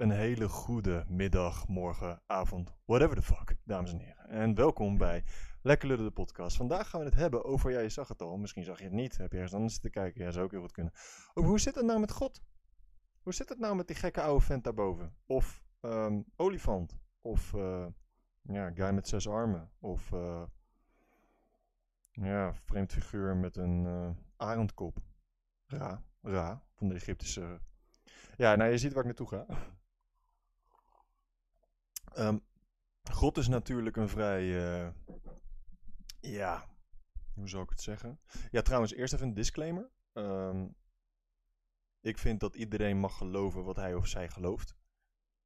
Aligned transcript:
Een 0.00 0.10
hele 0.10 0.48
goede 0.48 1.04
middag, 1.08 1.68
morgen, 1.68 2.22
avond, 2.26 2.74
whatever 2.84 3.16
the 3.16 3.22
fuck, 3.22 3.56
dames 3.64 3.92
en 3.92 3.98
heren. 3.98 4.28
En 4.28 4.54
welkom 4.54 4.98
bij 4.98 5.24
Lekker 5.62 5.88
Lullen 5.88 6.04
de 6.04 6.10
podcast. 6.10 6.56
Vandaag 6.56 6.88
gaan 6.88 7.00
we 7.00 7.06
het 7.06 7.14
hebben 7.14 7.44
over, 7.44 7.70
ja 7.70 7.80
je 7.80 7.88
zag 7.88 8.08
het 8.08 8.22
al, 8.22 8.36
misschien 8.36 8.64
zag 8.64 8.78
je 8.78 8.84
het 8.84 8.92
niet, 8.92 9.16
heb 9.16 9.30
je 9.30 9.36
ergens 9.36 9.54
anders 9.54 9.78
te 9.78 9.90
kijken, 9.90 10.24
ja 10.24 10.30
zou 10.30 10.44
ook 10.44 10.50
heel 10.50 10.60
goed 10.60 10.72
kunnen. 10.72 10.92
Hoe 11.32 11.60
zit 11.60 11.74
het 11.74 11.84
nou 11.84 12.00
met 12.00 12.10
God? 12.10 12.42
Hoe 13.22 13.34
zit 13.34 13.48
het 13.48 13.58
nou 13.58 13.76
met 13.76 13.86
die 13.86 13.96
gekke 13.96 14.20
oude 14.20 14.44
vent 14.44 14.64
daarboven? 14.64 15.16
Of 15.26 15.62
ehm, 15.80 16.20
olifant? 16.36 16.98
Of 17.20 17.52
uh, 17.52 17.86
ja, 18.42 18.70
guy 18.74 18.90
met 18.90 19.08
zes 19.08 19.28
armen? 19.28 19.70
Of 19.78 20.10
uh, 20.10 20.42
ja, 22.10 22.54
vreemd 22.54 22.92
figuur 22.92 23.36
met 23.36 23.56
een 23.56 23.84
uh, 23.84 24.10
arendkop? 24.36 24.98
Ra, 25.66 26.02
Ra, 26.20 26.62
van 26.74 26.88
de 26.88 26.94
Egyptische... 26.94 27.60
Ja, 28.36 28.56
nou 28.56 28.70
je 28.70 28.78
ziet 28.78 28.92
waar 28.92 29.00
ik 29.00 29.06
naartoe 29.06 29.28
ga. 29.28 29.46
Um, 32.18 32.44
God 33.10 33.36
is 33.36 33.48
natuurlijk 33.48 33.96
een 33.96 34.08
vrij. 34.08 34.44
Uh, 34.44 34.90
ja. 36.20 36.68
Hoe 37.34 37.48
zou 37.48 37.62
ik 37.62 37.70
het 37.70 37.80
zeggen? 37.80 38.20
Ja, 38.50 38.62
trouwens, 38.62 38.92
eerst 38.92 39.14
even 39.14 39.26
een 39.26 39.34
disclaimer. 39.34 39.90
Um, 40.12 40.74
ik 42.00 42.18
vind 42.18 42.40
dat 42.40 42.54
iedereen 42.54 42.98
mag 42.98 43.16
geloven 43.16 43.64
wat 43.64 43.76
hij 43.76 43.94
of 43.94 44.06
zij 44.06 44.28
gelooft. 44.28 44.76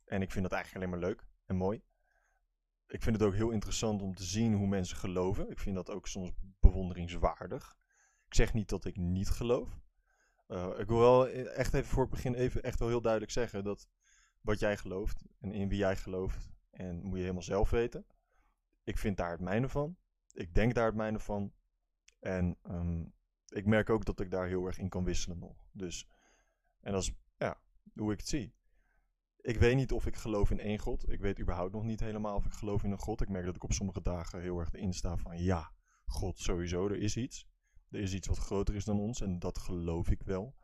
En 0.04 0.22
ik 0.22 0.30
vind 0.30 0.44
dat 0.44 0.52
eigenlijk 0.52 0.84
alleen 0.84 1.00
maar 1.00 1.08
leuk 1.10 1.26
en 1.44 1.56
mooi. 1.56 1.82
Ik 2.86 3.02
vind 3.02 3.16
het 3.16 3.24
ook 3.24 3.34
heel 3.34 3.50
interessant 3.50 4.02
om 4.02 4.14
te 4.14 4.24
zien 4.24 4.54
hoe 4.54 4.66
mensen 4.66 4.96
geloven. 4.96 5.50
Ik 5.50 5.58
vind 5.58 5.76
dat 5.76 5.90
ook 5.90 6.06
soms 6.06 6.30
bewonderingswaardig. 6.60 7.76
Ik 8.26 8.34
zeg 8.34 8.52
niet 8.52 8.68
dat 8.68 8.84
ik 8.84 8.96
niet 8.96 9.30
geloof. 9.30 9.80
Uh, 10.48 10.78
ik 10.78 10.88
wil 10.88 10.98
wel 10.98 11.28
echt 11.28 11.74
even 11.74 11.90
voor 11.90 12.02
het 12.02 12.10
begin 12.10 12.34
even 12.34 12.62
echt 12.62 12.78
wel 12.78 12.88
heel 12.88 13.00
duidelijk 13.00 13.32
zeggen 13.32 13.64
dat 13.64 13.88
wat 14.40 14.58
jij 14.58 14.76
gelooft 14.76 15.24
en 15.38 15.52
in 15.52 15.68
wie 15.68 15.78
jij 15.78 15.96
gelooft, 15.96 16.53
en 16.74 17.02
moet 17.02 17.14
je 17.14 17.20
helemaal 17.20 17.42
zelf 17.42 17.70
weten. 17.70 18.06
Ik 18.84 18.98
vind 18.98 19.16
daar 19.16 19.30
het 19.30 19.40
mijne 19.40 19.68
van. 19.68 19.96
Ik 20.32 20.54
denk 20.54 20.74
daar 20.74 20.86
het 20.86 20.94
mijne 20.94 21.18
van. 21.18 21.52
En 22.20 22.56
um, 22.66 23.12
ik 23.48 23.66
merk 23.66 23.90
ook 23.90 24.04
dat 24.04 24.20
ik 24.20 24.30
daar 24.30 24.46
heel 24.46 24.66
erg 24.66 24.78
in 24.78 24.88
kan 24.88 25.04
wisselen 25.04 25.38
nog. 25.38 25.68
Dus, 25.72 26.08
en 26.80 26.92
dat 26.92 27.02
is 27.02 27.12
ja, 27.38 27.60
hoe 27.94 28.12
ik 28.12 28.18
het 28.18 28.28
zie. 28.28 28.54
Ik 29.40 29.58
weet 29.58 29.76
niet 29.76 29.92
of 29.92 30.06
ik 30.06 30.16
geloof 30.16 30.50
in 30.50 30.60
één 30.60 30.78
God. 30.78 31.10
Ik 31.10 31.20
weet 31.20 31.40
überhaupt 31.40 31.72
nog 31.72 31.84
niet 31.84 32.00
helemaal 32.00 32.36
of 32.36 32.46
ik 32.46 32.52
geloof 32.52 32.82
in 32.82 32.90
een 32.90 32.98
God. 32.98 33.20
Ik 33.20 33.28
merk 33.28 33.44
dat 33.44 33.56
ik 33.56 33.64
op 33.64 33.72
sommige 33.72 34.02
dagen 34.02 34.40
heel 34.40 34.58
erg 34.58 34.72
erin 34.72 34.92
sta 34.92 35.16
van 35.16 35.42
ja, 35.42 35.72
God 36.06 36.38
sowieso, 36.38 36.88
er 36.88 36.96
is 36.96 37.16
iets. 37.16 37.46
Er 37.90 38.00
is 38.00 38.14
iets 38.14 38.26
wat 38.26 38.38
groter 38.38 38.74
is 38.74 38.84
dan 38.84 39.00
ons 39.00 39.20
en 39.20 39.38
dat 39.38 39.58
geloof 39.58 40.10
ik 40.10 40.22
wel. 40.22 40.54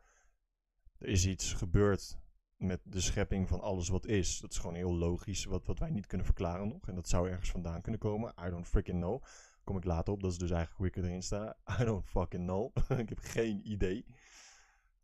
Er 0.97 1.07
is 1.07 1.25
iets 1.25 1.53
gebeurd 1.53 2.17
met 2.61 2.81
de 2.83 3.01
schepping 3.01 3.47
van 3.47 3.61
alles 3.61 3.89
wat 3.89 4.05
is. 4.05 4.39
Dat 4.39 4.51
is 4.51 4.57
gewoon 4.57 4.75
heel 4.75 4.95
logisch, 4.95 5.45
wat, 5.45 5.65
wat 5.65 5.79
wij 5.79 5.89
niet 5.89 6.07
kunnen 6.07 6.25
verklaren 6.25 6.67
nog. 6.67 6.87
En 6.87 6.95
dat 6.95 7.09
zou 7.09 7.29
ergens 7.29 7.51
vandaan 7.51 7.81
kunnen 7.81 7.99
komen. 7.99 8.33
I 8.45 8.49
don't 8.49 8.67
freaking 8.67 9.01
know. 9.01 9.23
Kom 9.63 9.77
ik 9.77 9.83
later 9.83 10.13
op, 10.13 10.21
dat 10.21 10.31
is 10.31 10.37
dus 10.37 10.51
eigenlijk 10.51 10.77
hoe 10.77 10.87
ik 11.03 11.09
erin 11.09 11.23
sta. 11.23 11.57
I 11.79 11.83
don't 11.83 12.05
fucking 12.05 12.43
know. 12.43 12.75
ik 13.03 13.09
heb 13.09 13.19
geen 13.19 13.71
idee 13.71 14.05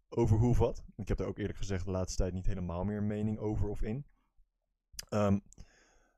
over 0.09 0.37
hoe 0.37 0.49
of 0.49 0.57
wat. 0.57 0.83
Ik 0.95 1.07
heb 1.07 1.19
er 1.19 1.25
ook 1.25 1.37
eerlijk 1.37 1.57
gezegd 1.57 1.85
de 1.85 1.91
laatste 1.91 2.17
tijd 2.17 2.33
niet 2.33 2.45
helemaal 2.45 2.83
meer 2.83 3.03
mening 3.03 3.37
over 3.37 3.69
of 3.69 3.81
in. 3.81 4.05
Um, 5.09 5.41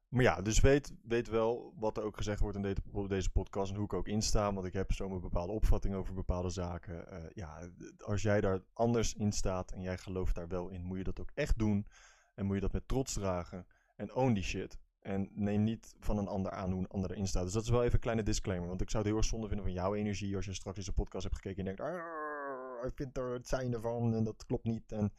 maar 0.09 0.23
ja, 0.23 0.41
dus 0.41 0.59
weet, 0.59 0.93
weet 1.03 1.27
wel 1.27 1.73
wat 1.75 1.97
er 1.97 2.03
ook 2.03 2.17
gezegd 2.17 2.39
wordt 2.39 2.55
in 2.55 2.61
deze, 2.61 3.07
deze 3.07 3.29
podcast 3.29 3.69
en 3.69 3.75
hoe 3.75 3.85
ik 3.85 3.93
ook 3.93 4.07
insta. 4.07 4.53
Want 4.53 4.65
ik 4.65 4.73
heb 4.73 4.91
zo 4.91 5.09
een 5.09 5.21
bepaalde 5.21 5.53
opvatting 5.53 5.95
over 5.95 6.13
bepaalde 6.13 6.49
zaken. 6.49 7.05
Uh, 7.13 7.17
ja, 7.33 7.59
als 7.99 8.21
jij 8.21 8.41
daar 8.41 8.61
anders 8.73 9.13
in 9.13 9.31
staat 9.31 9.71
en 9.71 9.81
jij 9.81 9.97
gelooft 9.97 10.35
daar 10.35 10.47
wel 10.47 10.69
in, 10.69 10.83
moet 10.83 10.97
je 10.97 11.03
dat 11.03 11.19
ook 11.19 11.31
echt 11.33 11.57
doen. 11.57 11.85
En 12.35 12.45
moet 12.45 12.55
je 12.55 12.61
dat 12.61 12.71
met 12.71 12.87
trots 12.87 13.13
dragen. 13.13 13.65
En 13.95 14.13
own 14.13 14.33
die 14.33 14.43
shit. 14.43 14.77
En 14.99 15.29
neem 15.33 15.63
niet 15.63 15.95
van 15.99 16.17
een 16.17 16.27
ander 16.27 16.51
aan 16.51 16.71
hoe 16.71 16.79
een 16.79 16.87
ander 16.87 17.11
erin 17.11 17.27
staat. 17.27 17.43
Dus 17.43 17.53
dat 17.53 17.63
is 17.63 17.69
wel 17.69 17.81
even 17.81 17.93
een 17.93 17.99
kleine 17.99 18.23
disclaimer. 18.23 18.67
Want 18.67 18.81
ik 18.81 18.89
zou 18.89 19.03
het 19.03 19.11
heel 19.11 19.21
erg 19.21 19.29
zonde 19.29 19.47
vinden 19.47 19.65
van 19.65 19.75
jouw 19.75 19.95
energie 19.95 20.35
als 20.35 20.45
je 20.45 20.53
straks 20.53 20.77
deze 20.77 20.93
podcast 20.93 21.23
hebt 21.23 21.35
gekeken 21.35 21.67
en 21.67 21.75
denkt... 21.75 22.03
Ik 22.85 22.95
vind 22.95 23.17
er 23.17 23.33
het 23.33 23.47
zijn 23.47 23.73
ervan 23.73 24.13
en 24.13 24.23
dat 24.23 24.45
klopt 24.45 24.63
niet. 24.63 24.91
En 24.91 25.11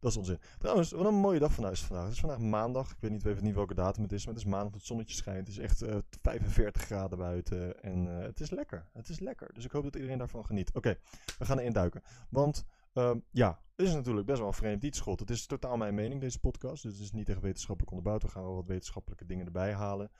dat 0.00 0.10
is 0.10 0.16
onzin. 0.16 0.38
Trouwens, 0.58 0.90
wat 0.90 1.06
een 1.06 1.14
mooie 1.14 1.38
dag 1.38 1.52
vanuit 1.52 1.78
vandaag. 1.78 2.04
Het 2.04 2.12
is 2.12 2.20
vandaag 2.20 2.38
maandag. 2.38 2.90
Ik 2.90 2.96
weet 3.00 3.10
niet, 3.10 3.24
even 3.24 3.44
niet 3.44 3.54
welke 3.54 3.74
datum 3.74 4.02
het 4.02 4.12
is, 4.12 4.24
maar 4.24 4.34
het 4.34 4.42
is 4.42 4.50
maandag. 4.50 4.72
Het 4.72 4.84
zonnetje 4.84 5.14
schijnt. 5.14 5.46
Het 5.46 5.48
is 5.48 5.58
echt 5.58 5.82
uh, 5.82 5.96
eh, 5.96 6.02
45 6.22 6.82
graden 6.82 7.18
buiten. 7.18 7.82
En 7.82 8.06
uh, 8.06 8.18
het 8.18 8.40
is 8.40 8.50
lekker. 8.50 8.88
Het 8.92 9.08
is 9.08 9.18
lekker. 9.18 9.54
Dus 9.54 9.64
ik 9.64 9.70
hoop 9.70 9.82
dat 9.82 9.94
iedereen 9.94 10.18
daarvan 10.18 10.46
geniet. 10.46 10.74
Oké, 10.74 10.98
we 11.38 11.44
gaan 11.44 11.58
erin 11.58 11.72
duiken. 11.72 12.02
Want 12.30 12.64
uh, 12.94 13.14
ja, 13.30 13.62
het 13.76 13.86
is 13.86 13.94
natuurlijk 13.94 14.26
best 14.26 14.38
wel 14.38 14.48
een 14.48 14.54
vreemd 14.54 14.84
iets, 14.84 15.00
God. 15.00 15.20
Het 15.20 15.30
is 15.30 15.46
totaal 15.46 15.76
mijn 15.76 15.94
mening, 15.94 16.20
deze 16.20 16.40
podcast. 16.40 16.82
Dus 16.82 16.92
het 16.92 17.02
is 17.02 17.12
niet 17.12 17.28
echt 17.28 17.40
wetenschappelijk 17.40 17.92
onderbouwd. 17.92 18.22
We 18.22 18.28
gaan 18.28 18.42
wel 18.42 18.54
wat 18.54 18.66
wetenschappelijke 18.66 19.26
dingen 19.26 19.46
erbij 19.46 19.72
halen. 19.72 20.10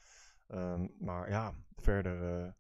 Um, 0.49 0.95
maar 0.99 1.31
ja, 1.31 1.55
verder 1.77 2.43
uh, 2.43 2.51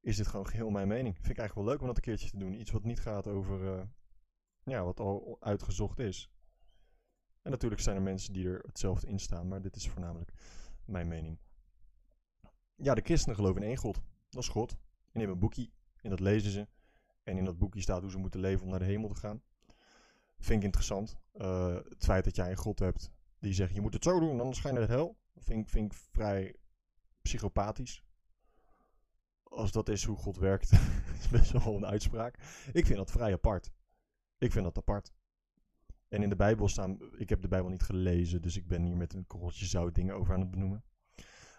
is 0.00 0.16
dit 0.16 0.26
gewoon 0.26 0.46
geheel 0.46 0.70
mijn 0.70 0.88
mening. 0.88 1.14
Vind 1.14 1.28
ik 1.28 1.38
eigenlijk 1.38 1.54
wel 1.54 1.64
leuk 1.64 1.80
om 1.80 1.86
dat 1.86 1.96
een 1.96 2.02
keertje 2.02 2.30
te 2.30 2.38
doen. 2.38 2.60
Iets 2.60 2.70
wat 2.70 2.84
niet 2.84 3.00
gaat 3.00 3.26
over 3.26 3.88
ja, 4.64 4.84
wat 4.84 5.00
al 5.00 5.36
uitgezocht 5.40 5.98
is. 5.98 6.30
En 7.46 7.52
natuurlijk 7.52 7.80
zijn 7.80 7.96
er 7.96 8.02
mensen 8.02 8.32
die 8.32 8.48
er 8.48 8.62
hetzelfde 8.66 9.06
in 9.06 9.18
staan, 9.18 9.48
maar 9.48 9.62
dit 9.62 9.76
is 9.76 9.88
voornamelijk 9.88 10.32
mijn 10.84 11.08
mening. 11.08 11.38
Ja, 12.74 12.94
de 12.94 13.00
christenen 13.00 13.36
geloven 13.36 13.62
in 13.62 13.68
één 13.68 13.76
God. 13.76 14.02
Dat 14.30 14.42
is 14.42 14.48
God. 14.48 14.68
Die 14.68 14.78
nemen 15.12 15.32
een 15.32 15.38
boekje 15.38 15.70
en 16.02 16.10
dat 16.10 16.20
lezen 16.20 16.50
ze. 16.50 16.68
En 17.22 17.36
in 17.36 17.44
dat 17.44 17.58
boekje 17.58 17.80
staat 17.80 18.02
hoe 18.02 18.10
ze 18.10 18.18
moeten 18.18 18.40
leven 18.40 18.64
om 18.64 18.70
naar 18.70 18.78
de 18.78 18.84
hemel 18.84 19.08
te 19.08 19.14
gaan. 19.14 19.42
Vind 20.38 20.58
ik 20.58 20.64
interessant. 20.64 21.16
Uh, 21.34 21.74
het 21.74 22.04
feit 22.04 22.24
dat 22.24 22.36
jij 22.36 22.50
een 22.50 22.56
God 22.56 22.78
hebt 22.78 23.10
die 23.38 23.52
zegt: 23.52 23.74
je 23.74 23.80
moet 23.80 23.94
het 23.94 24.04
zo 24.04 24.20
doen, 24.20 24.40
anders 24.40 24.60
ga 24.60 24.68
je 24.68 24.74
naar 24.74 24.86
de 24.86 24.92
hel. 24.92 25.16
Vind 25.36 25.70
vind 25.70 25.92
ik 25.92 25.98
vrij 26.12 26.56
psychopathisch. 27.22 28.04
Als 29.42 29.72
dat 29.72 29.88
is 29.88 30.04
hoe 30.04 30.16
God 30.16 30.36
werkt, 30.36 30.70
is 31.20 31.28
best 31.28 31.52
wel 31.52 31.76
een 31.76 31.86
uitspraak. 31.86 32.38
Ik 32.72 32.86
vind 32.86 32.98
dat 32.98 33.10
vrij 33.10 33.32
apart. 33.32 33.70
Ik 34.38 34.52
vind 34.52 34.64
dat 34.64 34.76
apart. 34.76 35.12
En 36.08 36.22
in 36.22 36.28
de 36.28 36.36
Bijbel 36.36 36.68
staan, 36.68 36.98
ik 37.16 37.28
heb 37.28 37.42
de 37.42 37.48
Bijbel 37.48 37.70
niet 37.70 37.82
gelezen, 37.82 38.42
dus 38.42 38.56
ik 38.56 38.66
ben 38.66 38.82
hier 38.82 38.96
met 38.96 39.14
een 39.14 39.26
korreltje 39.26 39.66
zout 39.66 39.94
dingen 39.94 40.14
over 40.14 40.34
aan 40.34 40.40
het 40.40 40.50
benoemen. 40.50 40.84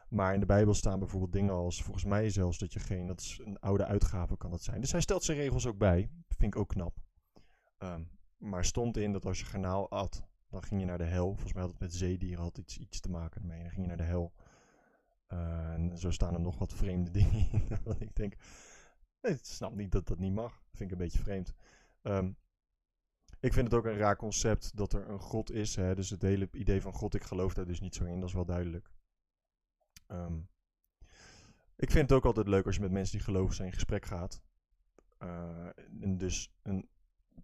Maar 0.09 0.33
in 0.33 0.39
de 0.39 0.45
Bijbel 0.45 0.73
staan 0.73 0.99
bijvoorbeeld 0.99 1.31
dingen 1.31 1.53
als, 1.53 1.83
volgens 1.83 2.05
mij 2.05 2.29
zelfs, 2.29 2.57
dat 2.57 2.73
je 2.73 2.79
geen, 2.79 3.07
dat 3.07 3.19
is 3.19 3.41
een 3.43 3.59
oude 3.59 3.85
uitgave 3.85 4.37
kan 4.37 4.51
dat 4.51 4.63
zijn. 4.63 4.81
Dus 4.81 4.91
hij 4.91 5.01
stelt 5.01 5.23
zijn 5.23 5.37
regels 5.37 5.67
ook 5.67 5.77
bij, 5.77 6.09
vind 6.27 6.53
ik 6.53 6.59
ook 6.59 6.69
knap. 6.69 6.97
Um, 7.79 8.09
maar 8.37 8.65
stond 8.65 8.97
in 8.97 9.11
dat 9.11 9.25
als 9.25 9.39
je 9.39 9.45
garnaal 9.45 9.89
at, 9.89 10.23
dan 10.49 10.63
ging 10.63 10.79
je 10.79 10.85
naar 10.85 10.97
de 10.97 11.03
hel. 11.03 11.27
Volgens 11.27 11.53
mij 11.53 11.61
had 11.61 11.71
het 11.71 11.79
met 11.79 11.93
zeedieren 11.93 12.43
had 12.43 12.57
iets, 12.57 12.77
iets 12.77 12.99
te 12.99 13.09
maken 13.09 13.41
ermee. 13.41 13.61
Dan 13.61 13.69
ging 13.69 13.81
je 13.81 13.87
naar 13.87 13.97
de 13.97 14.03
hel. 14.03 14.33
Uh, 15.33 15.73
en 15.73 15.97
zo 15.97 16.11
staan 16.11 16.33
er 16.33 16.41
nog 16.41 16.57
wat 16.57 16.73
vreemde 16.73 17.11
dingen 17.19 17.51
in. 17.51 17.67
Ik 17.99 18.15
denk, 18.15 18.35
ik 19.21 19.39
snap 19.41 19.75
niet 19.75 19.91
dat 19.91 20.07
dat 20.07 20.19
niet 20.19 20.33
mag. 20.33 20.51
Dat 20.51 20.77
vind 20.77 20.91
ik 20.91 20.97
een 20.97 21.03
beetje 21.03 21.19
vreemd. 21.19 21.53
Um, 22.01 22.37
ik 23.39 23.53
vind 23.53 23.71
het 23.71 23.73
ook 23.73 23.85
een 23.85 23.97
raar 23.97 24.15
concept 24.15 24.77
dat 24.77 24.93
er 24.93 25.09
een 25.09 25.19
God 25.19 25.51
is. 25.51 25.75
Hè? 25.75 25.95
Dus 25.95 26.09
het 26.09 26.21
hele 26.21 26.49
idee 26.51 26.81
van 26.81 26.93
God, 26.93 27.15
ik 27.15 27.23
geloof 27.23 27.53
daar 27.53 27.67
dus 27.67 27.79
niet 27.79 27.95
zo 27.95 28.05
in. 28.05 28.19
Dat 28.19 28.29
is 28.29 28.35
wel 28.35 28.45
duidelijk. 28.45 28.89
Um, 30.07 30.49
ik 31.75 31.91
vind 31.91 32.09
het 32.09 32.17
ook 32.17 32.25
altijd 32.25 32.47
leuk 32.47 32.65
als 32.65 32.75
je 32.75 32.81
met 32.81 32.91
mensen 32.91 33.17
die 33.17 33.25
geloven 33.25 33.55
zijn 33.55 33.67
in 33.67 33.73
gesprek 33.73 34.05
gaat. 34.05 34.41
Uh, 35.23 35.67
en 36.01 36.17
dus 36.17 36.53
een, 36.61 36.89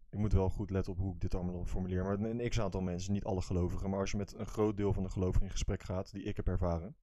ik 0.09 0.19
moet 0.19 0.33
wel 0.33 0.49
goed 0.49 0.69
letten 0.69 0.93
op 0.93 0.99
hoe 0.99 1.13
ik 1.13 1.21
dit 1.21 1.35
allemaal 1.35 1.65
formuleer. 1.65 2.03
Maar 2.03 2.19
een 2.19 2.49
x-aantal 2.49 2.81
mensen, 2.81 3.13
niet 3.13 3.23
alle 3.23 3.41
gelovigen. 3.41 3.89
Maar 3.89 3.99
als 3.99 4.11
je 4.11 4.17
met 4.17 4.33
een 4.33 4.45
groot 4.45 4.77
deel 4.77 4.93
van 4.93 5.03
de 5.03 5.09
gelovigen 5.09 5.45
in 5.45 5.51
gesprek 5.51 5.83
gaat, 5.83 6.11
die 6.11 6.23
ik 6.23 6.35
heb 6.35 6.47
ervaren 6.47 6.95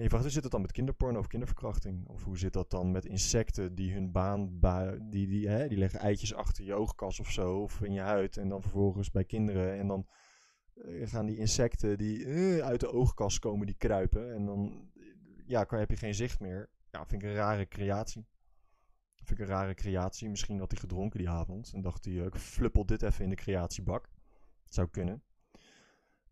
en 0.00 0.06
je 0.06 0.12
vraagt, 0.12 0.24
hoe 0.24 0.34
zit 0.34 0.42
het 0.42 0.52
dan 0.52 0.60
met 0.60 0.72
kinderporno 0.72 1.18
of 1.18 1.26
kinderverkrachting? 1.26 2.08
Of 2.08 2.24
hoe 2.24 2.38
zit 2.38 2.52
dat 2.52 2.70
dan 2.70 2.90
met 2.90 3.04
insecten 3.04 3.74
die 3.74 3.92
hun 3.92 4.12
baan, 4.12 4.60
die, 5.10 5.26
die, 5.26 5.48
hè, 5.48 5.68
die 5.68 5.78
leggen 5.78 6.00
eitjes 6.00 6.34
achter 6.34 6.64
je 6.64 6.74
oogkas 6.74 7.20
of 7.20 7.30
zo, 7.30 7.62
of 7.62 7.82
in 7.82 7.92
je 7.92 8.00
huid. 8.00 8.36
En 8.36 8.48
dan 8.48 8.60
vervolgens 8.62 9.10
bij 9.10 9.24
kinderen. 9.24 9.78
En 9.78 9.86
dan 9.86 10.06
uh, 10.74 11.08
gaan 11.08 11.26
die 11.26 11.36
insecten 11.36 11.98
die 11.98 12.18
uh, 12.18 12.58
uit 12.58 12.80
de 12.80 12.92
oogkas 12.92 13.38
komen, 13.38 13.66
die 13.66 13.76
kruipen. 13.76 14.34
En 14.34 14.46
dan 14.46 14.90
ja, 15.46 15.66
heb 15.68 15.90
je 15.90 15.96
geen 15.96 16.14
zicht 16.14 16.40
meer. 16.40 16.70
Ja, 16.90 17.06
vind 17.06 17.22
ik 17.22 17.28
een 17.28 17.34
rare 17.34 17.68
creatie. 17.68 18.26
Vind 19.14 19.30
ik 19.30 19.38
een 19.38 19.54
rare 19.54 19.74
creatie. 19.74 20.28
Misschien 20.28 20.58
had 20.58 20.70
hij 20.70 20.80
gedronken 20.80 21.18
die 21.18 21.28
avond. 21.28 21.72
En 21.74 21.80
dacht 21.80 22.04
hij, 22.04 22.14
uh, 22.14 22.24
ik 22.24 22.34
fluppel 22.34 22.86
dit 22.86 23.02
even 23.02 23.24
in 23.24 23.30
de 23.30 23.36
creatiebak. 23.36 24.02
Dat 24.64 24.74
zou 24.74 24.88
kunnen. 24.88 25.22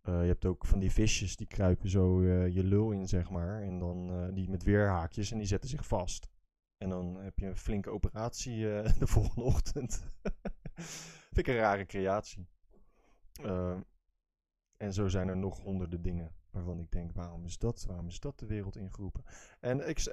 Uh, 0.05 0.21
je 0.21 0.29
hebt 0.29 0.45
ook 0.45 0.67
van 0.67 0.79
die 0.79 0.93
visjes 0.93 1.37
die 1.37 1.47
kruipen 1.47 1.89
zo 1.89 2.21
uh, 2.21 2.55
je 2.55 2.65
lul 2.65 2.91
in, 2.91 3.09
zeg 3.09 3.31
maar. 3.31 3.63
En 3.63 3.79
dan 3.79 4.11
uh, 4.11 4.35
die 4.35 4.51
met 4.51 4.63
weerhaakjes 4.63 5.31
en 5.31 5.39
die 5.39 5.47
zetten 5.47 5.71
zich 5.71 5.87
vast. 5.87 6.29
En 6.77 6.89
dan 6.89 7.21
heb 7.21 7.39
je 7.39 7.47
een 7.47 7.57
flinke 7.57 7.91
operatie 7.91 8.61
de 8.99 9.07
volgende 9.07 9.43
ochtend. 9.43 10.05
Vind 11.33 11.47
ik 11.47 11.47
een 11.47 11.61
rare 11.61 11.87
creatie. 11.87 12.49
en 14.77 14.93
zo 14.93 15.09
zijn 15.09 15.29
er 15.29 15.37
nog 15.37 15.63
honderden 15.63 16.03
dingen 16.03 16.35
waarvan 16.51 16.81
ik 16.81 16.91
denk: 16.91 17.13
waarom 17.13 17.45
is 17.45 17.59
dat? 17.59 17.85
Waarom 17.85 18.07
is 18.07 18.21
dat 18.21 18.39
de 18.39 18.47
wereld 18.47 18.77
ingeroepen? 18.77 19.25
En 19.61 19.89
ik, 19.89 20.13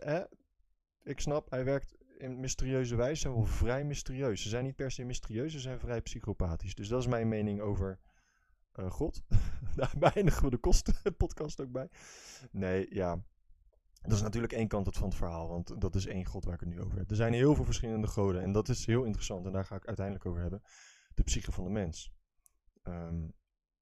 ik 1.03 1.19
snap, 1.19 1.49
hij 1.49 1.63
werkt 1.63 1.95
in 2.17 2.39
mysterieuze 2.39 2.95
wijze 2.95 3.29
wel 3.29 3.45
vrij 3.45 3.83
mysterieus. 3.83 4.41
Ze 4.41 4.49
zijn 4.49 4.63
niet 4.63 4.75
per 4.75 4.91
se 4.91 5.03
mysterieus, 5.03 5.51
ze 5.51 5.59
zijn 5.59 5.79
vrij 5.79 6.01
psychopathisch. 6.01 6.75
Dus 6.75 6.87
dat 6.87 6.99
is 6.99 7.07
mijn 7.07 7.27
mening 7.27 7.61
over 7.61 7.99
eh, 8.75 8.91
God. 8.91 9.23
Daar 9.75 9.93
beëindigen 9.97 10.43
we 10.43 10.49
de 10.49 10.57
kostenpodcast 10.57 11.59
ook 11.63 11.71
bij. 11.71 11.89
Nee, 12.51 12.87
ja. 12.89 13.23
Dat 14.01 14.13
is 14.13 14.21
natuurlijk 14.21 14.53
één 14.53 14.67
kant 14.67 14.97
van 14.97 15.07
het 15.07 15.17
verhaal, 15.17 15.47
want 15.47 15.81
dat 15.81 15.95
is 15.95 16.05
één 16.05 16.25
God 16.25 16.45
waar 16.45 16.53
ik 16.53 16.59
het 16.59 16.69
nu 16.69 16.81
over 16.81 16.97
heb. 16.97 17.09
Er 17.09 17.15
zijn 17.15 17.33
heel 17.33 17.55
veel 17.55 17.65
verschillende 17.65 18.07
goden 18.07 18.41
en 18.41 18.51
dat 18.51 18.69
is 18.69 18.85
heel 18.85 19.03
interessant 19.03 19.45
en 19.45 19.51
daar 19.51 19.65
ga 19.65 19.75
ik 19.75 19.85
uiteindelijk 19.85 20.25
over 20.25 20.41
hebben. 20.41 20.61
De 21.13 21.23
psyche 21.23 21.51
van 21.51 21.63
de 21.63 21.69
mens. 21.69 22.11
Ehm, 22.83 23.19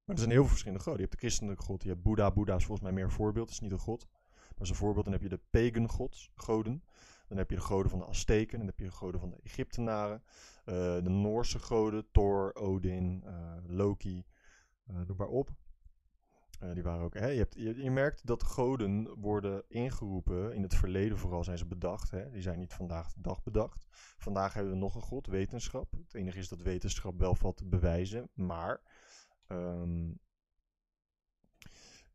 maar 0.04 0.14
er 0.14 0.18
zijn 0.18 0.30
heel 0.30 0.40
veel 0.40 0.48
verschillende 0.48 0.82
goden. 0.82 1.00
Je 1.00 1.06
hebt 1.06 1.20
de 1.20 1.26
christelijke 1.26 1.62
god, 1.62 1.82
je 1.82 1.88
hebt 1.88 2.02
Boeddha. 2.02 2.30
Boeddha 2.30 2.54
is 2.54 2.64
volgens 2.64 2.86
mij 2.86 2.92
meer 2.92 3.04
een 3.04 3.10
voorbeeld, 3.10 3.50
is 3.50 3.60
niet 3.60 3.72
een 3.72 3.78
god. 3.78 4.06
Maar 4.10 4.58
als 4.58 4.68
een 4.68 4.74
voorbeeld, 4.74 5.04
dan 5.04 5.14
heb 5.14 5.22
je 5.22 5.28
de 5.28 5.40
pagan 5.50 6.10
goden. 6.34 6.82
Dan 7.28 7.38
heb 7.38 7.50
je 7.50 7.56
de 7.56 7.62
goden 7.62 7.90
van 7.90 7.98
de 7.98 8.04
Azteken, 8.04 8.58
dan 8.58 8.66
heb 8.66 8.78
je 8.78 8.84
de 8.84 8.90
goden 8.90 9.20
van 9.20 9.30
de 9.30 9.40
Egyptenaren. 9.42 10.22
Uh, 10.64 10.74
de 10.74 11.10
Noorse 11.10 11.58
goden, 11.58 12.06
Thor, 12.12 12.54
Odin, 12.54 13.22
uh, 13.26 13.56
Loki, 13.66 14.24
noem 14.84 15.16
maar 15.16 15.28
op. 15.28 15.50
die 16.74 16.82
waren 16.82 17.04
ook, 17.04 17.14
hè, 17.14 17.26
je, 17.26 17.38
hebt, 17.38 17.54
je, 17.54 17.90
merkt 17.90 18.26
dat 18.26 18.42
goden 18.42 19.20
worden 19.20 19.64
ingeroepen, 19.68 20.54
in 20.54 20.62
het 20.62 20.74
verleden 20.74 21.18
vooral 21.18 21.44
zijn 21.44 21.58
ze 21.58 21.66
bedacht. 21.66 22.10
Hè, 22.10 22.30
die 22.30 22.42
zijn 22.42 22.58
niet 22.58 22.72
vandaag 22.72 23.12
de 23.12 23.20
dag 23.20 23.42
bedacht. 23.42 23.86
Vandaag 24.18 24.54
hebben 24.54 24.72
we 24.72 24.78
nog 24.78 24.94
een 24.94 25.02
god, 25.02 25.26
wetenschap. 25.26 25.92
Het 25.92 26.14
enige 26.14 26.38
is 26.38 26.48
dat 26.48 26.62
wetenschap 26.62 27.18
wel 27.18 27.34
valt 27.34 27.56
te 27.56 27.66
bewijzen, 27.66 28.28
maar... 28.34 28.80
Um, 29.48 30.18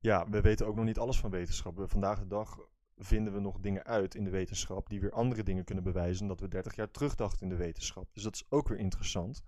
ja, 0.02 0.30
we 0.30 0.42
weten 0.42 0.68
ook 0.68 0.76
nog 0.76 0.86
niet 0.86 1.00
alles 1.00 1.20
van 1.20 1.30
wetenschap. 1.30 1.84
Vandaag 1.88 2.20
de 2.20 2.28
dag 2.28 2.60
vinden 2.98 3.34
we 3.34 3.40
nog 3.40 3.60
dingen 3.60 3.84
uit 3.84 4.16
in 4.16 4.24
de 4.24 4.30
wetenschap 4.30 4.90
die 4.90 5.00
weer 5.00 5.12
andere 5.12 5.44
dingen 5.44 5.64
kunnen 5.64 5.84
bewijzen 5.84 6.28
dat 6.28 6.40
we 6.40 6.48
30 6.48 6.76
jaar 6.76 6.92
terug 6.92 7.16
dachten 7.16 7.42
in 7.42 7.50
de 7.50 7.56
wetenschap. 7.56 8.14
Dus 8.14 8.24
dat 8.24 8.36
is 8.36 8.46
ook 8.50 8.68
weer 8.68 8.78
interessant. 8.78 9.44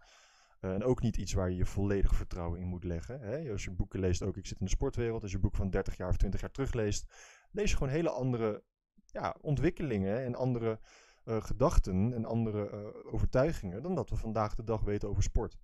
Uh, 0.61 0.73
en 0.73 0.83
ook 0.83 1.01
niet 1.01 1.17
iets 1.17 1.33
waar 1.33 1.49
je 1.49 1.55
je 1.55 1.65
volledig 1.65 2.15
vertrouwen 2.15 2.59
in 2.59 2.67
moet 2.67 2.83
leggen. 2.83 3.19
Hè? 3.19 3.51
Als 3.51 3.63
je 3.63 3.71
boeken 3.71 3.99
leest, 3.99 4.21
ook 4.21 4.37
ik 4.37 4.45
zit 4.45 4.59
in 4.59 4.65
de 4.65 4.71
sportwereld, 4.71 5.21
als 5.21 5.31
je 5.31 5.35
een 5.35 5.43
boek 5.43 5.55
van 5.55 5.69
30 5.69 5.97
jaar 5.97 6.09
of 6.09 6.17
20 6.17 6.41
jaar 6.41 6.51
terugleest, 6.51 7.05
lees 7.51 7.69
je 7.69 7.77
gewoon 7.77 7.93
hele 7.93 8.09
andere 8.09 8.63
ja, 9.05 9.35
ontwikkelingen 9.41 10.23
en 10.23 10.35
andere 10.35 10.79
uh, 11.25 11.41
gedachten 11.41 12.13
en 12.13 12.25
andere 12.25 12.69
uh, 12.73 13.13
overtuigingen 13.13 13.83
dan 13.83 13.95
dat 13.95 14.09
we 14.09 14.15
vandaag 14.15 14.55
de 14.55 14.63
dag 14.63 14.81
weten 14.81 15.09
over 15.09 15.23
sport. 15.23 15.57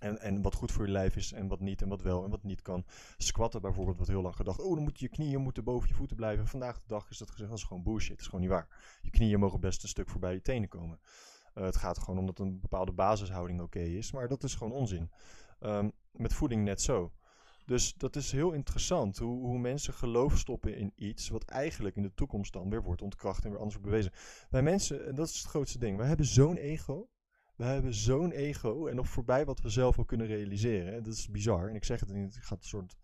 En, 0.00 0.20
en 0.20 0.42
wat 0.42 0.54
goed 0.54 0.72
voor 0.72 0.86
je 0.86 0.92
lijf 0.92 1.16
is 1.16 1.32
en 1.32 1.48
wat 1.48 1.60
niet 1.60 1.82
en 1.82 1.88
wat 1.88 2.02
wel 2.02 2.24
en 2.24 2.30
wat 2.30 2.42
niet 2.42 2.62
kan. 2.62 2.84
Squatten 3.16 3.60
bijvoorbeeld, 3.60 3.98
wat 3.98 4.06
heel 4.06 4.22
lang 4.22 4.36
gedacht. 4.36 4.60
Oh, 4.60 4.74
dan 4.74 4.82
moet 4.82 5.00
je 5.00 5.08
knieën 5.08 5.40
moeten 5.40 5.64
boven 5.64 5.88
je 5.88 5.94
voeten 5.94 6.16
blijven. 6.16 6.46
Vandaag 6.46 6.78
de 6.80 6.86
dag 6.86 7.10
is 7.10 7.18
dat 7.18 7.30
gezegd, 7.30 7.50
dat 7.50 7.58
is 7.58 7.64
gewoon 7.64 7.82
bullshit. 7.82 8.08
Dat 8.08 8.20
is 8.20 8.24
gewoon 8.26 8.40
niet 8.40 8.50
waar. 8.50 8.98
Je 9.02 9.10
knieën 9.10 9.40
mogen 9.40 9.60
best 9.60 9.82
een 9.82 9.88
stuk 9.88 10.08
voorbij 10.08 10.32
je 10.32 10.42
tenen 10.42 10.68
komen. 10.68 11.00
Uh, 11.54 11.64
het 11.64 11.76
gaat 11.76 11.98
gewoon 11.98 12.18
om 12.18 12.26
dat 12.26 12.38
een 12.38 12.60
bepaalde 12.60 12.92
basishouding 12.92 13.60
oké 13.60 13.80
is. 13.80 14.12
Maar 14.12 14.28
dat 14.28 14.42
is 14.42 14.54
gewoon 14.54 14.72
onzin. 14.72 15.10
Um, 15.60 15.92
met 16.12 16.32
voeding 16.32 16.64
net 16.64 16.80
zo. 16.80 17.12
Dus 17.66 17.94
dat 17.94 18.16
is 18.16 18.32
heel 18.32 18.52
interessant 18.52 19.18
hoe, 19.18 19.46
hoe 19.46 19.58
mensen 19.58 19.94
geloof 19.94 20.38
stoppen 20.38 20.76
in 20.76 20.92
iets 20.94 21.28
wat 21.28 21.44
eigenlijk 21.44 21.96
in 21.96 22.02
de 22.02 22.14
toekomst 22.14 22.52
dan 22.52 22.70
weer 22.70 22.82
wordt 22.82 23.02
ontkracht 23.02 23.44
en 23.44 23.50
weer 23.50 23.58
anders 23.58 23.76
wordt 23.76 23.90
bewezen. 23.90 24.12
Wij 24.50 24.62
mensen, 24.62 25.06
en 25.06 25.14
dat 25.14 25.28
is 25.28 25.38
het 25.38 25.46
grootste 25.46 25.78
ding, 25.78 25.96
wij 25.96 26.06
hebben 26.06 26.26
zo'n 26.26 26.56
ego 26.56 27.08
we 27.56 27.64
hebben 27.64 27.94
zo'n 27.94 28.30
ego 28.30 28.86
en 28.86 28.96
nog 28.96 29.08
voorbij 29.08 29.44
wat 29.44 29.60
we 29.60 29.68
zelf 29.68 29.98
al 29.98 30.04
kunnen 30.04 30.26
realiseren. 30.26 31.02
Dat 31.02 31.12
is 31.12 31.30
bizar. 31.30 31.68
En 31.68 31.74
ik 31.74 31.84
zeg 31.84 32.00
het 32.00 32.12
niet, 32.12 32.36
ik 32.36 32.42
ga 32.42 32.54
een 32.54 32.62
soort 32.62 32.96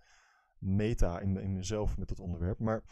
meta 0.58 1.20
in, 1.20 1.36
in 1.36 1.54
mezelf 1.54 1.98
met 1.98 2.08
dat 2.08 2.20
onderwerp. 2.20 2.58
Maar 2.58 2.82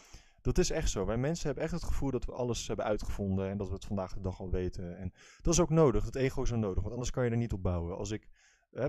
dat 0.49 0.59
is 0.65 0.71
echt 0.71 0.91
zo. 0.91 1.07
Wij 1.07 1.17
mensen 1.17 1.47
hebben 1.47 1.65
echt 1.65 1.73
het 1.73 1.85
gevoel 1.85 2.11
dat 2.11 2.25
we 2.25 2.33
alles 2.33 2.67
hebben 2.67 2.85
uitgevonden 2.85 3.49
en 3.49 3.57
dat 3.57 3.69
we 3.69 3.75
het 3.75 3.85
vandaag 3.85 4.15
de 4.15 4.21
dag 4.21 4.41
al 4.41 4.51
weten. 4.51 4.99
En 4.99 5.13
dat 5.43 5.55
is 5.55 5.61
ook 5.61 5.71
nodig. 5.71 6.05
Dat 6.05 6.15
ego 6.15 6.43
is 6.43 6.53
ook 6.53 6.59
nodig, 6.59 6.81
want 6.81 6.93
anders 6.93 7.11
kan 7.11 7.25
je 7.25 7.31
er 7.31 7.37
niet 7.37 7.53
op 7.53 7.63
bouwen. 7.63 7.97
Als 7.97 8.11
ik 8.11 8.29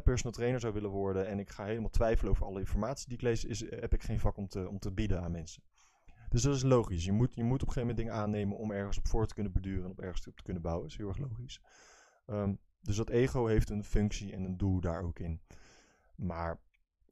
personal 0.04 0.32
trainer 0.32 0.60
zou 0.60 0.74
willen 0.74 0.90
worden 0.90 1.28
en 1.28 1.40
ik 1.40 1.50
ga 1.50 1.66
helemaal 1.66 1.90
twijfelen 1.90 2.32
over 2.32 2.46
alle 2.46 2.60
informatie 2.60 3.08
die 3.08 3.18
ik 3.18 3.24
lees, 3.24 3.46
is, 3.46 3.60
heb 3.60 3.94
ik 3.94 4.04
geen 4.04 4.20
vak 4.20 4.38
om 4.38 4.48
te, 4.48 4.68
om 4.68 4.80
te 4.80 4.92
bieden 4.92 5.22
aan 5.22 5.32
mensen. 5.32 5.64
Dus 6.30 6.42
dat 6.42 6.56
is 6.56 6.64
logisch. 6.64 7.06
Je 7.06 7.12
moet, 7.12 7.36
je 7.36 7.44
moet 7.44 7.62
op 7.62 7.68
een 7.68 7.74
gegeven 7.74 7.88
moment 7.88 7.98
dingen 7.98 8.14
aannemen 8.14 8.58
om 8.58 8.72
ergens 8.72 8.98
op 8.98 9.08
voor 9.08 9.28
te 9.28 9.34
kunnen 9.34 9.52
beduren 9.52 9.84
en 9.84 9.92
op 9.92 10.00
ergens 10.00 10.28
op 10.28 10.36
te 10.36 10.44
kunnen 10.44 10.62
bouwen. 10.62 10.84
Dat 10.84 10.92
is 10.92 10.98
heel 10.98 11.08
erg 11.08 11.18
logisch. 11.18 11.62
Um, 12.28 12.60
dus 12.82 12.96
dat 12.96 13.10
ego 13.10 13.46
heeft 13.46 13.70
een 13.70 13.84
functie 13.84 14.34
en 14.34 14.44
een 14.44 14.58
doel 14.58 14.80
daar 14.80 15.04
ook 15.04 15.20
in. 15.20 15.42
Maar 16.16 16.60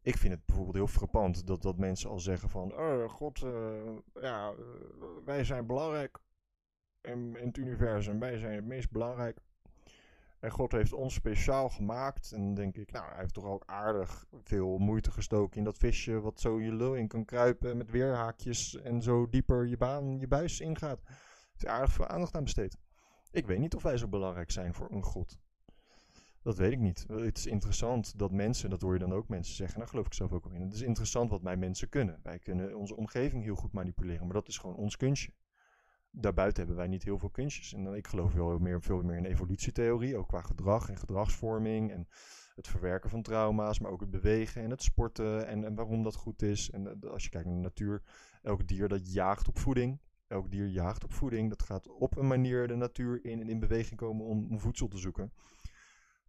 ik 0.07 0.17
vind 0.17 0.33
het 0.33 0.45
bijvoorbeeld 0.45 0.75
heel 0.75 0.87
frappant 0.87 1.47
dat, 1.47 1.61
dat 1.61 1.77
mensen 1.77 2.09
al 2.09 2.19
zeggen 2.19 2.49
van... 2.49 2.77
Oh, 2.77 3.09
god, 3.09 3.41
uh, 3.41 3.51
ja, 4.21 4.51
uh, 4.51 4.55
wij 5.25 5.43
zijn 5.43 5.65
belangrijk 5.65 6.17
in, 7.01 7.35
in, 7.35 7.47
het 7.47 7.57
universum. 7.57 8.19
Wij 8.19 8.37
zijn 8.37 8.55
het 8.55 8.65
meest 8.65 8.91
belangrijk. 8.91 9.39
En 10.39 10.51
God 10.51 10.71
heeft 10.71 10.93
ons 10.93 11.13
speciaal 11.13 11.69
gemaakt. 11.69 12.31
En 12.31 12.41
dan 12.41 12.53
denk 12.53 12.75
ik, 12.75 12.91
nou, 12.91 13.09
hij 13.09 13.19
heeft 13.19 13.33
toch 13.33 13.45
ook 13.45 13.63
aardig 13.65 14.25
veel 14.43 14.77
moeite 14.77 15.11
gestoken 15.11 15.57
in 15.57 15.63
dat 15.63 15.77
visje... 15.77 16.19
wat 16.19 16.39
zo 16.39 16.61
je 16.61 16.73
lul 16.73 16.95
in 16.95 17.07
kan 17.07 17.25
kruipen 17.25 17.77
met 17.77 17.91
weerhaakjes... 17.91 18.75
en 18.81 19.01
zo 19.01 19.29
dieper 19.29 19.65
je 19.65 19.77
baan, 19.77 20.19
je 20.19 20.27
buis 20.27 20.59
ingaat. 20.59 20.99
Heeft 21.05 21.61
hij 21.61 21.71
aardig 21.71 21.93
veel 21.93 22.07
aandacht 22.07 22.35
aan 22.35 22.43
besteed. 22.43 22.77
Ik 23.31 23.45
weet 23.45 23.59
niet 23.59 23.75
of 23.75 23.83
wij 23.83 23.97
zo 23.97 24.07
belangrijk 24.07 24.51
zijn 24.51 24.73
voor 24.73 24.91
een 24.91 25.03
God. 25.03 25.37
Dat 26.47 26.57
weet 26.57 26.71
ik 26.71 26.79
niet. 26.79 27.05
Het 27.07 27.37
is 27.37 27.45
interessant 27.45 28.19
dat 28.19 28.31
mensen, 28.31 28.69
dat 28.69 28.81
hoor 28.81 28.93
je 28.93 28.99
dan 28.99 29.13
ook 29.13 29.27
mensen 29.27 29.55
zeggen, 29.55 29.79
daar 29.79 29.87
geloof 29.87 30.05
ik 30.05 30.13
zelf 30.13 30.31
ook 30.31 30.43
wel 30.43 30.53
in. 30.53 30.61
Het 30.61 30.73
is 30.73 30.81
interessant 30.81 31.29
wat 31.29 31.41
wij 31.41 31.57
mensen 31.57 31.89
kunnen. 31.89 32.19
Wij 32.23 32.39
kunnen 32.39 32.77
onze 32.77 32.95
omgeving 32.95 33.43
heel 33.43 33.55
goed 33.55 33.71
manipuleren, 33.71 34.25
maar 34.25 34.33
dat 34.33 34.47
is 34.47 34.57
gewoon 34.57 34.75
ons 34.75 34.97
kunstje. 34.97 35.31
Daarbuiten 36.11 36.57
hebben 36.57 36.75
wij 36.77 36.87
niet 36.87 37.03
heel 37.03 37.19
veel 37.19 37.29
kunstjes. 37.29 37.73
En 37.73 37.93
ik 37.93 38.07
geloof 38.07 38.33
wel 38.33 38.57
meer, 38.57 38.81
veel 38.81 39.01
meer 39.01 39.17
in 39.17 39.25
evolutietheorie, 39.25 40.17
ook 40.17 40.27
qua 40.27 40.41
gedrag 40.41 40.89
en 40.89 40.97
gedragsvorming 40.97 41.91
en 41.91 42.07
het 42.55 42.67
verwerken 42.67 43.09
van 43.09 43.21
trauma's, 43.21 43.79
maar 43.79 43.91
ook 43.91 44.01
het 44.01 44.11
bewegen 44.11 44.61
en 44.61 44.69
het 44.69 44.83
sporten 44.83 45.47
en, 45.47 45.63
en 45.63 45.75
waarom 45.75 46.03
dat 46.03 46.15
goed 46.15 46.41
is. 46.41 46.69
En 46.69 47.01
eh, 47.01 47.09
als 47.09 47.23
je 47.23 47.29
kijkt 47.29 47.47
naar 47.47 47.55
de 47.55 47.61
natuur, 47.61 48.01
elk 48.41 48.67
dier 48.67 48.87
dat 48.87 49.13
jaagt 49.13 49.47
op 49.47 49.59
voeding. 49.59 49.99
Elk 50.27 50.51
dier 50.51 50.67
jaagt 50.67 51.03
op 51.03 51.13
voeding. 51.13 51.49
Dat 51.49 51.63
gaat 51.63 51.87
op 51.87 52.17
een 52.17 52.27
manier 52.27 52.67
de 52.67 52.75
natuur 52.75 53.25
in 53.25 53.41
en 53.41 53.49
in 53.49 53.59
beweging 53.59 53.99
komen 53.99 54.25
om, 54.25 54.47
om 54.51 54.59
voedsel 54.59 54.87
te 54.87 54.97
zoeken. 54.97 55.31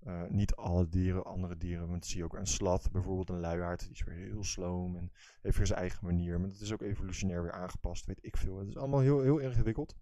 Uh, 0.07 0.23
niet 0.29 0.55
alle 0.55 0.89
dieren, 0.89 1.25
andere 1.25 1.57
dieren. 1.57 1.89
Want 1.89 2.07
zie 2.07 2.19
je 2.19 2.25
ook 2.25 2.37
een 2.37 2.47
slat, 2.47 2.89
bijvoorbeeld 2.93 3.31
een 3.31 3.41
luiaard. 3.41 3.81
Die 3.81 3.91
is 3.91 4.05
weer 4.05 4.15
heel 4.15 4.45
sloom 4.45 4.97
en 4.97 5.13
heeft 5.43 5.57
weer 5.57 5.67
zijn 5.67 5.79
eigen 5.79 6.07
manier. 6.07 6.41
Maar 6.41 6.49
dat 6.49 6.61
is 6.61 6.73
ook 6.73 6.83
evolutionair 6.83 7.43
weer 7.43 7.53
aangepast, 7.53 8.07
weet 8.07 8.19
ik 8.25 8.37
veel. 8.37 8.59
Het 8.59 8.69
is 8.69 8.77
allemaal 8.77 9.01
heel, 9.01 9.21
heel 9.21 9.39
ingewikkeld. 9.39 9.97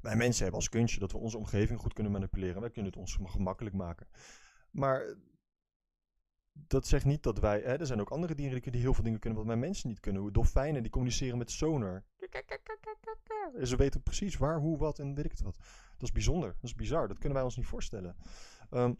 Wij 0.00 0.16
mensen 0.16 0.42
hebben 0.42 0.60
als 0.60 0.68
kunstje 0.68 1.00
dat 1.00 1.12
we 1.12 1.18
onze 1.18 1.38
omgeving 1.38 1.80
goed 1.80 1.92
kunnen 1.92 2.12
manipuleren. 2.12 2.60
Wij 2.60 2.70
kunnen 2.70 2.90
het 2.90 3.00
ons 3.00 3.18
gemakkelijk 3.22 3.74
maken. 3.74 4.06
Maar 4.70 5.16
dat 6.52 6.86
zegt 6.86 7.04
niet 7.04 7.22
dat 7.22 7.38
wij... 7.38 7.60
Hè, 7.60 7.78
er 7.78 7.86
zijn 7.86 8.00
ook 8.00 8.10
andere 8.10 8.34
dieren 8.34 8.72
die 8.72 8.80
heel 8.80 8.94
veel 8.94 9.04
dingen 9.04 9.18
kunnen 9.18 9.38
wat 9.38 9.48
wij 9.48 9.56
mensen 9.56 9.88
niet 9.88 10.00
kunnen. 10.00 10.32
Dolfijnen 10.32 10.82
die 10.82 10.90
communiceren 10.90 11.38
met 11.38 11.50
sonar. 11.50 12.04
En 13.54 13.66
ze 13.66 13.76
weten 13.76 14.02
precies 14.02 14.36
waar, 14.36 14.58
hoe, 14.58 14.78
wat 14.78 14.98
en 14.98 15.14
weet 15.14 15.24
ik 15.24 15.30
het 15.30 15.40
wat. 15.40 15.56
Dat 15.92 16.08
is 16.08 16.12
bijzonder. 16.12 16.48
Dat 16.52 16.62
is 16.62 16.74
bizar. 16.74 17.08
Dat 17.08 17.18
kunnen 17.18 17.34
wij 17.34 17.42
ons 17.42 17.56
niet 17.56 17.66
voorstellen. 17.66 18.16
Um, 18.70 18.98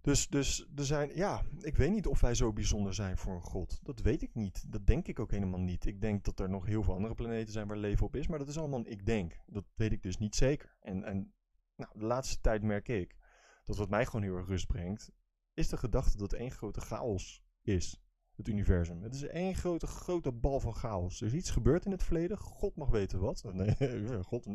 dus, 0.00 0.28
dus 0.28 0.66
er 0.76 0.84
zijn, 0.84 1.10
ja, 1.14 1.42
ik 1.60 1.76
weet 1.76 1.90
niet 1.90 2.06
of 2.06 2.20
wij 2.20 2.34
zo 2.34 2.52
bijzonder 2.52 2.94
zijn 2.94 3.16
voor 3.16 3.34
een 3.34 3.40
god. 3.40 3.80
Dat 3.82 4.00
weet 4.00 4.22
ik 4.22 4.34
niet. 4.34 4.72
Dat 4.72 4.86
denk 4.86 5.08
ik 5.08 5.18
ook 5.18 5.30
helemaal 5.30 5.60
niet. 5.60 5.86
Ik 5.86 6.00
denk 6.00 6.24
dat 6.24 6.40
er 6.40 6.48
nog 6.48 6.66
heel 6.66 6.82
veel 6.82 6.94
andere 6.94 7.14
planeten 7.14 7.52
zijn 7.52 7.68
waar 7.68 7.76
leven 7.76 8.06
op 8.06 8.16
is, 8.16 8.26
maar 8.26 8.38
dat 8.38 8.48
is 8.48 8.58
allemaal 8.58 8.82
ik 8.84 9.06
denk. 9.06 9.40
Dat 9.46 9.64
weet 9.74 9.92
ik 9.92 10.02
dus 10.02 10.18
niet 10.18 10.34
zeker. 10.34 10.76
En, 10.80 11.04
en 11.04 11.32
nou, 11.76 11.90
de 11.94 12.04
laatste 12.04 12.40
tijd 12.40 12.62
merk 12.62 12.88
ik 12.88 13.16
dat 13.64 13.76
wat 13.76 13.90
mij 13.90 14.06
gewoon 14.06 14.22
heel 14.22 14.36
erg 14.36 14.48
rust 14.48 14.66
brengt, 14.66 15.10
is 15.54 15.68
de 15.68 15.76
gedachte 15.76 16.16
dat 16.16 16.32
één 16.32 16.50
grote 16.50 16.80
chaos 16.80 17.42
is. 17.62 18.00
Het 18.36 18.48
universum. 18.48 19.02
Het 19.02 19.14
is 19.14 19.22
één 19.22 19.54
grote, 19.54 19.86
grote 19.86 20.32
bal 20.32 20.60
van 20.60 20.74
chaos. 20.74 21.20
Er 21.20 21.26
is 21.26 21.32
iets 21.32 21.50
gebeurd 21.50 21.84
in 21.84 21.90
het 21.90 22.02
verleden. 22.02 22.38
God 22.38 22.76
mag 22.76 22.88
weten 22.88 23.20
wat. 23.20 23.42
Nee, 23.52 24.22
God. 24.22 24.46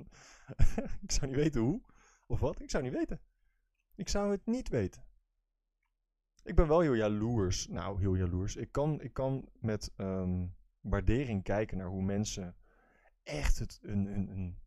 ik 1.05 1.12
zou 1.12 1.27
niet 1.27 1.36
weten 1.36 1.62
hoe. 1.62 1.81
Of 2.27 2.39
wat. 2.39 2.62
Ik 2.62 2.69
zou 2.69 2.84
niet 2.84 2.93
weten. 2.93 3.22
Ik 3.96 4.10
zou 4.10 4.32
het 4.32 4.46
niet 4.46 4.70
weten. 4.70 5.04
Ik 6.44 6.56
ben 6.56 6.68
wel 6.68 6.80
heel 6.80 6.94
jaloers. 6.94 7.68
Nou, 7.68 8.00
heel 8.00 8.16
jaloers. 8.16 8.56
Ik 8.56 8.72
kan, 8.72 9.02
ik 9.02 9.14
kan 9.14 9.50
met 9.60 9.92
um, 9.98 10.56
waardering 10.80 11.44
kijken 11.44 11.78
naar 11.78 11.88
hoe 11.88 12.04
mensen 12.04 12.56
echt 13.24 13.60
het, 13.60 13.80
een, 13.82 14.06
een, 14.06 14.30
een, 14.30 14.60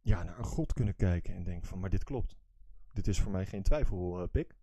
ja, 0.00 0.22
naar 0.22 0.38
een 0.38 0.44
God 0.44 0.72
kunnen 0.72 0.96
kijken 0.96 1.34
en 1.34 1.44
denken 1.44 1.68
van, 1.68 1.80
maar 1.80 1.90
dit 1.90 2.04
klopt. 2.04 2.36
Dit 2.92 3.08
is 3.08 3.20
voor 3.20 3.32
mij 3.32 3.46
geen 3.46 3.62
twijfel, 3.62 4.22
uh, 4.22 4.28
Pik. 4.28 4.54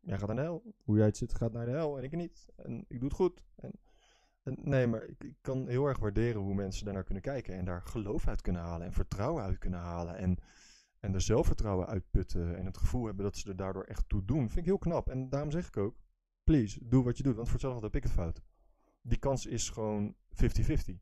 Jij 0.00 0.18
gaat 0.18 0.26
naar 0.26 0.36
de 0.36 0.42
hel. 0.42 0.74
Hoe 0.84 0.96
jij 0.96 1.06
het 1.06 1.16
zit 1.16 1.34
gaat 1.34 1.52
naar 1.52 1.64
de 1.64 1.70
hel 1.70 1.98
en 1.98 2.04
ik 2.04 2.16
niet. 2.16 2.48
En 2.56 2.84
ik 2.88 3.00
doe 3.00 3.08
het 3.08 3.16
goed. 3.16 3.42
En 3.56 3.72
nee, 4.44 4.86
maar 4.86 5.02
ik, 5.02 5.24
ik, 5.24 5.36
kan 5.40 5.68
heel 5.68 5.86
erg 5.86 5.98
waarderen 5.98 6.40
hoe 6.40 6.54
mensen 6.54 6.84
daarnaar 6.84 7.04
kunnen 7.04 7.22
kijken. 7.22 7.54
En 7.54 7.64
daar 7.64 7.82
geloof 7.82 8.28
uit 8.28 8.40
kunnen 8.40 8.62
halen. 8.62 8.86
En 8.86 8.92
vertrouwen 8.92 9.42
uit 9.42 9.58
kunnen 9.58 9.80
halen. 9.80 10.16
En 10.16 10.38
en 11.02 11.14
er 11.14 11.20
zelfvertrouwen 11.20 11.86
uitputten 11.86 12.56
en 12.56 12.66
het 12.66 12.78
gevoel 12.78 13.04
hebben 13.04 13.24
dat 13.24 13.36
ze 13.36 13.48
er 13.48 13.56
daardoor 13.56 13.84
echt 13.84 14.08
toe 14.08 14.24
doen, 14.24 14.48
vind 14.48 14.58
ik 14.58 14.64
heel 14.64 14.78
knap. 14.78 15.08
En 15.08 15.28
daarom 15.28 15.50
zeg 15.50 15.66
ik 15.66 15.76
ook, 15.76 15.96
please, 16.44 16.88
doe 16.88 17.04
wat 17.04 17.16
je 17.16 17.22
doet, 17.22 17.34
want 17.34 17.46
voor 17.48 17.56
hetzelfde 17.56 17.86
heb 17.86 17.96
ik 17.96 18.02
het 18.02 18.12
fout. 18.12 18.42
Die 19.00 19.18
kans 19.18 19.46
is 19.46 19.70
gewoon 19.70 20.14
50-50. 20.14 20.94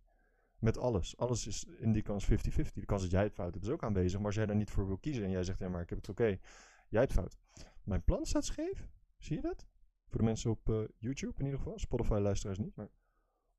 Met 0.58 0.78
alles. 0.78 1.16
Alles 1.16 1.46
is 1.46 1.64
in 1.64 1.92
die 1.92 2.02
kans 2.02 2.30
50-50. 2.30 2.32
De 2.74 2.84
kans 2.86 3.02
dat 3.02 3.10
jij 3.10 3.22
het 3.22 3.34
fout 3.34 3.54
hebt 3.54 3.66
is 3.66 3.70
ook 3.70 3.82
aanwezig. 3.82 4.18
Maar 4.18 4.26
als 4.26 4.34
jij 4.34 4.46
daar 4.46 4.56
niet 4.56 4.70
voor 4.70 4.86
wil 4.86 4.98
kiezen 4.98 5.24
en 5.24 5.30
jij 5.30 5.44
zegt, 5.44 5.58
ja 5.58 5.68
maar 5.68 5.82
ik 5.82 5.88
heb 5.88 5.98
het 5.98 6.08
oké, 6.08 6.38
jij 6.88 7.00
het 7.00 7.12
fout. 7.12 7.36
Mijn 7.82 8.04
plan 8.04 8.26
staat 8.26 8.44
scheef. 8.44 8.88
Zie 9.18 9.36
je 9.36 9.42
dat? 9.42 9.66
Voor 10.08 10.18
de 10.18 10.24
mensen 10.24 10.50
op 10.50 10.68
eh, 10.68 10.82
YouTube 10.98 11.38
in 11.38 11.44
ieder 11.44 11.58
geval. 11.58 11.78
Spotify 11.78 12.18
luisteraars 12.18 12.58
niet, 12.58 12.76
maar... 12.76 12.88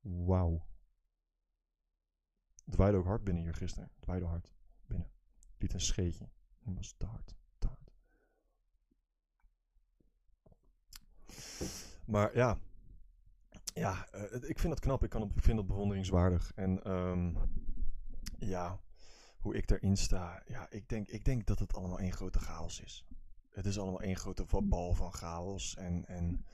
Wauw. 0.00 0.66
Het 2.64 2.76
waaide 2.76 2.98
ook 2.98 3.06
hard 3.06 3.24
binnen 3.24 3.42
hier 3.42 3.54
gisteren. 3.54 3.90
Het 3.94 4.06
waaide 4.06 4.26
hard. 4.26 4.52
Een 5.70 5.80
scheetje. 5.80 6.28
Dat 7.58 7.70
was. 7.70 8.00
Maar 12.04 12.36
ja. 12.36 12.58
Ja, 13.74 14.08
eh, 14.10 14.22
ik 14.48 14.58
vind 14.58 14.72
dat 14.72 14.80
knap. 14.80 15.04
Ik, 15.04 15.10
kan 15.10 15.32
vind 15.36 15.56
dat 15.56 15.66
bewonderingswaardig. 15.66 16.52
En 16.54 16.82
ehm, 16.82 17.34
ja, 18.38 18.80
hoe 19.38 19.54
ik 19.54 19.70
erin 19.70 19.96
sta. 19.96 20.42
Ja, 20.46 20.70
ik 20.70 20.88
denk, 20.88 21.08
ik 21.08 21.24
denk 21.24 21.46
dat 21.46 21.58
het 21.58 21.74
allemaal 21.74 21.98
één 21.98 22.12
grote 22.12 22.38
chaos 22.38 22.80
is. 22.80 23.04
Het 23.48 23.66
is 23.66 23.78
allemaal 23.78 24.00
één 24.00 24.16
grote 24.16 24.46
bal 24.62 24.92
van 24.92 25.12
chaos. 25.12 25.76
En, 25.76 26.06
en 26.06 26.46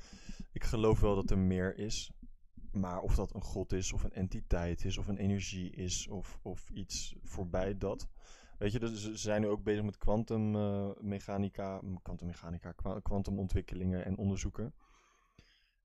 ik 0.52 0.64
geloof 0.64 1.00
wel 1.00 1.14
dat 1.14 1.30
er 1.30 1.38
meer 1.38 1.78
is. 1.78 2.12
Maar 2.72 3.00
of 3.00 3.14
dat 3.14 3.34
een 3.34 3.42
god 3.42 3.72
is, 3.72 3.92
of 3.92 4.04
een 4.04 4.12
entiteit 4.12 4.84
is, 4.84 4.98
of 4.98 5.08
een 5.08 5.16
energie 5.16 5.70
is, 5.70 6.08
of, 6.08 6.38
of 6.42 6.70
iets 6.70 7.16
voorbij 7.22 7.78
dat. 7.78 8.08
Weet 8.58 8.72
je, 8.72 8.78
dus 8.78 9.02
ze 9.02 9.16
zijn 9.16 9.40
nu 9.40 9.48
ook 9.48 9.62
bezig 9.62 9.84
met 9.84 9.96
kwantummechanica, 9.96 11.80
uh, 11.84 11.96
kwantummechanica, 12.02 12.74
kwantumontwikkelingen 13.02 14.04
en 14.04 14.16
onderzoeken. 14.16 14.74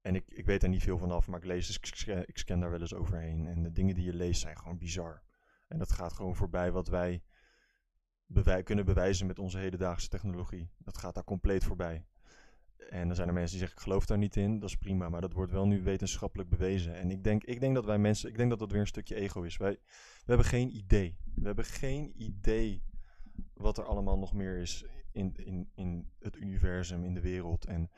En 0.02 0.16
ik, 0.16 0.32
ik 0.32 0.46
weet 0.46 0.64
er 0.64 0.70
niet 0.70 0.84
veel 0.84 0.98
vanaf, 0.98 1.28
maar 1.28 1.40
ik 1.40 1.46
lees, 1.46 1.68
dus 1.68 2.06
ik, 2.06 2.26
ik 2.28 2.38
scan 2.38 2.60
daar 2.60 2.70
wel 2.70 2.82
eens 2.82 2.94
overheen. 2.94 3.48
En 3.48 3.64
de 3.64 3.72
dingen 3.72 3.96
die 3.96 4.06
je 4.06 4.14
leest 4.14 4.42
zijn 4.42 4.58
gewoon 4.58 4.78
bizar. 4.78 5.24
En 5.68 5.78
dat 5.78 5.92
gaat 5.92 6.14
gewoon 6.14 6.36
voorbij 6.36 6.72
wat 6.72 6.88
wij 6.88 8.64
kunnen 8.64 8.86
bewijzen 8.86 9.28
met 9.28 9.40
onze 9.40 9.58
hedendaagse 9.58 10.10
technologie. 10.10 10.70
Dat 10.78 10.98
gaat 10.98 11.14
daar 11.14 11.24
compleet 11.24 11.64
voorbij. 11.64 12.06
En 12.90 13.08
dan 13.08 13.16
zijn 13.16 13.28
er 13.28 13.34
mensen 13.34 13.52
die 13.52 13.60
zeggen, 13.60 13.78
ik 13.78 13.84
geloof 13.84 14.06
daar 14.06 14.18
niet 14.18 14.36
in. 14.36 14.60
Dat 14.60 14.70
is 14.70 14.78
prima, 14.78 15.10
maar 15.10 15.22
dat 15.22 15.34
wordt 15.34 15.52
wel 15.52 15.68
nu 15.68 15.84
wetenschappelijk 15.84 16.50
bewezen. 16.50 16.96
En 16.96 17.12
ik 17.12 17.24
denk, 17.24 17.44
ik 17.44 17.60
denk 17.60 17.76
dat 17.76 17.86
wij 17.86 17.98
mensen, 17.98 18.30
ik 18.30 18.38
denk 18.38 18.50
dat 18.50 18.60
dat 18.60 18.72
weer 18.72 18.82
een 18.82 18.88
stukje 18.88 19.16
ego 19.16 19.42
is. 19.42 19.58
Wij, 19.58 19.72
we 20.18 20.26
hebben 20.26 20.46
geen 20.46 20.76
idee. 20.76 21.18
We 21.36 21.46
hebben 21.46 21.66
geen 21.66 22.14
idee 22.22 22.84
wat 23.54 23.78
er 23.78 23.84
allemaal 23.84 24.18
nog 24.18 24.34
meer 24.34 24.58
is 24.58 24.86
in, 25.12 25.34
in, 25.36 25.70
in 25.76 26.12
het 26.20 26.36
universum, 26.36 27.04
in 27.04 27.14
de 27.14 27.22
wereld. 27.22 27.66
En, 27.66 27.90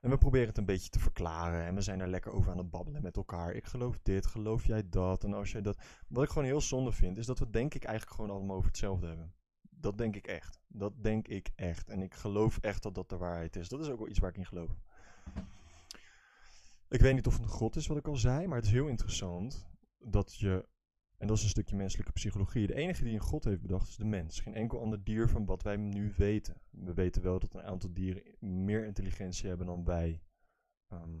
en 0.00 0.10
we 0.10 0.18
proberen 0.18 0.48
het 0.48 0.58
een 0.58 0.64
beetje 0.64 0.90
te 0.90 0.98
verklaren. 0.98 1.64
En 1.64 1.74
we 1.74 1.80
zijn 1.80 2.00
er 2.00 2.08
lekker 2.08 2.32
over 2.32 2.50
aan 2.50 2.58
het 2.58 2.70
babbelen 2.70 3.02
met 3.02 3.16
elkaar. 3.16 3.54
Ik 3.54 3.64
geloof 3.64 3.98
dit, 4.02 4.26
geloof 4.26 4.66
jij 4.66 4.88
dat? 4.88 5.24
En 5.24 5.34
als 5.34 5.52
jij 5.52 5.62
dat. 5.62 5.78
Wat 6.08 6.24
ik 6.24 6.30
gewoon 6.30 6.48
heel 6.48 6.60
zonde 6.60 6.92
vind, 6.92 7.18
is 7.18 7.26
dat 7.26 7.38
we 7.38 7.50
denk 7.50 7.74
ik 7.74 7.84
eigenlijk 7.84 8.16
gewoon 8.16 8.36
allemaal 8.36 8.56
over 8.56 8.68
hetzelfde 8.68 9.06
hebben. 9.06 9.34
Dat 9.80 9.98
denk 9.98 10.16
ik 10.16 10.26
echt. 10.26 10.60
Dat 10.68 11.02
denk 11.02 11.28
ik 11.28 11.50
echt. 11.54 11.88
En 11.88 12.02
ik 12.02 12.14
geloof 12.14 12.58
echt 12.58 12.82
dat 12.82 12.94
dat 12.94 13.08
de 13.08 13.16
waarheid 13.16 13.56
is. 13.56 13.68
Dat 13.68 13.80
is 13.80 13.88
ook 13.88 13.98
wel 13.98 14.08
iets 14.08 14.18
waar 14.18 14.30
ik 14.30 14.36
in 14.36 14.46
geloof. 14.46 14.76
Ik 16.88 17.00
weet 17.00 17.14
niet 17.14 17.26
of 17.26 17.34
het 17.34 17.42
een 17.42 17.48
god 17.48 17.76
is, 17.76 17.86
wat 17.86 17.96
ik 17.96 18.08
al 18.08 18.16
zei, 18.16 18.46
maar 18.46 18.56
het 18.56 18.66
is 18.66 18.72
heel 18.72 18.86
interessant 18.86 19.68
dat 19.98 20.34
je, 20.34 20.68
en 21.16 21.26
dat 21.26 21.36
is 21.36 21.42
een 21.42 21.48
stukje 21.48 21.76
menselijke 21.76 22.12
psychologie, 22.12 22.66
de 22.66 22.74
enige 22.74 23.04
die 23.04 23.14
een 23.14 23.20
god 23.20 23.44
heeft 23.44 23.60
bedacht 23.60 23.88
is 23.88 23.96
de 23.96 24.04
mens. 24.04 24.40
Geen 24.40 24.54
enkel 24.54 24.80
ander 24.80 25.04
dier 25.04 25.28
van 25.28 25.44
wat 25.44 25.62
wij 25.62 25.76
nu 25.76 26.12
weten. 26.16 26.60
We 26.70 26.94
weten 26.94 27.22
wel 27.22 27.38
dat 27.38 27.54
een 27.54 27.62
aantal 27.62 27.92
dieren 27.92 28.22
meer 28.38 28.84
intelligentie 28.84 29.48
hebben 29.48 29.66
dan 29.66 29.84
wij, 29.84 30.22
ehm, 30.86 31.18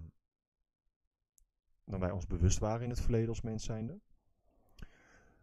dan 1.84 2.00
wij 2.00 2.10
ons 2.10 2.26
bewust 2.26 2.58
waren 2.58 2.82
in 2.82 2.90
het 2.90 3.00
verleden 3.00 3.28
als 3.28 3.40
mens 3.40 3.64
zijnde. 3.64 4.00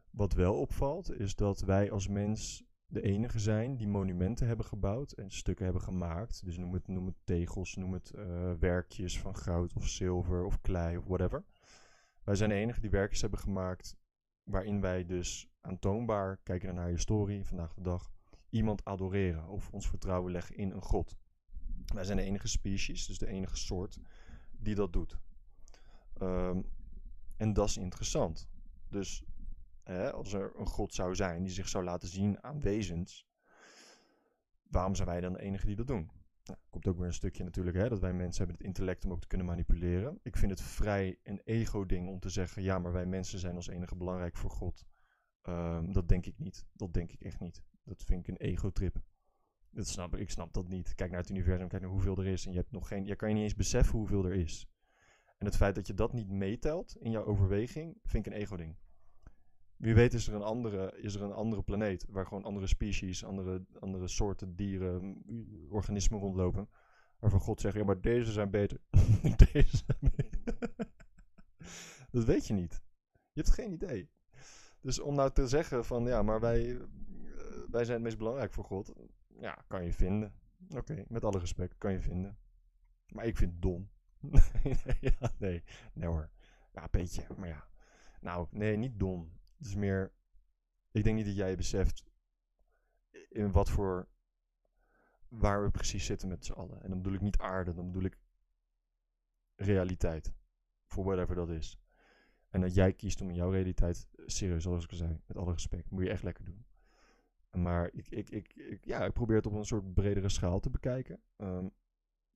Wat 0.09 0.33
wel 0.33 0.59
opvalt, 0.59 1.11
is 1.11 1.35
dat 1.35 1.59
wij 1.59 1.91
als 1.91 2.07
mens 2.07 2.63
de 2.93 3.01
enige 3.01 3.39
zijn 3.39 3.75
die 3.77 3.87
monumenten 3.87 4.47
hebben 4.47 4.65
gebouwd 4.65 5.11
en 5.11 5.31
stukken 5.31 5.65
hebben 5.65 5.83
gemaakt. 5.83 6.45
Dus 6.45 6.57
noem 6.57 6.73
het, 6.73 6.87
noem 6.87 7.05
het 7.05 7.15
tegels, 7.23 7.75
noem 7.75 7.93
het 7.93 8.11
uh, 8.15 8.53
werkjes 8.59 9.19
van 9.19 9.35
goud 9.35 9.73
of 9.73 9.87
zilver 9.87 10.45
of 10.45 10.61
klei 10.61 10.97
of 10.97 11.05
whatever. 11.05 11.43
Wij 12.23 12.35
zijn 12.35 12.49
de 12.49 12.55
enige 12.55 12.79
die 12.79 12.89
werkjes 12.89 13.21
hebben 13.21 13.39
gemaakt 13.39 13.97
waarin 14.43 14.81
wij 14.81 15.05
dus 15.05 15.49
aantoonbaar, 15.61 16.37
kijken 16.43 16.75
naar 16.75 16.87
historie 16.87 17.45
vandaag 17.45 17.73
de 17.73 17.81
dag, 17.81 18.11
iemand 18.49 18.85
adoreren 18.85 19.47
of 19.47 19.69
ons 19.69 19.87
vertrouwen 19.87 20.31
leggen 20.31 20.55
in 20.55 20.71
een 20.71 20.81
god. 20.81 21.17
Wij 21.93 22.03
zijn 22.03 22.17
de 22.17 22.23
enige 22.23 22.47
species, 22.47 23.05
dus 23.05 23.17
de 23.17 23.27
enige 23.27 23.57
soort, 23.57 23.99
die 24.51 24.75
dat 24.75 24.93
doet. 24.93 25.17
Um, 26.21 26.65
en 27.37 27.53
dat 27.53 27.67
is 27.67 27.77
interessant. 27.77 28.49
Dus 28.89 29.23
Hè, 29.83 30.11
als 30.11 30.33
er 30.33 30.51
een 30.55 30.67
God 30.67 30.93
zou 30.93 31.15
zijn 31.15 31.43
die 31.43 31.53
zich 31.53 31.67
zou 31.67 31.83
laten 31.83 32.07
zien 32.07 32.43
aan 32.43 32.61
wezens, 32.61 33.27
waarom 34.63 34.95
zijn 34.95 35.07
wij 35.07 35.21
dan 35.21 35.33
de 35.33 35.41
enige 35.41 35.65
die 35.65 35.75
dat 35.75 35.87
doen? 35.87 36.11
Nou, 36.43 36.59
komt 36.69 36.87
ook 36.87 36.97
weer 36.97 37.07
een 37.07 37.13
stukje 37.13 37.43
natuurlijk, 37.43 37.77
hè, 37.77 37.89
dat 37.89 37.99
wij 37.99 38.13
mensen 38.13 38.37
hebben 38.37 38.55
het 38.55 38.65
intellect 38.65 39.05
om 39.05 39.11
ook 39.11 39.21
te 39.21 39.27
kunnen 39.27 39.47
manipuleren. 39.47 40.19
Ik 40.23 40.37
vind 40.37 40.51
het 40.51 40.61
vrij 40.61 41.19
een 41.23 41.41
ego-ding 41.43 42.07
om 42.07 42.19
te 42.19 42.29
zeggen, 42.29 42.63
ja, 42.63 42.79
maar 42.79 42.91
wij 42.91 43.05
mensen 43.05 43.39
zijn 43.39 43.55
als 43.55 43.67
enige 43.67 43.95
belangrijk 43.95 44.37
voor 44.37 44.49
God. 44.49 44.85
Um, 45.43 45.93
dat 45.93 46.07
denk 46.07 46.25
ik 46.25 46.37
niet. 46.37 46.65
Dat 46.73 46.93
denk 46.93 47.11
ik 47.11 47.21
echt 47.21 47.39
niet. 47.39 47.63
Dat 47.83 48.03
vind 48.03 48.19
ik 48.19 48.27
een 48.27 48.47
ego-trip. 48.47 49.01
Dat 49.69 49.87
snap 49.87 50.13
ik. 50.13 50.19
Ik 50.19 50.29
snap 50.29 50.53
dat 50.53 50.67
niet. 50.67 50.95
Kijk 50.95 51.11
naar 51.11 51.19
het 51.19 51.29
universum, 51.29 51.67
kijk 51.67 51.81
naar 51.81 51.91
hoeveel 51.91 52.17
er 52.17 52.27
is. 52.27 52.45
En 52.45 52.51
je, 52.51 52.57
hebt 52.57 52.71
nog 52.71 52.87
geen, 52.87 53.05
je 53.05 53.15
kan 53.15 53.29
je 53.29 53.35
niet 53.35 53.43
eens 53.43 53.55
beseffen 53.55 53.97
hoeveel 53.97 54.25
er 54.25 54.33
is. 54.33 54.67
En 55.37 55.45
het 55.45 55.55
feit 55.55 55.75
dat 55.75 55.87
je 55.87 55.93
dat 55.93 56.13
niet 56.13 56.29
meetelt 56.29 56.95
in 56.99 57.11
jouw 57.11 57.25
overweging, 57.25 57.97
vind 58.03 58.25
ik 58.25 58.33
een 58.33 58.39
ego-ding. 58.39 58.75
Wie 59.83 59.95
weet 59.95 60.13
is 60.13 60.27
er 60.27 60.33
een 60.33 60.41
andere, 60.41 60.97
is 61.01 61.15
er 61.15 61.21
een 61.21 61.33
andere 61.33 61.63
planeet 61.63 62.05
waar 62.09 62.25
gewoon 62.25 62.43
andere 62.43 62.67
species, 62.67 63.25
andere, 63.25 63.65
andere 63.79 64.07
soorten 64.07 64.55
dieren, 64.55 65.23
organismen 65.69 66.19
rondlopen. 66.19 66.69
Waarvan 67.19 67.39
God 67.39 67.61
zegt, 67.61 67.75
ja 67.75 67.83
maar 67.83 68.01
deze 68.01 68.31
zijn 68.31 68.49
beter. 68.49 68.77
deze 69.51 69.77
zijn 69.85 70.13
beter. 70.15 70.57
dat 72.11 72.23
weet 72.23 72.47
je 72.47 72.53
niet. 72.53 72.81
Je 73.33 73.41
hebt 73.41 73.53
geen 73.53 73.71
idee. 73.71 74.09
Dus 74.81 74.99
om 74.99 75.15
nou 75.15 75.31
te 75.31 75.47
zeggen 75.47 75.85
van 75.85 76.05
ja, 76.05 76.21
maar 76.21 76.39
wij, 76.39 76.75
eh, 76.75 76.81
wij 77.69 77.83
zijn 77.85 77.95
het 77.95 78.03
meest 78.03 78.17
belangrijk 78.17 78.53
voor 78.53 78.63
God. 78.63 78.93
Ja, 79.27 79.63
kan 79.67 79.83
je 79.85 79.93
vinden. 79.93 80.33
Oké, 80.75 81.03
met 81.07 81.23
alle 81.23 81.39
respect, 81.39 81.77
kan 81.77 81.91
je 81.91 82.01
vinden. 82.01 82.37
Maar 83.07 83.25
ik 83.25 83.37
vind 83.37 83.51
het 83.51 83.61
dom. 83.61 83.89
nee, 84.63 84.97
ja, 84.99 85.31
nee, 85.37 85.63
nee 85.93 86.07
hoor. 86.09 86.29
Ja, 86.73 86.83
een 86.83 86.87
beetje, 86.91 87.25
maar 87.37 87.47
ja. 87.47 87.67
Nou, 88.21 88.47
nee, 88.51 88.77
niet 88.77 88.99
dom. 88.99 89.41
Is 89.65 89.75
meer. 89.75 90.11
Ik 90.91 91.03
denk 91.03 91.15
niet 91.15 91.25
dat 91.25 91.35
jij 91.35 91.55
beseft. 91.55 92.03
in 93.29 93.51
wat 93.51 93.69
voor. 93.69 94.07
waar 95.27 95.63
we 95.63 95.71
precies 95.71 96.05
zitten 96.05 96.27
met 96.27 96.45
z'n 96.45 96.53
allen. 96.53 96.81
En 96.81 96.89
dan 96.89 96.97
bedoel 96.97 97.13
ik 97.13 97.21
niet 97.21 97.37
aarde, 97.37 97.73
dan 97.73 97.85
bedoel 97.85 98.03
ik. 98.03 98.17
realiteit. 99.55 100.33
Voor 100.85 101.03
whatever 101.03 101.35
dat 101.35 101.49
is. 101.49 101.79
En 102.49 102.61
dat 102.61 102.73
jij 102.73 102.93
kiest 102.93 103.21
om 103.21 103.29
in 103.29 103.35
jouw 103.35 103.51
realiteit. 103.51 104.07
serieus, 104.25 104.63
zoals 104.63 104.83
ik 104.83 104.91
al 104.91 104.97
zei, 104.97 105.19
met 105.25 105.37
alle 105.37 105.51
respect. 105.51 105.89
moet 105.89 106.03
je 106.03 106.09
echt 106.09 106.23
lekker 106.23 106.45
doen. 106.45 106.65
Maar 107.51 107.89
ik, 107.93 108.07
ik, 108.09 108.29
ik, 108.29 108.85
ja, 108.85 109.05
ik 109.05 109.13
probeer 109.13 109.35
het 109.35 109.45
op 109.45 109.53
een 109.53 109.65
soort 109.65 109.93
bredere 109.93 110.29
schaal 110.29 110.59
te 110.59 110.69
bekijken. 110.69 111.21
Um, 111.37 111.71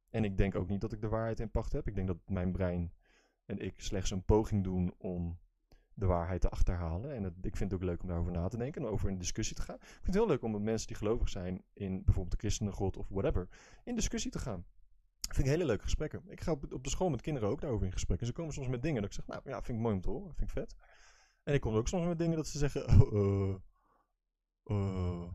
en 0.09 0.23
ik 0.23 0.37
denk 0.37 0.55
ook 0.55 0.67
niet 0.67 0.81
dat 0.81 0.91
ik 0.91 1.01
de 1.01 1.07
waarheid 1.07 1.39
in 1.39 1.51
pacht 1.51 1.71
heb. 1.71 1.87
Ik 1.87 1.95
denk 1.95 2.07
dat 2.07 2.29
mijn 2.29 2.51
brein 2.51 2.93
en 3.45 3.59
ik 3.59 3.81
slechts 3.81 4.11
een 4.11 4.25
poging 4.25 4.63
doen 4.63 4.93
om 4.97 5.39
de 5.97 6.05
waarheid 6.05 6.41
te 6.41 6.49
achterhalen. 6.49 7.13
En 7.13 7.25
ik 7.25 7.55
vind 7.55 7.71
het 7.71 7.73
ook 7.73 7.87
leuk 7.87 8.01
om 8.01 8.07
daarover 8.07 8.31
na 8.31 8.47
te 8.47 8.57
denken 8.57 8.81
en 8.81 8.87
over 8.87 9.09
in 9.09 9.17
discussie 9.17 9.55
te 9.55 9.61
gaan. 9.61 9.75
Ik 9.75 9.81
vind 9.81 10.05
het 10.05 10.15
heel 10.15 10.27
leuk 10.27 10.43
om 10.43 10.51
met 10.51 10.61
mensen 10.61 10.87
die 10.87 10.95
gelovig 10.95 11.29
zijn 11.29 11.63
in 11.73 12.03
bijvoorbeeld 12.03 12.31
de 12.31 12.37
christenen 12.37 12.73
god 12.73 12.97
of 12.97 13.07
whatever, 13.09 13.47
in 13.83 13.95
discussie 13.95 14.31
te 14.31 14.39
gaan. 14.39 14.65
Dat 15.19 15.35
vind 15.35 15.47
ik 15.47 15.53
hele 15.53 15.65
leuke 15.65 15.83
gesprekken. 15.83 16.23
Ik 16.27 16.41
ga 16.41 16.51
op, 16.51 16.83
de 16.83 16.89
school 16.89 17.09
met 17.09 17.21
kinderen 17.21 17.49
ook 17.49 17.61
daarover 17.61 17.85
in 17.85 17.91
gesprek. 17.91 18.19
En 18.19 18.25
ze 18.25 18.31
komen 18.31 18.53
soms 18.53 18.67
met 18.67 18.81
dingen 18.81 19.01
dat 19.01 19.09
ik 19.09 19.15
zeg, 19.15 19.27
nou 19.27 19.41
ja, 19.43 19.61
vind 19.61 19.77
ik 19.77 19.83
mooi 19.83 19.95
om 19.95 20.01
te 20.01 20.09
horen, 20.09 20.33
vind 20.35 20.49
ik 20.49 20.57
vet. 20.57 20.75
En 21.43 21.53
ik 21.53 21.61
kom 21.61 21.75
ook 21.75 21.87
soms 21.87 22.05
met 22.05 22.17
dingen 22.17 22.35
dat 22.35 22.47
ze 22.47 22.57
zeggen, 22.57 23.01
oh, 23.01 23.55
uh, 24.65 25.27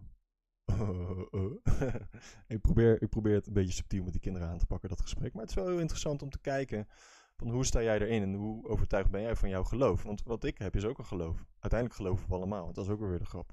uh, 1.32 1.52
ik, 2.54 2.60
probeer, 2.60 3.02
ik 3.02 3.08
probeer 3.08 3.34
het 3.34 3.46
een 3.46 3.52
beetje 3.52 3.72
subtiel 3.72 4.02
met 4.02 4.12
die 4.12 4.20
kinderen 4.20 4.48
aan 4.48 4.58
te 4.58 4.66
pakken, 4.66 4.88
dat 4.88 5.00
gesprek. 5.00 5.32
Maar 5.32 5.42
het 5.42 5.50
is 5.50 5.56
wel 5.56 5.68
heel 5.68 5.80
interessant 5.80 6.22
om 6.22 6.30
te 6.30 6.40
kijken 6.40 6.88
van 7.36 7.50
hoe 7.50 7.64
sta 7.64 7.82
jij 7.82 8.00
erin 8.00 8.22
en 8.22 8.34
hoe 8.34 8.68
overtuigd 8.68 9.10
ben 9.10 9.20
jij 9.20 9.36
van 9.36 9.48
jouw 9.48 9.64
geloof? 9.64 10.02
Want 10.02 10.22
wat 10.22 10.44
ik 10.44 10.58
heb 10.58 10.76
is 10.76 10.84
ook 10.84 10.98
een 10.98 11.04
geloof. 11.04 11.44
Uiteindelijk 11.58 12.00
geloven 12.00 12.28
we 12.28 12.34
allemaal. 12.34 12.72
Dat 12.72 12.84
is 12.84 12.90
ook 12.90 13.00
weer 13.00 13.18
de 13.18 13.24
grap. 13.24 13.52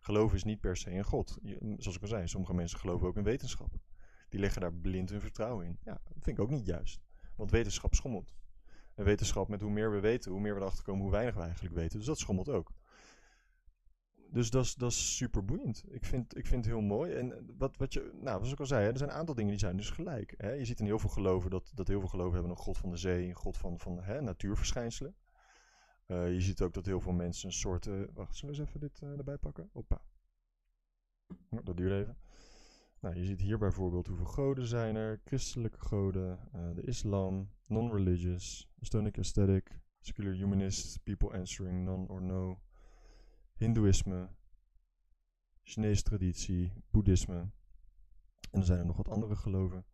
Geloof 0.00 0.34
is 0.34 0.44
niet 0.44 0.60
per 0.60 0.76
se 0.76 0.90
in 0.90 1.04
God. 1.04 1.38
zoals 1.76 1.96
ik 1.96 2.02
al 2.02 2.08
zei, 2.08 2.28
sommige 2.28 2.54
mensen 2.54 2.78
geloven 2.78 3.06
ook 3.06 3.16
in 3.16 3.22
wetenschap. 3.22 3.72
Die 4.28 4.40
leggen 4.40 4.60
daar 4.60 4.72
blind 4.72 5.10
hun 5.10 5.20
vertrouwen 5.20 5.66
in. 5.66 5.78
Ja, 5.84 5.92
dat 5.92 6.22
vind 6.22 6.38
ik 6.38 6.44
ook 6.44 6.50
niet 6.50 6.66
juist. 6.66 7.00
Want 7.36 7.50
wetenschap 7.50 7.94
schommelt. 7.94 8.34
En 8.94 9.04
wetenschap, 9.04 9.48
met 9.48 9.60
hoe 9.60 9.70
meer 9.70 9.90
we 9.90 10.00
weten, 10.00 10.30
hoe 10.30 10.40
meer 10.40 10.54
we 10.54 10.60
erachter 10.60 10.84
komen 10.84 11.02
hoe 11.02 11.10
weinig 11.10 11.34
we 11.34 11.40
eigenlijk 11.40 11.74
weten. 11.74 11.98
Dus 11.98 12.06
dat 12.06 12.18
schommelt 12.18 12.48
ook. 12.48 12.72
Dus 14.34 14.50
dat 14.50 14.90
is, 14.90 15.16
super 15.16 15.44
boeiend. 15.44 15.84
Ik 15.88 16.04
vind, 16.04 16.36
ik 16.36 16.46
vind 16.46 16.64
het 16.64 16.74
heel 16.74 16.82
zoals 16.82 17.16
En 17.16 17.54
wat, 17.58 17.76
wat 17.76 17.92
je, 17.92 18.10
nou, 18.14 18.36
zoals 18.36 18.52
ik 18.52 18.60
al 18.60 18.66
zei, 18.66 18.86
er 18.86 18.98
zijn 18.98 19.10
een 19.10 19.16
aantal 19.16 19.34
dingen 19.34 19.50
die 19.50 19.60
zijn 19.60 19.76
dus 19.76 19.90
gelijk. 19.90 20.34
Hè? 20.36 20.52
Je 20.52 20.64
ziet 20.64 20.80
in 20.80 20.86
heel 20.86 20.98
veel 20.98 21.10
geloven 21.10 21.50
dat, 21.50 21.70
dat 21.74 21.88
heel 21.88 22.00
veel 22.00 22.08
geloven 22.08 22.32
hebben 22.32 22.50
een 22.50 22.56
god 22.56 22.78
van 22.78 22.90
de 22.90 22.96
zee, 22.96 23.28
een 23.28 23.34
god 23.34 23.56
van, 23.56 23.78
van 23.78 24.02
hè, 24.02 24.20
natuurverschijnselen. 24.20 25.14
Uh, 26.06 26.32
je 26.32 26.40
ziet 26.40 26.62
ook 26.62 26.74
dat 26.74 26.86
heel 26.86 27.00
veel 27.00 27.12
mensen 27.12 27.48
een 27.48 27.54
soort. 27.54 27.86
Uh, 27.86 28.04
wacht, 28.14 28.36
zullen 28.36 28.54
we 28.54 28.60
eens 28.60 28.68
even 28.68 28.80
dit 28.80 29.00
uh, 29.02 29.18
erbij 29.18 29.38
pakken? 29.38 29.70
Hoppa. 29.72 30.00
dat 31.64 31.76
duurt 31.76 31.92
even. 31.92 32.16
Nou, 33.00 33.16
je 33.16 33.24
ziet 33.24 33.40
hier 33.40 33.58
bijvoorbeeld 33.58 34.06
hoeveel 34.06 34.26
goden 34.26 34.66
zijn 34.66 34.96
er. 34.96 35.20
Christelijke 35.24 35.80
goden, 35.80 36.38
de 36.74 36.82
islam, 36.82 37.50
non-religious, 37.66 38.70
Stonic 38.80 39.18
aesthetic, 39.18 39.80
secular 40.00 40.32
humanist, 40.32 41.02
people 41.02 41.38
answering 41.38 41.84
none 41.84 42.08
or 42.08 42.22
no, 42.22 42.58
hindoeïsme, 43.54 44.28
Chinese 45.62 46.02
traditie, 46.02 46.72
boeddhisme. 46.90 47.50
En 48.50 48.60
er 48.60 48.64
zijn 48.64 48.78
er 48.78 48.86
nog 48.86 48.96
wat 48.96 49.08
andere 49.08 49.36
geloven. 49.36 49.86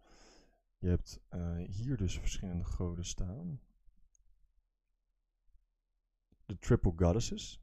Je 0.78 0.88
hebt 0.88 1.20
uh, 1.30 1.56
hier 1.56 1.96
dus 1.96 2.18
verschillende 2.18 2.64
goden 2.64 3.04
staan. 3.04 3.60
De 6.46 6.58
triple 6.58 6.92
goddesses. 6.96 7.60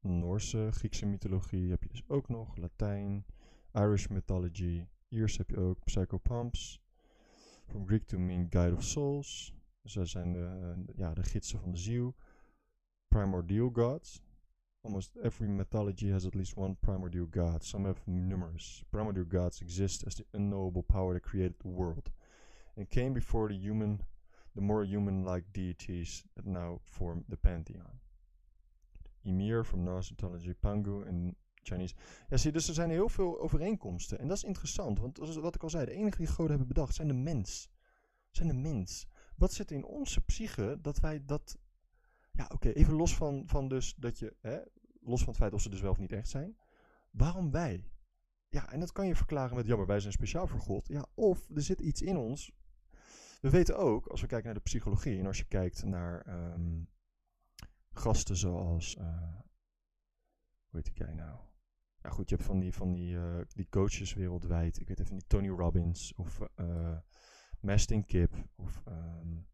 Noorse, 0.00 0.68
Griekse 0.70 1.06
mythologie 1.06 1.70
heb 1.70 1.82
je 1.82 1.88
dus 1.88 2.08
ook 2.08 2.28
nog. 2.28 2.56
Latijn, 2.56 3.26
Irish 3.72 4.06
mythology. 4.06 4.86
Iers 5.08 5.36
heb 5.36 5.50
je 5.50 5.58
ook 5.58 5.84
Psychopumps. 5.84 6.82
From 7.66 7.86
Greek 7.86 8.06
to 8.06 8.18
mean 8.18 8.46
guide 8.50 8.76
of 8.76 8.82
souls. 8.82 9.54
Dus 9.82 9.92
dat 9.92 10.08
zijn 10.08 10.32
de, 10.32 10.74
ja, 10.94 11.14
de 11.14 11.22
gidsen 11.22 11.60
van 11.60 11.70
de 11.70 11.76
ziel. 11.76 12.16
Primordial 13.08 13.70
gods. 13.72 14.22
Almost 14.84 15.16
every 15.22 15.48
mythology 15.48 16.10
has 16.10 16.24
at 16.24 16.34
least 16.34 16.56
one 16.56 16.76
primordial 16.80 17.26
god. 17.26 17.62
Some 17.62 17.84
have 17.84 18.00
numerous. 18.06 18.84
Primordial 18.90 19.26
gods 19.26 19.60
exist 19.60 20.04
as 20.06 20.14
the 20.14 20.24
unknowable 20.32 20.82
power 20.82 21.14
that 21.14 21.22
created 21.22 21.58
the 21.58 21.68
world 21.68 22.10
and 22.76 22.88
came 22.88 23.12
before 23.12 23.48
the 23.48 23.56
human, 23.56 24.00
the 24.54 24.60
more 24.60 24.84
human-like 24.84 25.52
deities 25.52 26.24
that 26.36 26.46
now 26.46 26.80
form 26.84 27.24
the 27.28 27.36
pantheon. 27.36 28.00
Ymir 29.24 29.64
from 29.64 29.84
Norse 29.84 30.10
mythology, 30.10 30.54
Pangu 30.54 31.06
in 31.06 31.34
Chinese. 31.62 31.94
Ja, 32.28 32.36
zie, 32.36 32.52
dus 32.52 32.68
er 32.68 32.74
zijn 32.74 32.90
heel 32.90 33.08
veel 33.08 33.40
overeenkomsten. 33.40 34.18
En 34.18 34.28
dat 34.28 34.36
is 34.36 34.44
interessant, 34.44 34.98
want 34.98 35.18
wat 35.18 35.54
ik 35.54 35.62
al 35.62 35.70
zei, 35.70 35.84
de 35.84 35.92
enige 35.92 36.16
die 36.16 36.26
goden 36.26 36.48
hebben 36.48 36.68
bedacht 36.68 36.94
zijn 36.94 37.08
de 37.08 37.14
mens. 37.14 37.70
Zijn 38.30 38.48
de 38.48 38.54
mens. 38.54 39.06
Wat 39.36 39.52
zit 39.52 39.70
in 39.70 39.84
onze 39.84 40.20
psyche 40.20 40.78
dat 40.80 41.00
wij 41.00 41.24
dat 41.24 41.58
ja, 42.38 42.50
oké, 42.52 42.70
even 42.72 42.94
los 42.94 43.16
van, 43.16 43.42
van 43.46 43.68
dus 43.68 43.94
dat 43.94 44.18
je, 44.18 44.36
hè, 44.40 44.58
los 45.00 45.18
van 45.18 45.28
het 45.28 45.36
feit 45.36 45.52
of 45.52 45.60
ze 45.60 45.70
dus 45.70 45.80
wel 45.80 45.90
of 45.90 45.98
niet 45.98 46.12
echt 46.12 46.28
zijn. 46.28 46.56
Waarom 47.10 47.50
wij? 47.50 47.84
Ja, 48.48 48.72
en 48.72 48.80
dat 48.80 48.92
kan 48.92 49.06
je 49.06 49.16
verklaren 49.16 49.56
met, 49.56 49.66
jammer, 49.66 49.86
wij 49.86 50.00
zijn 50.00 50.12
speciaal 50.12 50.46
voor 50.46 50.60
God. 50.60 50.88
Ja, 50.88 51.06
of 51.14 51.48
er 51.54 51.62
zit 51.62 51.80
iets 51.80 52.02
in 52.02 52.16
ons. 52.16 52.52
We 53.40 53.50
weten 53.50 53.78
ook, 53.78 54.06
als 54.06 54.20
we 54.20 54.26
kijken 54.26 54.46
naar 54.46 54.54
de 54.54 54.60
psychologie 54.60 55.18
en 55.18 55.26
als 55.26 55.38
je 55.38 55.44
kijkt 55.44 55.84
naar 55.84 56.20
ehm, 56.20 56.82
gasten 57.90 58.36
zoals, 58.36 58.96
uh, 58.96 59.34
hoe 60.68 60.80
heet 60.80 60.90
guy 60.94 61.14
nou? 61.14 61.38
Ja 62.02 62.10
goed, 62.10 62.28
je 62.28 62.34
hebt 62.34 62.48
van 62.48 62.58
die, 62.58 62.74
van 62.74 62.92
die, 62.92 63.14
uh, 63.14 63.40
die 63.48 63.68
coaches 63.68 64.14
wereldwijd. 64.14 64.80
Ik 64.80 64.88
weet 64.88 65.00
even 65.00 65.14
niet, 65.14 65.28
Tony 65.28 65.48
Robbins 65.48 66.14
of 66.14 66.40
uh, 66.56 66.98
Mastin 67.60 68.04
Kip 68.04 68.34
of... 68.56 68.82
Um, 68.88 69.46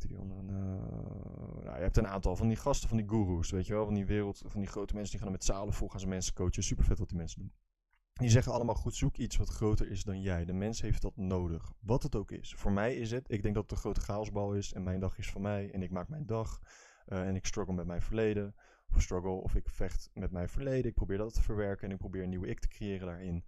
die? 0.00 0.10
Uh, 0.10 0.18
nou, 0.18 1.76
je 1.76 1.82
hebt 1.82 1.96
een 1.96 2.06
aantal 2.06 2.36
van 2.36 2.48
die 2.48 2.56
gasten, 2.56 2.88
van 2.88 2.98
die 2.98 3.08
gurus, 3.08 3.50
weet 3.50 3.66
je 3.66 3.72
wel, 3.72 3.84
van 3.84 3.94
die 3.94 4.06
wereld, 4.06 4.42
van 4.46 4.60
die 4.60 4.68
grote 4.68 4.94
mensen 4.94 5.12
die 5.12 5.22
gaan 5.22 5.32
met 5.32 5.44
zalen 5.44 5.74
vol, 5.74 5.88
gaan 5.88 6.00
ze 6.00 6.06
mensen 6.06 6.34
coachen. 6.34 6.62
Super 6.62 6.84
vet 6.84 6.98
wat 6.98 7.08
die 7.08 7.18
mensen 7.18 7.40
doen. 7.40 7.52
Die 8.14 8.28
zeggen 8.28 8.52
allemaal 8.52 8.74
goed, 8.74 8.94
zoek 8.94 9.16
iets 9.16 9.36
wat 9.36 9.48
groter 9.48 9.90
is 9.90 10.04
dan 10.04 10.20
jij. 10.20 10.44
De 10.44 10.52
mens 10.52 10.80
heeft 10.80 11.02
dat 11.02 11.16
nodig, 11.16 11.72
wat 11.80 12.02
het 12.02 12.14
ook 12.16 12.30
is. 12.30 12.54
Voor 12.54 12.72
mij 12.72 12.94
is 12.96 13.10
het, 13.10 13.30
ik 13.30 13.42
denk 13.42 13.54
dat 13.54 13.62
het 13.62 13.72
een 13.72 13.78
grote 13.78 14.00
chaosbal 14.00 14.54
is 14.54 14.72
en 14.72 14.82
mijn 14.82 15.00
dag 15.00 15.18
is 15.18 15.30
van 15.30 15.40
mij 15.40 15.70
en 15.70 15.82
ik 15.82 15.90
maak 15.90 16.08
mijn 16.08 16.26
dag 16.26 16.60
uh, 17.08 17.26
en 17.26 17.34
ik 17.36 17.46
struggle 17.46 17.74
met 17.74 17.86
mijn 17.86 18.02
verleden. 18.02 18.54
Of 18.94 19.02
struggle, 19.02 19.30
of 19.30 19.54
ik 19.54 19.68
vecht 19.68 20.10
met 20.14 20.30
mijn 20.30 20.48
verleden. 20.48 20.90
Ik 20.90 20.94
probeer 20.94 21.18
dat 21.18 21.34
te 21.34 21.42
verwerken 21.42 21.86
en 21.86 21.92
ik 21.92 21.98
probeer 21.98 22.22
een 22.22 22.28
nieuwe 22.28 22.46
ik 22.46 22.60
te 22.60 22.68
creëren 22.68 23.06
daarin. 23.06 23.44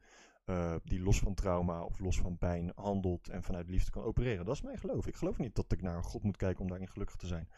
Uh, 0.46 0.76
die 0.84 1.00
los 1.00 1.18
van 1.18 1.34
trauma 1.34 1.82
of 1.82 1.98
los 1.98 2.20
van 2.20 2.38
pijn 2.38 2.72
handelt 2.74 3.28
en 3.28 3.42
vanuit 3.42 3.68
liefde 3.68 3.90
kan 3.90 4.02
opereren. 4.02 4.44
Dat 4.44 4.54
is 4.54 4.62
mijn 4.62 4.78
geloof. 4.78 5.06
Ik 5.06 5.16
geloof 5.16 5.38
niet 5.38 5.54
dat 5.54 5.72
ik 5.72 5.82
naar 5.82 6.04
God 6.04 6.22
moet 6.22 6.36
kijken 6.36 6.60
om 6.60 6.68
daarin 6.68 6.88
gelukkig 6.88 7.16
te 7.16 7.26
zijn. 7.26 7.48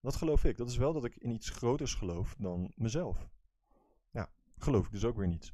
Dat 0.00 0.16
geloof 0.16 0.44
ik. 0.44 0.56
Dat 0.56 0.68
is 0.68 0.76
wel 0.76 0.92
dat 0.92 1.04
ik 1.04 1.16
in 1.16 1.30
iets 1.30 1.50
groters 1.50 1.94
geloof 1.94 2.34
dan 2.38 2.72
mezelf. 2.74 3.28
Ja, 4.10 4.30
geloof 4.56 4.86
ik 4.86 4.92
dus 4.92 5.04
ook 5.04 5.16
weer 5.16 5.28
niets. 5.28 5.52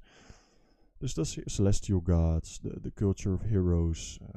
Dus 0.99 1.15
dat 1.15 1.27
is 1.27 1.41
Celestial 1.45 2.01
Gods, 2.05 2.59
the, 2.59 2.93
Culture 2.95 3.35
of 3.35 3.43
Heroes, 3.43 4.19
uh, 4.23 4.29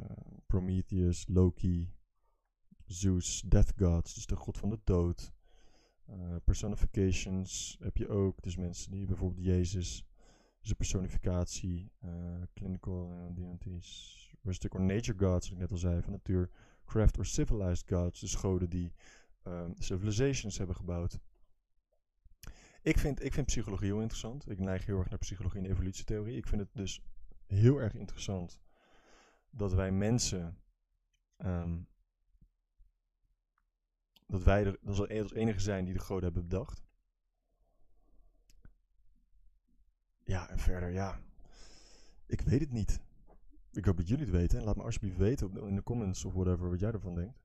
Prometheus, 0.46 1.26
Loki, 1.28 1.94
Zeus, 2.86 3.42
Death 3.42 3.74
Gods, 3.78 4.14
dus 4.14 4.26
de 4.26 4.36
god 4.36 4.58
van 4.58 4.70
de 4.70 4.80
dood. 4.84 5.34
Uh, 6.10 6.36
personifications 6.44 7.78
heb 7.80 7.98
je 7.98 8.08
ook, 8.08 8.42
dus 8.42 8.56
mensen 8.56 8.92
die 8.92 9.06
bijvoorbeeld 9.06 9.46
Jezus 9.46 10.06
dus 10.66 10.74
de 10.74 10.84
personificatie, 10.84 11.92
uh, 12.06 12.42
clinical 12.54 13.12
uh, 13.12 13.36
deities, 13.36 14.34
rustic 14.44 14.74
or 14.74 14.82
nature 14.82 15.18
gods, 15.18 15.50
wat 15.50 15.52
ik 15.52 15.58
net 15.58 15.72
al 15.72 15.78
zei, 15.78 16.02
van 16.02 16.12
natuur, 16.12 16.50
craft 16.86 17.18
or 17.18 17.26
civilized 17.26 17.88
gods, 17.88 18.20
dus 18.20 18.36
goden 18.36 18.70
die 18.70 18.94
um, 19.44 19.74
civilizations 19.78 20.58
hebben 20.58 20.76
gebouwd. 20.76 21.20
Ik 22.82 22.98
vind, 22.98 23.24
ik 23.24 23.34
vind 23.34 23.46
psychologie 23.46 23.88
heel 23.88 24.00
interessant. 24.00 24.50
Ik 24.50 24.60
neig 24.60 24.86
heel 24.86 24.98
erg 25.00 25.10
naar 25.10 25.20
psychologie 25.20 25.60
en 25.60 25.70
evolutietheorie. 25.70 26.38
Ik 26.38 26.48
vind 26.48 26.62
het 26.62 26.70
dus 26.74 27.02
heel 27.46 27.78
erg 27.78 27.94
interessant 27.94 28.62
dat 29.50 29.74
wij 29.74 29.92
mensen. 29.92 30.58
Um, 31.38 31.88
dat 34.28 34.44
wij 34.44 34.66
er 34.66 34.80
als 34.86 35.08
enige 35.34 35.60
zijn 35.60 35.86
die 35.86 35.94
de 35.94 36.00
goden 36.00 36.24
hebben 36.24 36.48
bedacht. 36.48 36.85
Ja, 40.26 40.50
en 40.50 40.60
verder, 40.60 40.90
ja. 40.90 41.20
Ik 42.28 42.42
weet 42.42 42.60
het 42.60 42.72
niet. 42.72 43.00
Ik 43.72 43.86
hoop 43.86 43.98
dat 43.98 44.08
jullie 44.08 44.26
het 44.26 44.36
weten. 44.36 44.64
Laat 44.64 44.76
me 44.76 44.84
alsjeblieft 44.84 45.18
weten 45.18 45.58
in 45.58 45.76
de 45.76 45.84
comments 45.84 46.26
of 46.26 46.34
whatever 46.34 46.70
wat 46.70 46.80
jij 46.80 46.92
ervan 46.92 47.16
denkt. 47.16 47.40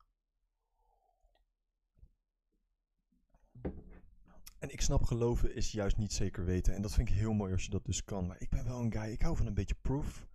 En 4.59 4.71
ik 4.71 4.81
snap 4.81 5.03
geloven 5.03 5.55
is 5.55 5.73
juist 5.73 5.97
niet 5.97 6.13
zeker 6.13 6.45
weten. 6.45 6.75
En 6.75 6.83
dat 6.83 6.93
vind 6.93 7.09
ik 7.09 7.15
heel 7.15 7.33
mooi 7.33 7.53
als 7.53 7.65
je 7.65 7.71
dat 7.71 7.85
dus 7.85 8.05
kan. 8.05 8.27
Maar 8.27 8.41
ik 8.41 8.51
ben 8.51 8.65
wel 8.65 8.81
een 8.81 8.93
guy, 8.93 9.11
ik 9.11 9.23
hou 9.23 9.37
van 9.37 9.47
een 9.47 9.55
beetje 9.55 9.77
proof. 9.83 10.27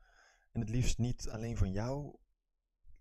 En 0.51 0.59
het 0.59 0.69
liefst 0.69 0.97
niet 0.97 1.29
alleen 1.29 1.57
van 1.57 1.71
jou. 1.71 2.15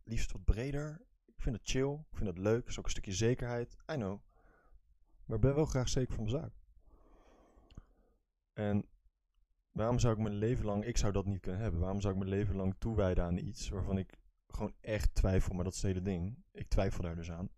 Liefst 0.05 0.33
wat 0.33 0.45
breder. 0.45 1.07
Ik 1.25 1.43
vind 1.43 1.57
het 1.57 1.69
chill. 1.69 1.93
Ik 1.93 2.17
vind 2.17 2.29
het 2.29 2.39
leuk. 2.39 2.67
is 2.69 2.79
ook 2.79 2.85
een 2.85 2.91
stukje 2.91 3.13
zekerheid. 3.13 3.77
I 3.93 3.95
know. 3.95 4.21
Maar 5.25 5.37
ik 5.37 5.43
ben 5.43 5.55
wel 5.55 5.65
graag 5.65 5.89
zeker 5.89 6.15
van 6.15 6.25
mijn 6.25 6.37
zaak. 6.37 6.53
En 8.53 8.89
waarom 9.75 9.99
zou 9.99 10.15
ik 10.15 10.21
mijn 10.21 10.35
leven 10.35 10.65
lang, 10.65 10.85
ik 10.85 10.97
zou 10.97 11.13
dat 11.13 11.25
niet 11.25 11.41
kunnen 11.41 11.61
hebben. 11.61 11.81
Waarom 11.81 12.01
zou 12.01 12.13
ik 12.13 12.19
mijn 12.19 12.31
leven 12.31 12.57
lang 12.57 12.75
toewijden 12.79 13.25
aan 13.25 13.37
iets 13.37 13.69
waarvan 13.69 13.99
ik 13.99 14.19
gewoon 14.47 14.75
echt 14.81 15.15
twijfel, 15.15 15.55
maar 15.55 15.65
dat 15.65 15.75
is 15.75 15.83
hele 15.83 16.03
ding. 16.03 16.37
Ik 16.53 16.69
twijfel 16.69 17.03
daar 17.03 17.17
dus 17.17 17.31
aan. 17.31 17.49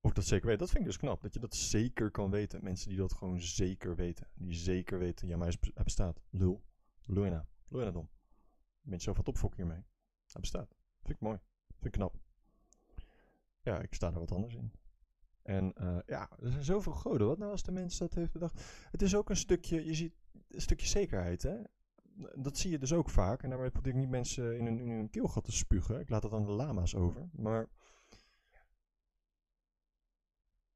Of 0.00 0.12
dat 0.12 0.24
zeker 0.24 0.46
weet. 0.46 0.58
Dat 0.58 0.68
vind 0.68 0.80
ik 0.80 0.86
dus 0.86 0.96
knap. 0.96 1.22
Dat 1.22 1.34
je 1.34 1.40
dat 1.40 1.54
zeker 1.54 2.10
kan 2.10 2.30
weten. 2.30 2.64
Mensen 2.64 2.88
die 2.88 2.98
dat 2.98 3.12
gewoon 3.12 3.40
zeker 3.40 3.96
weten. 3.96 4.28
Die 4.34 4.54
zeker 4.54 4.98
weten. 4.98 5.28
Ja, 5.28 5.36
maar 5.36 5.54
hij 5.74 5.84
bestaat. 5.84 6.20
Lul. 6.30 6.64
Je 7.06 7.12
nou. 7.14 7.30
Je 7.68 7.76
nou 7.76 7.92
dom. 7.92 8.08
Je 8.80 9.00
zo 9.00 9.12
wat 9.12 9.54
hiermee. 9.56 9.84
Hij 10.32 10.40
bestaat. 10.40 10.74
Vind 11.02 11.14
ik 11.14 11.20
mooi. 11.20 11.38
Vind 11.68 11.84
ik 11.84 11.92
knap. 11.92 12.18
Ja, 13.62 13.80
ik 13.80 13.94
sta 13.94 14.06
er 14.12 14.18
wat 14.18 14.32
anders 14.32 14.54
in. 14.54 14.72
En 15.42 15.72
uh, 15.80 15.98
ja, 16.06 16.30
er 16.42 16.50
zijn 16.50 16.64
zoveel 16.64 16.92
goden. 16.92 17.26
Wat 17.26 17.38
nou 17.38 17.50
als 17.50 17.62
de 17.62 17.72
mens 17.72 17.98
dat 17.98 18.14
heeft 18.14 18.32
bedacht? 18.32 18.62
Het 18.90 19.02
is 19.02 19.14
ook 19.14 19.30
een 19.30 19.36
stukje, 19.36 19.84
je 19.84 19.94
ziet 19.94 20.14
een 20.56 20.62
stukje 20.62 20.86
zekerheid, 20.86 21.42
hè? 21.42 21.56
Dat 22.34 22.58
zie 22.58 22.70
je 22.70 22.78
dus 22.78 22.92
ook 22.92 23.10
vaak. 23.10 23.42
En 23.42 23.50
daarmee 23.50 23.70
probeer 23.70 23.92
ik 23.92 23.98
niet 23.98 24.08
mensen 24.08 24.58
in 24.58 24.64
hun, 24.64 24.78
in 24.78 24.88
hun 24.88 25.10
keelgat 25.10 25.44
te 25.44 25.52
spugen. 25.52 26.00
Ik 26.00 26.08
laat 26.08 26.22
dat 26.22 26.32
aan 26.32 26.44
de 26.44 26.52
lama's 26.52 26.94
over. 26.94 27.28
Maar 27.32 27.68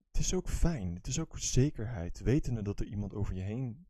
het 0.07 0.21
is 0.21 0.35
ook 0.35 0.49
fijn. 0.49 0.95
Het 0.95 1.07
is 1.07 1.19
ook 1.21 1.38
zekerheid. 1.38 2.21
Wetende 2.21 2.62
dat 2.62 2.81
er 2.81 2.87
iemand 2.87 3.14
over 3.14 3.35
je 3.35 3.43
heen 3.43 3.87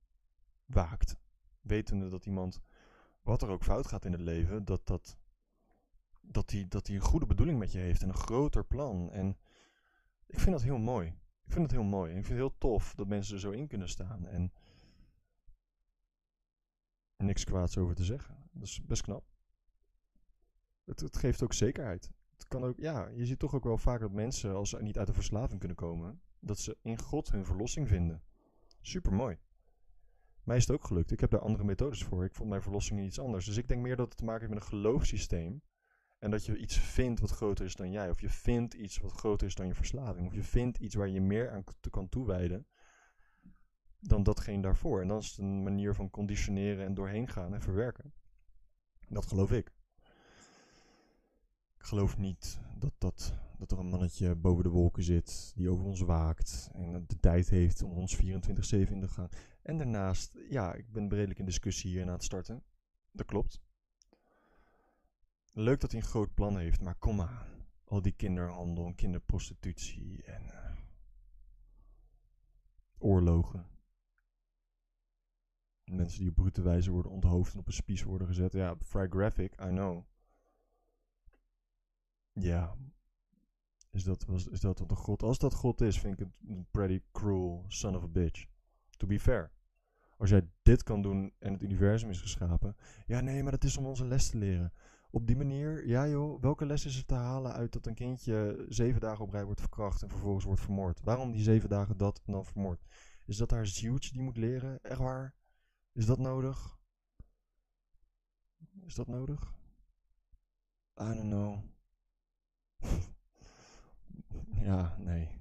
waakt. 0.65 1.17
Wetende 1.61 2.09
dat 2.09 2.27
iemand, 2.27 2.61
wat 3.23 3.43
er 3.43 3.49
ook 3.49 3.63
fout 3.63 3.87
gaat 3.87 4.05
in 4.05 4.13
het 4.13 4.21
leven, 4.21 4.65
dat 4.65 4.87
dat 4.87 5.17
dat 6.33 6.51
hij 6.51 6.67
dat 6.69 6.89
een 6.89 7.01
goede 7.01 7.27
bedoeling 7.27 7.59
met 7.59 7.73
je 7.73 7.79
heeft 7.79 8.03
en 8.03 8.09
een 8.09 8.15
groter 8.15 8.65
plan. 8.65 9.11
En 9.13 9.37
ik 10.27 10.39
vind 10.39 10.51
dat 10.51 10.63
heel 10.63 10.79
mooi. 10.79 11.09
Ik 11.45 11.53
vind 11.53 11.63
het 11.63 11.71
heel 11.71 11.83
mooi. 11.83 12.13
En 12.13 12.19
ik 12.19 12.25
vind 12.25 12.39
het 12.39 12.49
heel 12.49 12.59
tof 12.59 12.95
dat 12.95 13.07
mensen 13.07 13.35
er 13.35 13.41
zo 13.41 13.51
in 13.51 13.67
kunnen 13.67 13.89
staan. 13.89 14.27
En 14.27 14.53
niks 17.23 17.45
kwaads 17.45 17.79
over 17.79 17.95
te 17.95 18.05
zeggen. 18.05 18.37
Dat 18.53 18.69
is 18.69 18.83
best 18.85 19.03
knap. 19.03 19.25
Het, 20.85 21.01
het, 21.01 21.17
geeft 21.17 21.43
ook 21.43 21.53
zekerheid. 21.53 22.11
Het 22.33 22.49
kan 22.49 22.65
ook, 22.65 22.77
ja, 22.77 23.09
je 23.09 23.27
ziet 23.27 23.39
toch 23.39 23.55
ook 23.55 23.65
wel 23.65 23.79
vaak 23.79 24.01
dat 24.01 24.13
mensen, 24.13 24.55
als 24.55 24.71
ze 24.71 24.83
niet 24.83 24.99
uit 24.99 25.07
de 25.07 25.13
verslaving 25.13 25.59
kunnen 25.59 25.77
komen, 25.77 26.21
dat 26.41 26.59
ze 26.59 26.77
in 26.83 26.99
God 26.99 27.31
hun 27.31 27.45
verlossing 27.45 27.89
vinden. 27.89 28.23
Super 28.81 29.13
mooi. 29.13 29.39
Mij 30.45 30.57
is 30.57 30.67
het 30.67 30.77
ook 30.77 30.85
gelukt. 30.85 31.11
Ik 31.11 31.21
heb 31.21 31.31
daar 31.31 31.41
andere 31.41 31.65
methodes 31.65 32.05
voor. 32.05 32.25
Ik 32.25 32.35
vond 32.35 32.49
mijn 32.49 32.63
verlossing 32.63 33.01
iets 33.01 33.21
anders. 33.21 33.45
Dus 33.45 33.57
ik 33.57 33.69
denk 33.69 33.83
meer 33.83 33.97
dat 33.97 34.09
het 34.09 34.17
te 34.17 34.25
maken 34.25 34.41
heeft 34.41 34.55
met 34.55 34.63
een 34.63 34.69
geloofssysteem. 34.69 35.63
En 36.19 36.31
dat 36.31 36.45
je 36.45 36.57
iets 36.57 36.79
vindt 36.79 37.21
wat 37.21 37.31
groter 37.31 37.65
is 37.65 37.77
dan 37.77 37.91
jij. 37.91 38.11
Of 38.11 38.21
je 38.21 38.29
vindt 38.29 38.75
iets 38.75 38.99
wat 38.99 39.13
groter 39.13 39.47
is 39.47 39.55
dan 39.55 39.67
je 39.67 39.75
verslaving. 39.75 40.27
Of 40.27 40.35
je 40.35 40.43
vindt 40.43 40.79
iets 40.79 40.95
waar 40.95 41.09
je 41.09 41.21
meer 41.21 41.51
aan 41.51 41.65
kan 41.91 42.09
toewijden. 42.09 42.67
Dan 44.01 44.23
datgene 44.23 44.63
daarvoor. 44.63 45.01
En 45.01 45.09
dan 45.09 45.19
is 45.19 45.37
een 45.39 45.63
manier 45.63 45.95
van 45.95 46.11
conditioneren 46.11 46.85
en 46.85 46.95
doorheen 46.95 47.29
gaan 47.29 47.55
en 47.55 47.63
verwerken. 47.63 48.13
Dat 49.09 49.27
geloof 49.27 49.53
ik. 49.53 49.73
Ik 51.79 51.87
geloof 51.87 52.19
niet 52.19 52.61
dat, 52.79 52.93
dat, 52.99 53.35
dat 53.59 53.71
er 53.71 53.79
een 53.79 53.89
mannetje 53.89 54.35
boven 54.35 54.63
de 54.63 54.69
wolken 54.71 55.03
zit 55.03 55.53
die 55.57 55.71
over 55.71 55.85
ons 55.85 56.01
waakt 56.01 56.71
en 56.73 57.05
de 57.07 57.21
tijd 57.21 57.49
heeft 57.49 57.83
om 57.83 57.93
ons 57.93 58.17
24-7 58.17 58.21
in 58.21 59.01
te 59.01 59.09
gaan. 59.09 59.29
En 59.63 59.79
daarnaast, 59.79 60.39
ja, 60.49 60.75
ik 60.75 60.93
ben 60.93 61.09
redelijk 61.09 61.39
in 61.39 61.45
discussie 61.45 61.91
hier 61.91 62.03
aan 62.03 62.13
het 62.13 62.25
starten. 62.25 62.63
Dat 63.13 63.27
klopt. 63.27 63.61
Leuk 65.53 65.81
dat 65.81 65.91
hij 65.91 66.01
een 66.01 66.07
groot 66.07 66.35
plan 66.35 66.59
heeft, 66.59 66.81
maar 66.81 66.95
kom 66.95 67.17
maar. 67.17 67.49
Al 67.85 68.03
die 68.03 68.13
kinderhandel 68.13 68.87
en 68.87 68.95
kinderprostitutie 68.95 70.23
en 70.23 70.43
uh, 70.43 70.77
oorlogen. 72.99 73.67
Mensen 75.91 76.21
die 76.21 76.29
op 76.29 76.35
brute 76.35 76.63
wijze 76.63 76.91
worden 76.91 77.13
onthoofd 77.13 77.53
en 77.53 77.59
op 77.59 77.67
een 77.67 77.73
spies 77.73 78.03
worden 78.03 78.27
gezet. 78.27 78.53
Ja, 78.53 78.77
vrij 78.81 79.09
graphic, 79.09 79.53
I 79.53 79.69
know. 79.69 80.05
Ja. 82.33 82.77
Is 83.91 84.05
dat, 84.05 84.25
was, 84.25 84.47
is 84.47 84.61
dat 84.61 84.79
wat 84.79 84.91
een 84.91 84.97
god? 84.97 85.23
Als 85.23 85.39
dat 85.39 85.55
god 85.55 85.81
is, 85.81 86.01
vind 86.01 86.13
ik 86.13 86.19
het 86.19 86.49
een 86.49 86.67
pretty 86.71 87.03
cruel 87.13 87.65
son 87.69 87.97
of 87.97 88.03
a 88.03 88.09
bitch. 88.09 88.47
To 88.97 89.07
be 89.07 89.21
fair. 89.21 89.51
Als 90.17 90.31
jij 90.31 90.49
dit 90.63 90.83
kan 90.83 91.03
doen 91.03 91.33
en 91.39 91.53
het 91.53 91.63
universum 91.63 92.11
is 92.11 92.21
geschapen. 92.21 92.77
Ja, 93.07 93.21
nee, 93.21 93.43
maar 93.43 93.53
dat 93.53 93.65
is 93.65 93.77
om 93.77 93.87
onze 93.87 94.05
les 94.05 94.31
te 94.31 94.39
leren. 94.39 94.73
Op 95.11 95.27
die 95.27 95.37
manier, 95.37 95.87
ja 95.87 96.09
joh, 96.09 96.41
welke 96.41 96.67
les 96.67 96.85
is 96.85 96.97
er 96.97 97.07
te 97.07 97.15
halen 97.15 97.53
uit 97.53 97.73
dat 97.73 97.87
een 97.87 97.95
kindje 97.95 98.65
zeven 98.69 99.01
dagen 99.01 99.25
op 99.25 99.31
rij 99.31 99.45
wordt 99.45 99.61
verkracht 99.61 100.03
en 100.03 100.09
vervolgens 100.09 100.45
wordt 100.45 100.61
vermoord? 100.61 101.01
Waarom 101.05 101.33
die 101.33 101.43
zeven 101.43 101.69
dagen 101.69 101.97
dat 101.97 102.23
en 102.27 102.33
dan 102.33 102.45
vermoord? 102.45 102.85
Is 103.25 103.37
dat 103.37 103.51
haar 103.51 103.67
zieltje 103.67 104.13
die 104.13 104.23
moet 104.23 104.37
leren? 104.37 104.79
Echt 104.83 104.99
waar? 104.99 105.35
Is 105.93 106.07
dat 106.07 106.19
nodig? 106.19 106.79
Is 108.85 108.95
dat 108.95 109.07
nodig? 109.07 109.55
I 111.01 111.15
don't 111.15 111.21
know. 111.21 111.59
ja, 114.69 114.97
nee. 114.99 115.41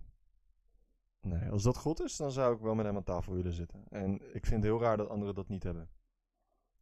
Nee, 1.21 1.49
als 1.49 1.63
dat 1.63 1.77
God 1.77 2.01
is, 2.01 2.17
dan 2.17 2.31
zou 2.31 2.55
ik 2.55 2.61
wel 2.61 2.75
met 2.75 2.85
hem 2.85 2.95
aan 2.95 3.03
tafel 3.03 3.33
willen 3.33 3.53
zitten. 3.53 3.87
En 3.89 4.13
ik 4.13 4.45
vind 4.45 4.63
het 4.63 4.63
heel 4.63 4.79
raar 4.81 4.97
dat 4.97 5.09
anderen 5.09 5.35
dat 5.35 5.47
niet 5.47 5.63
hebben. 5.63 5.89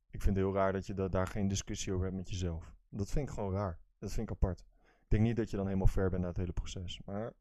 Ik 0.10 0.22
vind 0.22 0.36
het 0.36 0.46
heel 0.46 0.54
raar 0.54 0.74
dat 0.74 0.86
je 0.86 0.94
da 0.94 1.08
daar 1.08 1.28
geen 1.28 1.48
discussie 1.48 1.94
over 1.94 2.06
hebt 2.06 2.18
met 2.18 2.30
jezelf. 2.30 2.76
Dat 2.90 3.10
vind 3.10 3.28
ik 3.28 3.34
gewoon 3.34 3.54
raar. 3.54 3.80
Dat 3.98 4.12
vind 4.12 4.30
ik 4.30 4.36
apart. 4.36 4.60
Ik 5.02 5.10
denk 5.10 5.24
niet 5.24 5.36
dat 5.36 5.50
je 5.50 5.56
dan 5.58 5.66
helemaal 5.66 5.88
ver 5.88 6.10
bent 6.10 6.22
na 6.22 6.28
het 6.28 6.38
hele 6.38 6.54
proces. 6.54 7.02
Maar, 7.06 7.34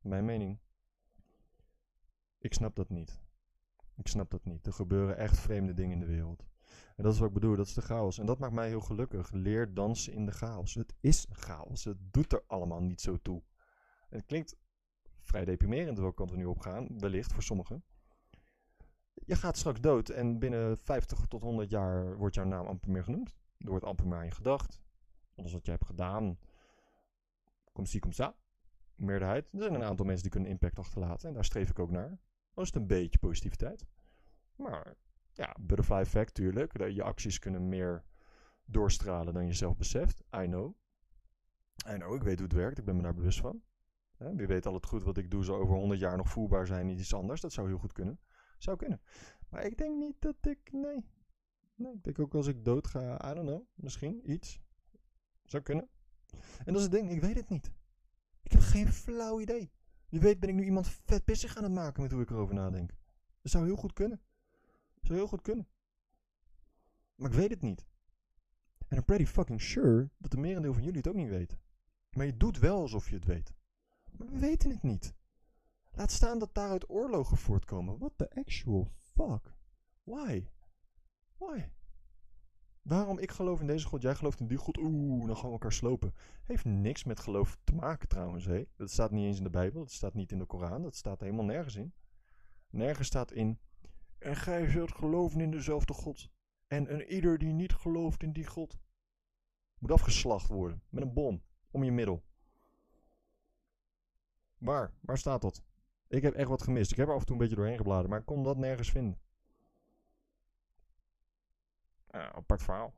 mijn 0.00 0.24
mening. 0.24 0.58
Ik 2.38 2.54
snap 2.54 2.76
dat 2.76 2.88
niet. 2.88 3.20
Ik 4.00 4.08
snap 4.08 4.30
dat 4.30 4.44
niet. 4.44 4.66
Er 4.66 4.72
gebeuren 4.72 5.16
echt 5.16 5.38
vreemde 5.38 5.74
dingen 5.74 5.92
in 5.92 6.00
de 6.00 6.12
wereld. 6.12 6.44
En 6.96 7.02
dat 7.02 7.12
is 7.12 7.18
wat 7.18 7.28
ik 7.28 7.34
bedoel, 7.34 7.56
dat 7.56 7.66
is 7.66 7.74
de 7.74 7.82
chaos. 7.82 8.18
En 8.18 8.26
dat 8.26 8.38
maakt 8.38 8.52
mij 8.52 8.68
heel 8.68 8.80
gelukkig. 8.80 9.30
Leer 9.32 9.74
dansen 9.74 10.12
in 10.12 10.26
de 10.26 10.32
chaos. 10.32 10.74
Het 10.74 10.94
is 11.00 11.26
chaos. 11.30 11.84
Het 11.84 11.96
doet 12.12 12.32
er 12.32 12.42
allemaal 12.46 12.80
niet 12.80 13.00
zo 13.00 13.16
toe. 13.16 13.42
het 14.08 14.26
klinkt 14.26 14.56
vrij 15.20 15.44
deprimerend 15.44 15.98
welke 15.98 16.14
kant 16.14 16.30
we 16.30 16.36
nu 16.36 16.44
op 16.44 16.58
gaan, 16.58 16.98
wellicht 16.98 17.32
voor 17.32 17.42
sommigen. 17.42 17.84
Je 19.14 19.36
gaat 19.36 19.56
straks 19.56 19.80
dood 19.80 20.08
en 20.08 20.38
binnen 20.38 20.78
50 20.78 21.26
tot 21.26 21.42
100 21.42 21.70
jaar 21.70 22.16
wordt 22.16 22.34
jouw 22.34 22.44
naam 22.44 22.66
amper 22.66 22.90
meer 22.90 23.04
genoemd. 23.04 23.36
Er 23.58 23.70
wordt 23.70 23.84
amper 23.84 24.06
meer 24.06 24.18
aan 24.18 24.24
je 24.24 24.30
gedacht. 24.30 24.80
Alles 25.34 25.52
wat 25.52 25.64
jij 25.64 25.74
hebt 25.74 25.86
gedaan. 25.86 26.38
Kom 27.72 27.86
zie, 27.86 28.00
kom. 28.00 28.10
Meerderheid. 28.94 29.48
Er 29.52 29.62
zijn 29.62 29.74
een 29.74 29.82
aantal 29.82 30.06
mensen 30.06 30.22
die 30.22 30.32
kunnen 30.32 30.50
impact 30.50 30.78
achterlaten. 30.78 31.28
En 31.28 31.34
daar 31.34 31.44
streef 31.44 31.70
ik 31.70 31.78
ook 31.78 31.90
naar. 31.90 32.18
Dat 32.54 32.64
is 32.64 32.74
een 32.74 32.86
beetje 32.86 33.18
positiviteit. 33.18 33.86
Maar 34.56 34.96
ja, 35.32 35.56
butterfly 35.60 35.96
effect 35.96 36.34
tuurlijk. 36.34 36.88
Je 36.88 37.02
acties 37.02 37.38
kunnen 37.38 37.68
meer 37.68 38.04
doorstralen 38.64 39.34
dan 39.34 39.46
je 39.46 39.52
zelf 39.52 39.76
beseft. 39.76 40.22
I 40.36 40.44
know. 40.46 40.74
I 41.88 41.94
know, 41.94 42.14
ik 42.14 42.22
weet 42.22 42.38
hoe 42.38 42.48
het 42.48 42.56
werkt. 42.56 42.78
Ik 42.78 42.84
ben 42.84 42.96
me 42.96 43.02
daar 43.02 43.14
bewust 43.14 43.40
van. 43.40 43.62
wie 44.16 44.46
weet 44.46 44.66
al 44.66 44.74
het 44.74 44.86
goed 44.86 45.02
wat 45.02 45.16
ik 45.16 45.30
doe 45.30 45.44
zou 45.44 45.62
over 45.62 45.74
100 45.74 46.00
jaar 46.00 46.16
nog 46.16 46.28
voelbaar 46.28 46.66
zijn 46.66 46.88
in 46.88 46.98
iets 46.98 47.14
anders. 47.14 47.40
Dat 47.40 47.52
zou 47.52 47.68
heel 47.68 47.78
goed 47.78 47.92
kunnen. 47.92 48.20
Zou 48.58 48.76
kunnen. 48.76 49.00
Maar 49.48 49.64
ik 49.64 49.76
denk 49.76 49.98
niet 49.98 50.16
dat 50.18 50.36
ik... 50.40 50.72
Nee. 50.72 51.04
nee 51.74 51.92
ik 51.92 52.02
denk 52.02 52.18
ook 52.18 52.34
als 52.34 52.46
ik 52.46 52.64
dood 52.64 52.86
ga... 52.86 53.30
I 53.30 53.34
don't 53.34 53.46
know. 53.48 53.62
Misschien 53.74 54.30
iets. 54.30 54.60
Zou 55.44 55.62
kunnen. 55.62 55.88
En 56.64 56.72
dat 56.72 56.76
is 56.76 56.82
het 56.82 56.92
ding. 56.92 57.10
Ik 57.10 57.20
weet 57.20 57.36
het 57.36 57.48
niet. 57.48 57.70
Ik 58.42 58.52
heb 58.52 58.60
geen 58.60 58.92
flauw 58.92 59.40
idee. 59.40 59.72
Wie 60.10 60.20
weet 60.20 60.40
ben 60.40 60.48
ik 60.48 60.54
nu 60.54 60.64
iemand 60.64 60.88
vet 60.88 61.24
pissig 61.24 61.56
aan 61.56 61.62
het 61.62 61.72
maken 61.72 62.02
met 62.02 62.12
hoe 62.12 62.22
ik 62.22 62.30
erover 62.30 62.54
nadenk. 62.54 62.90
Dat 63.42 63.52
zou 63.52 63.64
heel 63.64 63.76
goed 63.76 63.92
kunnen. 63.92 64.20
Dat 64.94 65.04
zou 65.04 65.18
heel 65.18 65.28
goed 65.28 65.42
kunnen. 65.42 65.68
Maar 67.14 67.30
ik 67.30 67.36
weet 67.36 67.50
het 67.50 67.62
niet. 67.62 67.86
En 68.88 68.96
I'm 68.96 69.04
pretty 69.04 69.26
fucking 69.26 69.60
sure 69.60 70.10
dat 70.18 70.30
de 70.30 70.36
merendeel 70.36 70.72
van 70.72 70.82
jullie 70.82 70.98
het 70.98 71.08
ook 71.08 71.14
niet 71.14 71.28
weet. 71.28 71.56
Maar 72.10 72.26
je 72.26 72.36
doet 72.36 72.58
wel 72.58 72.80
alsof 72.80 73.08
je 73.08 73.14
het 73.14 73.24
weet. 73.24 73.54
Maar 74.16 74.28
we 74.28 74.38
weten 74.38 74.70
het 74.70 74.82
niet. 74.82 75.14
Laat 75.90 76.10
staan 76.10 76.38
dat 76.38 76.54
daaruit 76.54 76.90
oorlogen 76.90 77.36
voortkomen. 77.36 77.98
What 77.98 78.12
the 78.16 78.30
actual 78.34 78.92
fuck? 78.96 79.54
Why? 80.02 80.46
Why? 81.36 81.70
Waarom 82.82 83.18
ik 83.18 83.30
geloof 83.30 83.60
in 83.60 83.66
deze 83.66 83.86
God, 83.86 84.02
jij 84.02 84.14
gelooft 84.14 84.40
in 84.40 84.46
die 84.46 84.56
God, 84.56 84.78
oeh, 84.78 85.26
dan 85.26 85.36
gaan 85.36 85.46
we 85.46 85.52
elkaar 85.52 85.72
slopen. 85.72 86.14
Heeft 86.44 86.64
niks 86.64 87.04
met 87.04 87.20
geloof 87.20 87.58
te 87.64 87.74
maken 87.74 88.08
trouwens. 88.08 88.44
Hé. 88.44 88.64
Dat 88.76 88.90
staat 88.90 89.10
niet 89.10 89.24
eens 89.24 89.38
in 89.38 89.44
de 89.44 89.50
Bijbel, 89.50 89.80
dat 89.80 89.92
staat 89.92 90.14
niet 90.14 90.32
in 90.32 90.38
de 90.38 90.46
Koran, 90.46 90.82
dat 90.82 90.96
staat 90.96 91.20
helemaal 91.20 91.44
nergens 91.44 91.76
in. 91.76 91.94
Nergens 92.70 93.06
staat 93.06 93.32
in, 93.32 93.58
en 94.18 94.36
gij 94.36 94.66
zult 94.66 94.92
geloven 94.92 95.40
in 95.40 95.50
dezelfde 95.50 95.92
God. 95.92 96.30
En 96.66 96.92
een 96.92 97.12
ieder 97.12 97.38
die 97.38 97.52
niet 97.52 97.72
gelooft 97.72 98.22
in 98.22 98.32
die 98.32 98.46
God, 98.46 98.78
moet 99.78 99.92
afgeslacht 99.92 100.48
worden 100.48 100.82
met 100.88 101.02
een 101.02 101.12
bom 101.12 101.42
om 101.70 101.84
je 101.84 101.92
middel. 101.92 102.22
Waar? 104.58 104.92
Waar 105.00 105.18
staat 105.18 105.42
dat? 105.42 105.62
Ik 106.08 106.22
heb 106.22 106.34
echt 106.34 106.48
wat 106.48 106.62
gemist. 106.62 106.90
Ik 106.90 106.96
heb 106.96 107.08
er 107.08 107.14
af 107.14 107.20
en 107.20 107.26
toe 107.26 107.34
een 107.34 107.42
beetje 107.42 107.56
doorheen 107.56 107.76
gebladerd, 107.76 108.08
maar 108.08 108.18
ik 108.18 108.26
kon 108.26 108.42
dat 108.42 108.56
nergens 108.56 108.90
vinden. 108.90 109.18
Uh, 112.14 112.26
apart 112.32 112.62
verhaal. 112.62 112.94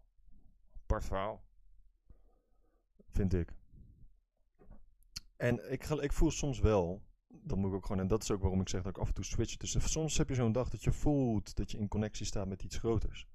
Apart 0.83 1.05
verhaal. 1.05 1.45
Vind 3.11 3.35
ik. 3.35 3.53
En 5.37 5.73
ik, 5.73 5.85
ik 5.85 6.13
voel 6.13 6.31
soms 6.31 6.61
wel, 6.61 7.03
dat 7.29 7.59
moet 7.59 7.71
ik 7.71 7.77
ook 7.77 7.87
gewoon, 7.87 8.03
en 8.03 8.09
dat 8.09 8.23
is 8.23 8.31
ook 8.31 8.41
waarom 8.41 8.61
ik 8.61 8.69
zeg 8.69 8.83
dat 8.83 8.97
ik 8.97 9.03
af 9.03 9.09
en 9.09 9.15
toe 9.15 9.25
switch. 9.25 9.57
Dus 9.57 9.91
soms 9.93 10.19
heb 10.19 10.29
je 10.29 10.35
zo'n 10.35 10.53
dag 10.53 10.69
dat 10.69 10.83
je 10.83 10.93
voelt 10.93 11.57
dat 11.57 11.71
je 11.71 11.79
in 11.79 11.89
connectie 11.89 12.27
staat 12.27 12.47
met 12.47 12.63
iets 12.63 12.79
groters. 12.79 13.29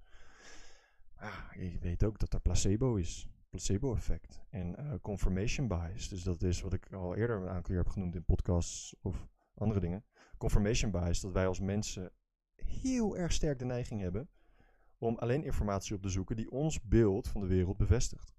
Ah, 1.16 1.52
je 1.54 1.80
weet 1.80 2.04
ook 2.04 2.20
dat 2.20 2.34
er 2.34 2.40
placebo 2.40 2.96
is. 2.96 3.28
Placebo-effect. 3.50 4.46
En 4.50 4.76
uh, 4.80 4.94
confirmation 5.02 5.68
bias. 5.68 6.10
Dus 6.10 6.24
dat 6.24 6.42
is 6.42 6.62
wat 6.62 6.74
ik 6.74 6.94
al 6.94 7.16
eerder 7.16 7.36
een 7.36 7.48
aantal 7.48 7.62
keer 7.62 7.78
heb 7.78 7.90
genoemd 7.90 8.16
in 8.16 8.26
podcasts 8.26 8.96
of 9.02 9.28
andere 9.54 9.80
dingen. 9.80 10.06
Confirmation 10.38 10.92
bias, 10.92 11.20
dat 11.20 11.32
wij 11.32 11.48
als 11.48 11.60
mensen 11.60 12.12
heel 12.56 13.18
erg 13.18 13.32
sterk 13.32 13.60
de 13.60 13.66
neiging 13.66 14.02
hebben 14.02 14.30
om 14.98 15.18
alleen 15.18 15.44
informatie 15.44 15.96
op 15.96 16.02
te 16.02 16.10
zoeken 16.10 16.36
die 16.36 16.52
ons 16.52 16.82
beeld 16.82 17.28
van 17.28 17.42
de 17.42 17.48
wereld 17.48 17.78
bevestigt. 17.78 18.36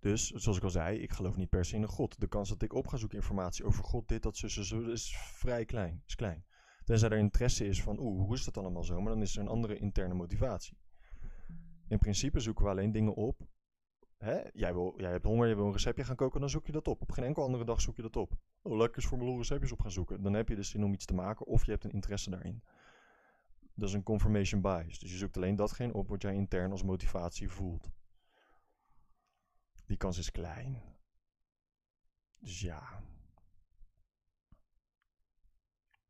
Dus, 0.00 0.30
zoals 0.30 0.58
ik 0.58 0.64
al 0.64 0.70
zei, 0.70 0.98
ik 0.98 1.12
geloof 1.12 1.36
niet 1.36 1.48
per 1.48 1.64
se 1.64 1.74
in 1.74 1.82
een 1.82 1.88
God. 1.88 2.20
De 2.20 2.28
kans 2.28 2.48
dat 2.48 2.62
ik 2.62 2.74
op 2.74 2.86
ga 2.86 2.96
zoeken 2.96 3.18
informatie 3.18 3.64
over 3.64 3.84
God, 3.84 4.08
dit, 4.08 4.22
dat, 4.22 4.36
zus, 4.36 4.54
zo, 4.54 4.80
is 4.80 5.16
vrij 5.16 5.64
klein. 5.64 6.02
Is 6.06 6.14
klein. 6.14 6.44
Tenzij 6.84 7.08
er 7.08 7.18
interesse 7.18 7.66
is 7.66 7.82
van, 7.82 7.98
oeh, 7.98 8.24
hoe 8.24 8.34
is 8.34 8.44
dat 8.44 8.56
allemaal 8.56 8.84
zo? 8.84 9.00
Maar 9.00 9.12
dan 9.12 9.22
is 9.22 9.36
er 9.36 9.42
een 9.42 9.48
andere 9.48 9.78
interne 9.78 10.14
motivatie. 10.14 10.78
In 11.88 11.98
principe 11.98 12.40
zoeken 12.40 12.64
we 12.64 12.70
alleen 12.70 12.92
dingen 12.92 13.14
op. 13.14 13.40
Hè? 14.18 14.40
Jij, 14.52 14.72
wil, 14.72 14.94
jij 14.96 15.10
hebt 15.10 15.24
honger, 15.24 15.48
je 15.48 15.54
wil 15.54 15.66
een 15.66 15.72
receptje 15.72 16.04
gaan 16.04 16.16
koken, 16.16 16.40
dan 16.40 16.50
zoek 16.50 16.66
je 16.66 16.72
dat 16.72 16.88
op. 16.88 17.02
Op 17.02 17.12
geen 17.12 17.24
enkele 17.24 17.46
andere 17.46 17.64
dag 17.64 17.80
zoek 17.80 17.96
je 17.96 18.02
dat 18.02 18.16
op. 18.16 18.32
Oh, 18.62 18.76
lekker 18.76 18.96
eens 18.96 19.06
voor 19.06 19.18
mijn 19.18 19.36
receptjes 19.36 19.72
op 19.72 19.80
gaan 19.80 19.90
zoeken. 19.90 20.22
Dan 20.22 20.32
heb 20.32 20.48
je 20.48 20.56
dus 20.56 20.70
zin 20.70 20.84
om 20.84 20.92
iets 20.92 21.04
te 21.04 21.14
maken 21.14 21.46
of 21.46 21.64
je 21.64 21.70
hebt 21.70 21.84
een 21.84 21.90
interesse 21.90 22.30
daarin. 22.30 22.62
Dat 23.74 23.88
is 23.88 23.94
een 23.94 24.02
confirmation 24.02 24.60
bias. 24.60 24.98
Dus 24.98 25.10
je 25.10 25.16
zoekt 25.16 25.36
alleen 25.36 25.56
datgene 25.56 25.92
op 25.92 26.08
wat 26.08 26.22
jij 26.22 26.34
intern 26.34 26.70
als 26.70 26.82
motivatie 26.82 27.48
voelt. 27.48 27.90
Die 29.86 29.96
kans 29.96 30.18
is 30.18 30.30
klein. 30.30 30.82
Dus 32.38 32.60
ja. 32.60 33.02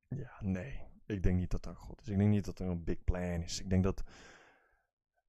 Ja, 0.08 0.38
nee. 0.40 0.90
Ik 1.06 1.22
denk 1.22 1.38
niet 1.38 1.50
dat 1.50 1.66
er 1.66 1.76
God 1.76 2.00
is. 2.00 2.08
Ik 2.08 2.18
denk 2.18 2.30
niet 2.30 2.44
dat 2.44 2.58
er 2.58 2.66
een 2.66 2.84
big 2.84 3.04
plan 3.04 3.42
is. 3.42 3.60
Ik 3.60 3.70
denk 3.70 3.84
dat. 3.84 4.02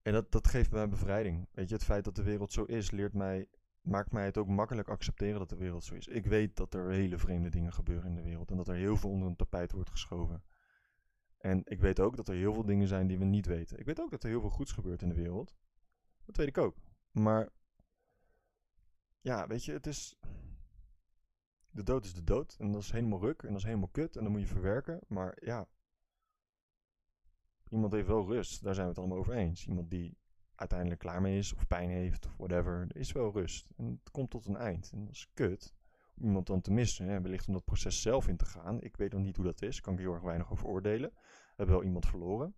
En 0.01 0.13
dat, 0.13 0.31
dat 0.31 0.47
geeft 0.47 0.71
mij 0.71 0.89
bevrijding. 0.89 1.47
Weet 1.51 1.69
je, 1.69 1.75
het 1.75 1.83
feit 1.83 2.03
dat 2.03 2.15
de 2.15 2.23
wereld 2.23 2.51
zo 2.51 2.63
is, 2.63 2.91
leert 2.91 3.13
mij, 3.13 3.47
maakt 3.81 4.11
mij 4.11 4.25
het 4.25 4.37
ook 4.37 4.47
makkelijk 4.47 4.87
accepteren 4.87 5.39
dat 5.39 5.49
de 5.49 5.55
wereld 5.55 5.83
zo 5.83 5.95
is. 5.95 6.07
Ik 6.07 6.25
weet 6.25 6.55
dat 6.55 6.73
er 6.73 6.89
hele 6.89 7.17
vreemde 7.17 7.49
dingen 7.49 7.73
gebeuren 7.73 8.09
in 8.09 8.15
de 8.15 8.21
wereld. 8.21 8.51
En 8.51 8.57
dat 8.57 8.67
er 8.67 8.75
heel 8.75 8.97
veel 8.97 9.09
onder 9.09 9.27
een 9.27 9.35
tapijt 9.35 9.71
wordt 9.71 9.89
geschoven. 9.89 10.43
En 11.43 11.61
ik 11.65 11.79
weet 11.79 11.99
ook 11.99 12.15
dat 12.15 12.27
er 12.27 12.35
heel 12.35 12.53
veel 12.53 12.65
dingen 12.65 12.87
zijn 12.87 13.07
die 13.07 13.17
we 13.17 13.25
niet 13.25 13.45
weten. 13.45 13.79
Ik 13.79 13.85
weet 13.85 13.99
ook 13.99 14.11
dat 14.11 14.23
er 14.23 14.29
heel 14.29 14.41
veel 14.41 14.49
goeds 14.49 14.71
gebeurt 14.71 15.01
in 15.01 15.09
de 15.09 15.15
wereld. 15.15 15.55
Dat 16.25 16.35
weet 16.35 16.47
ik 16.47 16.57
ook. 16.57 16.77
Maar 17.11 17.49
ja, 19.21 19.47
weet 19.47 19.65
je, 19.65 19.71
het 19.71 19.87
is. 19.87 20.19
De 21.69 21.83
dood 21.83 22.05
is 22.05 22.13
de 22.13 22.23
dood. 22.23 22.55
En 22.59 22.71
dat 22.71 22.81
is 22.81 22.91
helemaal 22.91 23.19
ruk. 23.19 23.41
En 23.43 23.47
dat 23.47 23.57
is 23.57 23.63
helemaal 23.63 23.87
kut. 23.87 24.15
En 24.15 24.23
dan 24.23 24.31
moet 24.31 24.41
je 24.41 24.47
verwerken. 24.47 24.99
Maar 25.07 25.37
ja. 25.41 25.67
Iemand 27.69 27.93
heeft 27.93 28.07
wel 28.07 28.27
rust. 28.27 28.63
Daar 28.63 28.73
zijn 28.73 28.85
we 28.85 28.91
het 28.91 29.01
allemaal 29.01 29.17
over 29.17 29.33
eens. 29.33 29.67
Iemand 29.67 29.89
die 29.89 30.17
uiteindelijk 30.55 30.99
klaar 30.99 31.21
mee 31.21 31.37
is. 31.37 31.53
Of 31.53 31.67
pijn 31.67 31.89
heeft. 31.89 32.25
Of 32.25 32.37
whatever. 32.37 32.81
Er 32.81 32.97
is 32.97 33.11
wel 33.11 33.31
rust. 33.31 33.69
En 33.77 33.85
het 33.85 34.11
komt 34.11 34.29
tot 34.29 34.45
een 34.45 34.57
eind. 34.57 34.91
En 34.91 35.05
dat 35.05 35.13
is 35.13 35.29
kut. 35.33 35.73
Iemand 36.21 36.47
dan 36.47 36.61
te 36.61 36.71
missen. 36.71 37.07
Hè. 37.07 37.21
Wellicht 37.21 37.47
om 37.47 37.53
dat 37.53 37.65
proces 37.65 38.01
zelf 38.01 38.27
in 38.27 38.37
te 38.37 38.45
gaan. 38.45 38.81
Ik 38.81 38.97
weet 38.97 39.11
nog 39.11 39.21
niet 39.21 39.35
hoe 39.35 39.45
dat 39.45 39.61
is. 39.61 39.81
Kan 39.81 39.93
ik 39.93 39.99
heel 39.99 40.13
erg 40.13 40.23
weinig 40.23 40.51
over 40.51 40.67
oordelen. 40.67 41.13
Hebben 41.55 41.75
wel 41.75 41.83
iemand 41.83 42.05
verloren. 42.05 42.55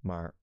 Maar 0.00 0.34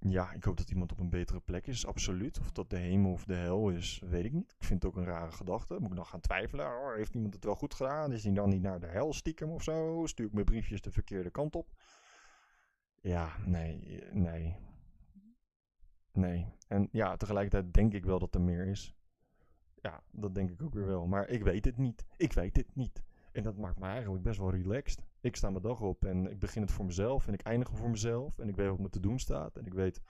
ja, 0.00 0.32
ik 0.32 0.44
hoop 0.44 0.56
dat 0.56 0.70
iemand 0.70 0.92
op 0.92 0.98
een 0.98 1.10
betere 1.10 1.40
plek 1.40 1.66
is, 1.66 1.86
absoluut. 1.86 2.38
Of 2.38 2.52
dat 2.52 2.70
de 2.70 2.76
hemel 2.76 3.12
of 3.12 3.24
de 3.24 3.34
hel 3.34 3.68
is, 3.70 4.02
weet 4.04 4.24
ik 4.24 4.32
niet. 4.32 4.54
Ik 4.58 4.64
vind 4.64 4.82
het 4.82 4.92
ook 4.92 4.98
een 4.98 5.04
rare 5.04 5.32
gedachte. 5.32 5.76
Moet 5.80 5.90
ik 5.90 5.96
dan 5.96 6.06
gaan 6.06 6.20
twijfelen? 6.20 6.66
Oh, 6.66 6.94
heeft 6.94 7.14
iemand 7.14 7.34
het 7.34 7.44
wel 7.44 7.54
goed 7.54 7.74
gedaan? 7.74 8.12
Is 8.12 8.24
hij 8.24 8.32
dan 8.32 8.48
niet 8.48 8.62
naar 8.62 8.80
de 8.80 8.86
hel 8.86 9.12
stiekem 9.12 9.50
of 9.50 9.62
zo? 9.62 10.06
Stuur 10.06 10.26
ik 10.26 10.32
mijn 10.32 10.44
briefjes 10.44 10.80
de 10.80 10.90
verkeerde 10.90 11.30
kant 11.30 11.56
op? 11.56 11.68
Ja, 13.00 13.36
nee, 13.46 14.04
nee. 14.12 14.56
Nee. 16.18 16.46
En 16.68 16.88
ja, 16.92 17.16
tegelijkertijd 17.16 17.74
denk 17.74 17.94
ik 17.94 18.04
wel 18.04 18.18
dat 18.18 18.34
er 18.34 18.40
meer 18.40 18.66
is. 18.66 18.94
Ja, 19.74 20.02
dat 20.10 20.34
denk 20.34 20.50
ik 20.50 20.62
ook 20.62 20.74
weer 20.74 20.86
wel. 20.86 21.06
Maar 21.06 21.28
ik 21.28 21.42
weet 21.42 21.64
het 21.64 21.76
niet. 21.76 22.06
Ik 22.16 22.32
weet 22.32 22.56
het 22.56 22.74
niet. 22.74 23.04
En 23.32 23.42
dat 23.42 23.56
maakt 23.56 23.78
me 23.78 23.86
eigenlijk 23.86 24.22
best 24.22 24.38
wel 24.38 24.50
relaxed. 24.50 25.06
Ik 25.20 25.36
sta 25.36 25.50
mijn 25.50 25.62
dag 25.62 25.80
op 25.80 26.04
en 26.04 26.30
ik 26.30 26.38
begin 26.38 26.62
het 26.62 26.70
voor 26.70 26.84
mezelf 26.84 27.26
en 27.26 27.34
ik 27.34 27.42
eindig 27.42 27.70
voor 27.70 27.90
mezelf. 27.90 28.38
En 28.38 28.48
ik 28.48 28.56
weet 28.56 28.68
wat 28.68 28.78
me 28.78 28.88
te 28.88 29.00
doen 29.00 29.18
staat. 29.18 29.56
En 29.56 29.66
ik 29.66 29.74
weet 29.74 30.00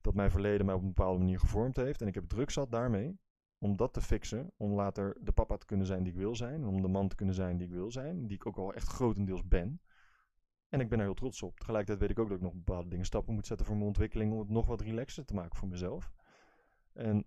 dat 0.00 0.14
mijn 0.14 0.30
verleden 0.30 0.66
mij 0.66 0.74
op 0.74 0.80
een 0.80 0.94
bepaalde 0.94 1.18
manier 1.18 1.40
gevormd 1.40 1.76
heeft. 1.76 2.00
En 2.00 2.08
ik 2.08 2.14
heb 2.14 2.28
druk 2.28 2.50
zat 2.50 2.70
daarmee 2.70 3.18
om 3.58 3.76
dat 3.76 3.92
te 3.92 4.00
fixen. 4.00 4.52
Om 4.56 4.72
later 4.72 5.16
de 5.20 5.32
papa 5.32 5.56
te 5.56 5.66
kunnen 5.66 5.86
zijn 5.86 6.02
die 6.02 6.12
ik 6.12 6.18
wil 6.18 6.36
zijn. 6.36 6.64
Om 6.64 6.82
de 6.82 6.88
man 6.88 7.08
te 7.08 7.14
kunnen 7.14 7.34
zijn 7.34 7.56
die 7.56 7.66
ik 7.66 7.72
wil 7.72 7.90
zijn. 7.90 8.26
Die 8.26 8.36
ik 8.36 8.46
ook 8.46 8.56
al 8.56 8.74
echt 8.74 8.88
grotendeels 8.88 9.48
ben. 9.48 9.80
En 10.70 10.80
ik 10.80 10.88
ben 10.88 10.98
er 10.98 11.04
heel 11.04 11.14
trots 11.14 11.42
op. 11.42 11.58
Tegelijkertijd 11.58 12.00
weet 12.00 12.10
ik 12.10 12.18
ook 12.18 12.28
dat 12.28 12.36
ik 12.36 12.42
nog 12.42 12.54
bepaalde 12.54 12.88
dingen 12.88 13.04
stappen 13.04 13.34
moet 13.34 13.46
zetten 13.46 13.66
voor 13.66 13.74
mijn 13.74 13.86
ontwikkeling. 13.86 14.32
Om 14.32 14.38
het 14.38 14.48
nog 14.48 14.66
wat 14.66 14.80
relaxer 14.80 15.24
te 15.24 15.34
maken 15.34 15.56
voor 15.56 15.68
mezelf. 15.68 16.12
En 16.92 17.26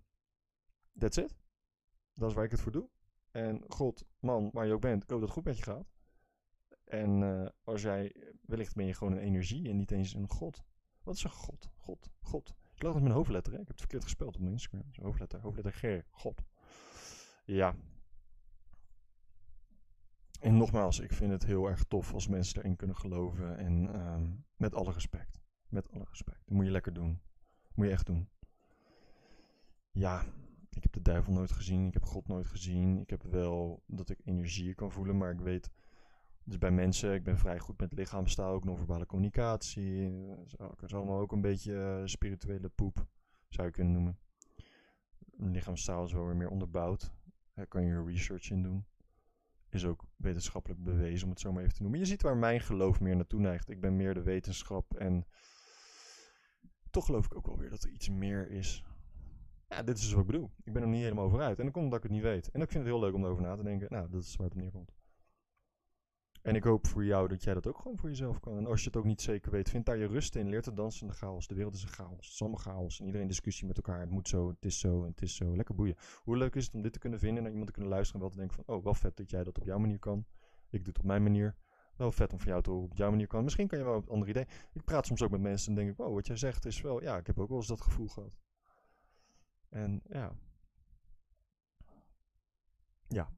that's 0.97 1.17
it. 1.17 1.35
Dat 2.13 2.29
is 2.29 2.35
waar 2.35 2.45
ik 2.45 2.51
het 2.51 2.61
voor 2.61 2.71
doe. 2.71 2.89
En 3.31 3.63
God, 3.67 4.05
man, 4.19 4.49
waar 4.51 4.65
je 4.65 4.73
ook 4.73 4.81
bent, 4.81 5.03
ik 5.03 5.09
hoop 5.09 5.19
dat 5.19 5.27
het 5.27 5.37
goed 5.37 5.45
met 5.45 5.57
je 5.57 5.63
gaat. 5.63 5.91
En 6.83 7.21
uh, 7.21 7.47
als 7.63 7.81
jij, 7.81 8.15
wellicht 8.41 8.75
ben 8.75 8.85
je 8.85 8.93
gewoon 8.93 9.13
een 9.13 9.23
energie 9.23 9.69
en 9.69 9.77
niet 9.77 9.91
eens 9.91 10.13
een 10.13 10.29
God. 10.29 10.63
Wat 11.03 11.15
is 11.15 11.23
een 11.23 11.29
God? 11.29 11.69
God, 11.77 12.09
God. 12.21 12.53
Ik 12.75 12.83
lag 12.83 12.93
met 12.93 13.03
mijn 13.03 13.15
hoofdletter, 13.15 13.53
hè? 13.53 13.59
ik 13.59 13.67
heb 13.67 13.71
het 13.77 13.85
verkeerd 13.85 14.03
gespeld 14.03 14.35
op 14.35 14.41
mijn 14.41 14.53
Instagram. 14.53 14.83
Hoofdletter, 15.01 15.39
hoofdletter 15.39 15.73
G, 15.73 16.03
God. 16.09 16.43
Ja. 17.45 17.75
En 20.43 20.57
nogmaals, 20.57 20.99
ik 20.99 21.13
vind 21.13 21.31
het 21.31 21.45
heel 21.45 21.67
erg 21.67 21.83
tof 21.83 22.13
als 22.13 22.27
mensen 22.27 22.57
erin 22.57 22.75
kunnen 22.75 22.95
geloven. 22.95 23.57
En 23.57 23.99
um, 23.99 24.45
met 24.55 24.75
alle 24.75 24.91
respect. 24.91 25.41
Met 25.67 25.91
alle 25.91 26.05
respect. 26.09 26.41
Dat 26.45 26.55
moet 26.55 26.65
je 26.65 26.71
lekker 26.71 26.93
doen. 26.93 27.21
Moet 27.75 27.85
je 27.85 27.91
echt 27.91 28.05
doen. 28.05 28.29
Ja, 29.91 30.25
ik 30.69 30.83
heb 30.83 30.91
de 30.91 31.01
duivel 31.01 31.33
nooit 31.33 31.51
gezien, 31.51 31.87
ik 31.87 31.93
heb 31.93 32.03
God 32.03 32.27
nooit 32.27 32.47
gezien. 32.47 32.99
Ik 32.99 33.09
heb 33.09 33.23
wel 33.23 33.83
dat 33.85 34.09
ik 34.09 34.19
energie 34.23 34.73
kan 34.73 34.91
voelen, 34.91 35.17
maar 35.17 35.31
ik 35.31 35.39
weet, 35.39 35.71
dus 36.43 36.57
bij 36.57 36.71
mensen, 36.71 37.13
ik 37.13 37.23
ben 37.23 37.37
vrij 37.37 37.59
goed 37.59 37.79
met 37.79 37.93
lichaamstaal, 37.93 38.53
ook 38.53 38.63
non-verbale 38.63 39.05
communicatie. 39.05 40.11
Dat 40.57 40.83
is 40.83 40.93
allemaal 40.93 41.19
ook 41.19 41.31
een 41.31 41.41
beetje 41.41 41.73
uh, 41.73 42.05
spirituele 42.05 42.69
poep, 42.69 43.07
zou 43.49 43.67
je 43.67 43.73
kunnen 43.73 43.93
noemen. 43.93 44.19
Lichaamstaal 45.37 46.05
is 46.05 46.13
wel 46.13 46.25
weer 46.25 46.35
meer 46.35 46.49
onderbouwd. 46.49 47.13
Daar 47.53 47.67
kan 47.67 47.85
je 47.85 48.03
research 48.03 48.49
in 48.49 48.63
doen. 48.63 48.85
Is 49.73 49.85
ook 49.85 50.03
wetenschappelijk 50.15 50.83
bewezen, 50.83 51.23
om 51.23 51.29
het 51.29 51.39
zo 51.39 51.51
maar 51.51 51.61
even 51.61 51.75
te 51.75 51.81
noemen. 51.81 51.99
Je 51.99 52.05
ziet 52.05 52.21
waar 52.21 52.37
mijn 52.37 52.61
geloof 52.61 52.99
meer 52.99 53.15
naartoe 53.15 53.39
neigt. 53.39 53.69
Ik 53.69 53.81
ben 53.81 53.95
meer 53.95 54.13
de 54.13 54.23
wetenschap 54.23 54.95
en 54.95 55.25
toch 56.89 57.05
geloof 57.05 57.25
ik 57.25 57.35
ook 57.35 57.45
wel 57.45 57.57
weer 57.57 57.69
dat 57.69 57.83
er 57.83 57.89
iets 57.89 58.09
meer 58.09 58.49
is 58.51 58.83
ja, 59.73 59.83
dit 59.83 59.97
is 59.97 60.01
dus 60.01 60.11
wat 60.11 60.21
ik 60.21 60.31
bedoel. 60.31 60.51
Ik 60.63 60.73
ben 60.73 60.81
er 60.81 60.87
niet 60.87 61.01
helemaal 61.01 61.25
over 61.25 61.41
uit. 61.41 61.57
En 61.57 61.63
dan 61.63 61.71
komt 61.71 61.85
omdat 61.85 61.97
ik 61.97 62.03
het 62.03 62.13
niet 62.13 62.21
weet. 62.21 62.51
En 62.51 62.61
ik 62.61 62.71
vind 62.71 62.83
het 62.83 62.93
heel 62.93 63.01
leuk 63.01 63.13
om 63.13 63.23
erover 63.23 63.43
na 63.43 63.55
te 63.55 63.63
denken. 63.63 63.87
Nou, 63.89 64.09
dat 64.09 64.23
is 64.23 64.35
waar 64.35 64.47
het 64.47 64.55
op 64.55 64.61
neerkomt. 64.61 64.91
En 66.43 66.55
ik 66.55 66.63
hoop 66.63 66.87
voor 66.87 67.05
jou 67.05 67.27
dat 67.27 67.43
jij 67.43 67.53
dat 67.53 67.67
ook 67.67 67.77
gewoon 67.77 67.97
voor 67.97 68.09
jezelf 68.09 68.39
kan. 68.39 68.57
En 68.57 68.65
als 68.65 68.79
je 68.79 68.87
het 68.87 68.95
ook 68.95 69.03
niet 69.03 69.21
zeker 69.21 69.51
weet, 69.51 69.69
vind 69.69 69.85
daar 69.85 69.97
je 69.97 70.07
rust 70.07 70.35
in. 70.35 70.49
Leer 70.49 70.61
te 70.61 70.73
dansen 70.73 71.01
in 71.01 71.07
de 71.07 71.13
chaos. 71.13 71.47
De 71.47 71.55
wereld 71.55 71.73
is 71.73 71.83
een 71.83 71.89
chaos. 71.89 72.25
Het 72.25 72.33
is 72.33 72.41
allemaal 72.41 72.59
chaos. 72.59 72.99
En 72.99 73.05
iedereen 73.05 73.27
discussie 73.27 73.67
met 73.67 73.77
elkaar. 73.77 73.99
Het 73.99 74.09
moet 74.09 74.27
zo, 74.27 74.47
het 74.47 74.65
is 74.65 74.79
zo 74.79 75.05
het 75.05 75.21
is 75.21 75.35
zo. 75.35 75.55
Lekker 75.55 75.75
boeien. 75.75 75.95
Hoe 76.23 76.37
leuk 76.37 76.55
is 76.55 76.65
het 76.65 76.73
om 76.73 76.81
dit 76.81 76.93
te 76.93 76.99
kunnen 76.99 77.19
vinden 77.19 77.37
en 77.37 77.43
naar 77.43 77.51
iemand 77.51 77.69
te 77.69 77.73
kunnen 77.73 77.93
luisteren 77.93 78.21
en 78.21 78.27
wel 78.27 78.35
te 78.37 78.41
denken 78.45 78.63
van... 78.63 78.75
Oh, 78.75 78.83
wel 78.83 78.93
vet 78.93 79.17
dat 79.17 79.29
jij 79.29 79.43
dat 79.43 79.57
op 79.57 79.63
jouw 79.63 79.77
manier 79.77 79.99
kan. 79.99 80.25
Ik 80.69 80.83
doe 80.83 80.93
het 80.93 80.97
op 80.97 81.05
mijn 81.05 81.23
manier. 81.23 81.55
Wel 81.95 82.11
vet 82.11 82.33
om 82.33 82.39
voor 82.39 82.47
jou 82.47 82.61
te 82.61 82.69
horen 82.69 82.89
op 82.89 82.97
jouw 82.97 83.09
manier 83.09 83.27
kan. 83.27 83.43
Misschien 83.43 83.67
kan 83.67 83.77
je 83.77 83.85
wel 83.85 83.95
een 83.95 84.07
ander 84.07 84.29
idee. 84.29 84.47
Ik 84.73 84.83
praat 84.83 85.05
soms 85.05 85.21
ook 85.21 85.31
met 85.31 85.41
mensen 85.41 85.69
en 85.69 85.75
denk 85.75 85.89
ik... 85.89 85.97
Wow, 85.97 86.13
wat 86.13 86.27
jij 86.27 86.35
zegt 86.35 86.65
is 86.65 86.81
wel... 86.81 87.01
Ja, 87.01 87.17
ik 87.17 87.27
heb 87.27 87.39
ook 87.39 87.49
wel 87.49 87.57
eens 87.57 87.67
dat 87.67 87.81
gevoel 87.81 88.07
gehad. 88.07 88.37
En 89.69 90.01
ja. 90.07 90.35
Ja. 93.07 93.31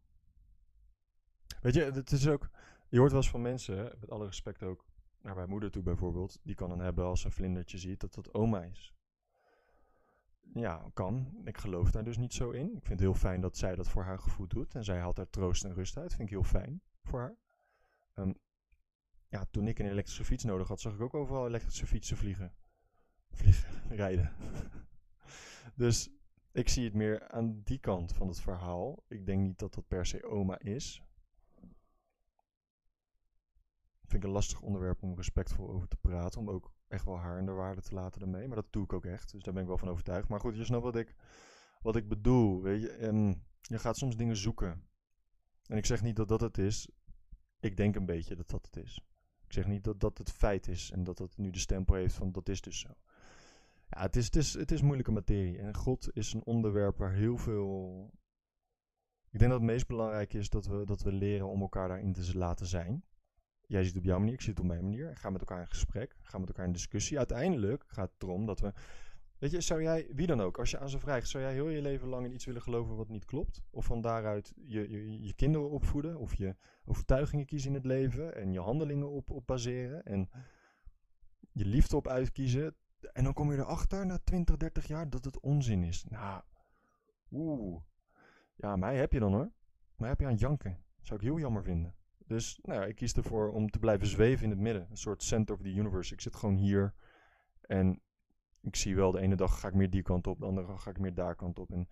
Weet 1.61 1.73
je, 1.73 1.83
het 1.83 2.11
is 2.11 2.27
ook. 2.27 2.49
Je 2.95 3.01
hoort 3.01 3.13
wel 3.13 3.21
eens 3.21 3.31
van 3.31 3.41
mensen, 3.41 3.91
met 3.99 4.09
alle 4.09 4.25
respect 4.25 4.63
ook 4.63 4.85
naar 5.21 5.35
mijn 5.35 5.49
moeder 5.49 5.71
toe 5.71 5.83
bijvoorbeeld, 5.83 6.39
die 6.43 6.55
kan 6.55 6.69
dan 6.69 6.79
hebben 6.79 7.05
als 7.05 7.23
een 7.23 7.31
vlindertje 7.31 7.77
ziet 7.77 7.99
dat 7.99 8.13
dat 8.13 8.33
oma 8.33 8.63
is. 8.63 8.93
Ja, 10.53 10.89
kan. 10.93 11.41
Ik 11.43 11.57
geloof 11.57 11.91
daar 11.91 12.03
dus 12.03 12.17
niet 12.17 12.33
zo 12.33 12.51
in. 12.51 12.65
Ik 12.65 12.71
vind 12.71 12.87
het 12.87 12.99
heel 12.99 13.13
fijn 13.13 13.41
dat 13.41 13.57
zij 13.57 13.75
dat 13.75 13.89
voor 13.89 14.03
haar 14.03 14.19
gevoel 14.19 14.47
doet. 14.47 14.75
En 14.75 14.83
zij 14.83 14.99
haalt 14.99 15.15
daar 15.15 15.29
troost 15.29 15.63
en 15.63 15.73
rust 15.73 15.97
uit. 15.97 16.13
Vind 16.13 16.21
ik 16.21 16.29
heel 16.29 16.43
fijn 16.43 16.81
voor 17.03 17.19
haar. 17.19 17.35
Um, 18.15 18.35
ja, 19.27 19.45
toen 19.51 19.67
ik 19.67 19.79
een 19.79 19.89
elektrische 19.89 20.25
fiets 20.25 20.43
nodig 20.43 20.67
had, 20.67 20.81
zag 20.81 20.93
ik 20.93 21.01
ook 21.01 21.13
overal 21.13 21.47
elektrische 21.47 21.87
fietsen 21.87 22.17
vliegen. 22.17 22.53
Vliegen, 23.29 23.89
rijden. 24.03 24.31
dus 25.83 26.09
ik 26.51 26.69
zie 26.69 26.83
het 26.85 26.93
meer 26.93 27.27
aan 27.27 27.61
die 27.63 27.79
kant 27.79 28.13
van 28.13 28.27
het 28.27 28.39
verhaal. 28.39 29.03
Ik 29.07 29.25
denk 29.25 29.41
niet 29.41 29.59
dat 29.59 29.73
dat 29.73 29.87
per 29.87 30.05
se 30.05 30.25
oma 30.25 30.59
is. 30.59 31.04
Vind 34.15 34.27
ik 34.27 34.33
een 34.33 34.39
lastig 34.39 34.61
onderwerp 34.61 35.03
om 35.03 35.15
respectvol 35.15 35.69
over 35.69 35.87
te 35.87 35.97
praten. 35.97 36.39
Om 36.39 36.49
ook 36.49 36.73
echt 36.87 37.05
wel 37.05 37.17
haar 37.17 37.37
in 37.37 37.45
de 37.45 37.51
waarde 37.51 37.81
te 37.81 37.93
laten 37.93 38.21
ermee. 38.21 38.47
Maar 38.47 38.55
dat 38.55 38.73
doe 38.73 38.83
ik 38.83 38.93
ook 38.93 39.05
echt. 39.05 39.31
Dus 39.31 39.43
daar 39.43 39.53
ben 39.53 39.61
ik 39.61 39.67
wel 39.67 39.77
van 39.77 39.89
overtuigd. 39.89 40.27
Maar 40.27 40.39
goed, 40.39 40.55
je 40.55 40.63
snapt 40.63 40.83
wat 40.83 40.95
ik, 40.95 41.15
wat 41.81 41.95
ik 41.95 42.07
bedoel. 42.07 42.61
Weet 42.61 42.81
je? 42.81 42.89
En 42.89 43.43
je 43.61 43.79
gaat 43.79 43.97
soms 43.97 44.17
dingen 44.17 44.35
zoeken. 44.35 44.87
En 45.65 45.77
ik 45.77 45.85
zeg 45.85 46.01
niet 46.01 46.15
dat 46.15 46.27
dat 46.27 46.41
het 46.41 46.57
is. 46.57 46.89
Ik 47.59 47.77
denk 47.77 47.95
een 47.95 48.05
beetje 48.05 48.35
dat 48.35 48.49
dat 48.49 48.65
het 48.65 48.83
is. 48.83 49.01
Ik 49.45 49.53
zeg 49.53 49.67
niet 49.67 49.83
dat 49.83 49.99
dat 49.99 50.17
het 50.17 50.31
feit 50.31 50.67
is. 50.67 50.91
En 50.91 51.03
dat 51.03 51.17
dat 51.17 51.37
nu 51.37 51.49
de 51.49 51.59
stempel 51.59 51.95
heeft 51.95 52.15
van 52.15 52.31
dat 52.31 52.49
is 52.49 52.61
dus 52.61 52.79
zo. 52.79 52.89
Ja, 53.89 54.01
het 54.01 54.15
is, 54.15 54.25
het, 54.25 54.35
is, 54.35 54.53
het 54.53 54.71
is 54.71 54.81
moeilijke 54.81 55.11
materie. 55.11 55.57
En 55.57 55.75
God 55.75 56.09
is 56.13 56.33
een 56.33 56.45
onderwerp 56.45 56.97
waar 56.97 57.13
heel 57.13 57.37
veel. 57.37 58.09
Ik 59.29 59.39
denk 59.39 59.51
dat 59.51 59.59
het 59.59 59.69
meest 59.69 59.87
belangrijk 59.87 60.33
is 60.33 60.49
dat 60.49 60.65
we, 60.65 60.85
dat 60.85 61.01
we 61.01 61.11
leren 61.11 61.47
om 61.47 61.61
elkaar 61.61 61.87
daarin 61.87 62.13
te 62.13 62.37
laten 62.37 62.65
zijn. 62.65 63.03
Jij 63.67 63.83
het 63.83 63.97
op 63.97 64.03
jouw 64.03 64.19
manier, 64.19 64.33
ik 64.33 64.41
zie 64.41 64.49
het 64.49 64.59
op 64.59 64.65
mijn 64.65 64.83
manier. 64.83 65.15
Ga 65.17 65.29
met 65.29 65.39
elkaar 65.39 65.59
in 65.59 65.67
gesprek, 65.67 66.15
ga 66.21 66.37
met 66.37 66.47
elkaar 66.47 66.65
in 66.65 66.71
discussie. 66.71 67.17
Uiteindelijk 67.17 67.83
gaat 67.87 68.11
het 68.13 68.23
erom 68.23 68.45
dat 68.45 68.59
we. 68.59 68.73
Weet 69.37 69.51
je, 69.51 69.61
zou 69.61 69.81
jij, 69.81 70.07
wie 70.13 70.27
dan 70.27 70.41
ook, 70.41 70.59
als 70.59 70.71
je 70.71 70.79
aan 70.79 70.89
ze 70.89 70.99
vraagt, 70.99 71.27
zou 71.27 71.43
jij 71.43 71.53
heel 71.53 71.69
je 71.69 71.81
leven 71.81 72.07
lang 72.07 72.25
in 72.25 72.33
iets 72.33 72.45
willen 72.45 72.61
geloven 72.61 72.95
wat 72.95 73.09
niet 73.09 73.25
klopt? 73.25 73.63
Of 73.69 73.85
van 73.85 74.01
daaruit 74.01 74.53
je, 74.55 74.89
je, 74.89 75.21
je 75.23 75.33
kinderen 75.33 75.69
opvoeden? 75.69 76.17
Of 76.17 76.35
je 76.35 76.55
overtuigingen 76.85 77.45
kiezen 77.45 77.69
in 77.69 77.75
het 77.75 77.85
leven 77.85 78.35
en 78.35 78.53
je 78.53 78.59
handelingen 78.59 79.09
op, 79.09 79.29
op 79.29 79.47
baseren? 79.47 80.05
En 80.05 80.29
je 81.51 81.65
liefde 81.65 81.95
op 81.95 82.07
uitkiezen? 82.07 82.75
En 83.13 83.23
dan 83.23 83.33
kom 83.33 83.51
je 83.51 83.57
erachter 83.57 84.05
na 84.05 84.19
20, 84.23 84.57
30 84.57 84.87
jaar 84.87 85.09
dat 85.09 85.25
het 85.25 85.39
onzin 85.39 85.83
is. 85.83 86.03
Nou, 86.03 86.41
oeh. 87.31 87.81
Ja, 88.55 88.75
mij 88.75 88.97
heb 88.97 89.13
je 89.13 89.19
dan 89.19 89.33
hoor. 89.33 89.51
Mij 89.95 90.09
heb 90.09 90.19
je 90.19 90.25
aan 90.25 90.35
janken. 90.35 90.83
Zou 91.01 91.19
ik 91.19 91.25
heel 91.25 91.39
jammer 91.39 91.63
vinden. 91.63 91.95
Dus 92.27 92.59
nou 92.61 92.85
ik 92.85 92.95
kies 92.95 93.13
ervoor 93.13 93.51
om 93.51 93.69
te 93.69 93.79
blijven 93.79 94.07
zweven 94.07 94.43
in 94.43 94.49
het 94.49 94.59
midden. 94.59 94.87
Een 94.89 94.97
soort 94.97 95.23
center 95.23 95.55
of 95.55 95.61
the 95.61 95.73
universe. 95.73 96.13
Ik 96.13 96.21
zit 96.21 96.35
gewoon 96.35 96.55
hier. 96.55 96.93
En 97.61 98.01
ik 98.61 98.75
zie 98.75 98.95
wel, 98.95 99.11
de 99.11 99.19
ene 99.19 99.35
dag 99.35 99.59
ga 99.59 99.67
ik 99.67 99.73
meer 99.73 99.89
die 99.89 100.01
kant 100.01 100.27
op. 100.27 100.39
De 100.39 100.45
andere 100.45 100.67
dag 100.67 100.83
ga 100.83 100.89
ik 100.89 100.99
meer 100.99 101.13
daar 101.13 101.35
kant 101.35 101.59
op. 101.59 101.71
En, 101.71 101.87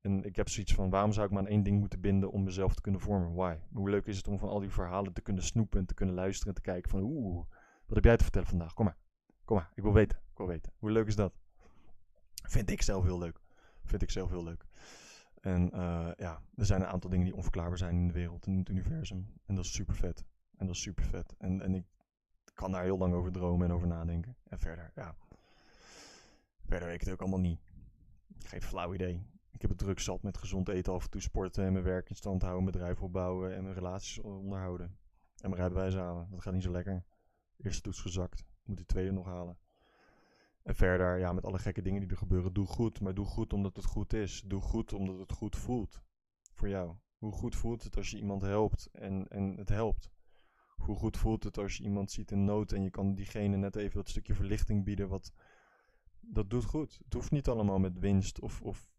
en 0.00 0.24
ik 0.24 0.36
heb 0.36 0.48
zoiets 0.48 0.74
van, 0.74 0.90
waarom 0.90 1.12
zou 1.12 1.26
ik 1.26 1.32
me 1.32 1.38
aan 1.38 1.46
één 1.46 1.62
ding 1.62 1.78
moeten 1.80 2.00
binden 2.00 2.30
om 2.30 2.42
mezelf 2.42 2.74
te 2.74 2.80
kunnen 2.80 3.00
vormen? 3.00 3.34
Why? 3.34 3.56
Hoe 3.72 3.90
leuk 3.90 4.06
is 4.06 4.16
het 4.16 4.28
om 4.28 4.38
van 4.38 4.48
al 4.48 4.60
die 4.60 4.70
verhalen 4.70 5.12
te 5.12 5.22
kunnen 5.22 5.42
snoepen 5.42 5.80
en 5.80 5.86
te 5.86 5.94
kunnen 5.94 6.14
luisteren 6.14 6.54
en 6.54 6.62
te 6.62 6.70
kijken 6.70 6.90
van, 6.90 7.00
oeh, 7.00 7.46
wat 7.86 7.94
heb 7.94 8.04
jij 8.04 8.16
te 8.16 8.22
vertellen 8.22 8.48
vandaag? 8.48 8.74
Kom 8.74 8.84
maar. 8.84 8.96
Kom 9.44 9.56
maar, 9.56 9.70
ik 9.74 9.82
wil 9.82 9.92
weten. 9.92 10.18
Ik 10.30 10.36
wil 10.36 10.46
weten. 10.46 10.72
Hoe 10.78 10.90
leuk 10.90 11.06
is 11.06 11.16
dat? 11.16 11.34
Vind 12.42 12.70
ik 12.70 12.82
zelf 12.82 13.04
heel 13.04 13.18
leuk. 13.18 13.40
Vind 13.84 14.02
ik 14.02 14.10
zelf 14.10 14.30
heel 14.30 14.44
leuk. 14.44 14.64
En 15.44 15.70
uh, 15.74 16.10
ja, 16.16 16.42
er 16.54 16.66
zijn 16.66 16.80
een 16.80 16.86
aantal 16.86 17.10
dingen 17.10 17.24
die 17.24 17.34
onverklaarbaar 17.34 17.78
zijn 17.78 17.96
in 17.96 18.06
de 18.06 18.12
wereld, 18.12 18.46
in 18.46 18.58
het 18.58 18.68
universum. 18.68 19.26
En 19.46 19.54
dat 19.54 19.64
is 19.64 19.72
super 19.72 19.94
vet. 19.94 20.24
En 20.56 20.66
dat 20.66 20.74
is 20.74 20.82
super 20.82 21.04
vet. 21.04 21.34
En, 21.38 21.60
en 21.60 21.74
ik 21.74 21.84
kan 22.54 22.72
daar 22.72 22.82
heel 22.82 22.98
lang 22.98 23.14
over 23.14 23.32
dromen 23.32 23.66
en 23.66 23.74
over 23.74 23.86
nadenken. 23.86 24.36
En 24.48 24.58
verder, 24.58 24.92
ja. 24.94 25.14
Verder 26.66 26.86
weet 26.86 26.94
ik 26.94 27.00
het 27.00 27.12
ook 27.12 27.20
allemaal 27.20 27.40
niet. 27.40 27.60
Geen 28.38 28.62
flauw 28.62 28.94
idee. 28.94 29.26
Ik 29.50 29.60
heb 29.60 29.70
het 29.70 29.78
druk 29.78 30.00
zat 30.00 30.22
met 30.22 30.38
gezond 30.38 30.68
eten, 30.68 30.92
af 30.92 31.04
en 31.04 31.10
toe 31.10 31.20
sporten 31.20 31.64
en 31.64 31.72
mijn 31.72 31.84
werk 31.84 32.08
in 32.08 32.16
stand 32.16 32.42
houden, 32.42 32.62
mijn 32.62 32.76
bedrijf 32.76 33.02
opbouwen 33.02 33.54
en 33.54 33.62
mijn 33.62 33.74
relaties 33.74 34.18
onderhouden. 34.18 34.96
En 35.40 35.50
mijn 35.50 35.60
rijbewijs 35.60 35.94
halen. 35.94 36.28
Dat 36.30 36.42
gaat 36.42 36.52
niet 36.52 36.62
zo 36.62 36.70
lekker. 36.70 37.04
Eerste 37.56 37.82
toets 37.82 38.00
gezakt. 38.00 38.44
Moet 38.64 38.76
die 38.76 38.86
tweede 38.86 39.12
nog 39.12 39.26
halen. 39.26 39.58
En 40.64 40.74
verder, 40.74 41.18
ja, 41.18 41.32
met 41.32 41.44
alle 41.44 41.58
gekke 41.58 41.82
dingen 41.82 42.00
die 42.00 42.10
er 42.10 42.16
gebeuren, 42.16 42.52
doe 42.52 42.66
goed. 42.66 43.00
Maar 43.00 43.14
doe 43.14 43.26
goed 43.26 43.52
omdat 43.52 43.76
het 43.76 43.84
goed 43.84 44.12
is. 44.12 44.42
Doe 44.46 44.60
goed 44.60 44.92
omdat 44.92 45.18
het 45.18 45.32
goed 45.32 45.56
voelt. 45.56 46.02
Voor 46.52 46.68
jou. 46.68 46.96
Hoe 47.18 47.32
goed 47.32 47.56
voelt 47.56 47.82
het 47.82 47.96
als 47.96 48.10
je 48.10 48.16
iemand 48.16 48.42
helpt 48.42 48.88
en, 48.92 49.28
en 49.28 49.56
het 49.56 49.68
helpt? 49.68 50.10
Hoe 50.76 50.96
goed 50.96 51.16
voelt 51.16 51.44
het 51.44 51.58
als 51.58 51.76
je 51.76 51.82
iemand 51.82 52.10
ziet 52.10 52.30
in 52.30 52.44
nood 52.44 52.72
en 52.72 52.82
je 52.82 52.90
kan 52.90 53.14
diegene 53.14 53.56
net 53.56 53.76
even 53.76 53.96
dat 53.96 54.08
stukje 54.08 54.34
verlichting 54.34 54.84
bieden? 54.84 55.08
Wat, 55.08 55.32
dat 56.20 56.50
doet 56.50 56.64
goed. 56.64 57.00
Het 57.04 57.12
hoeft 57.12 57.30
niet 57.30 57.48
allemaal 57.48 57.78
met 57.78 57.98
winst 57.98 58.40
of. 58.40 58.62
of 58.62 58.90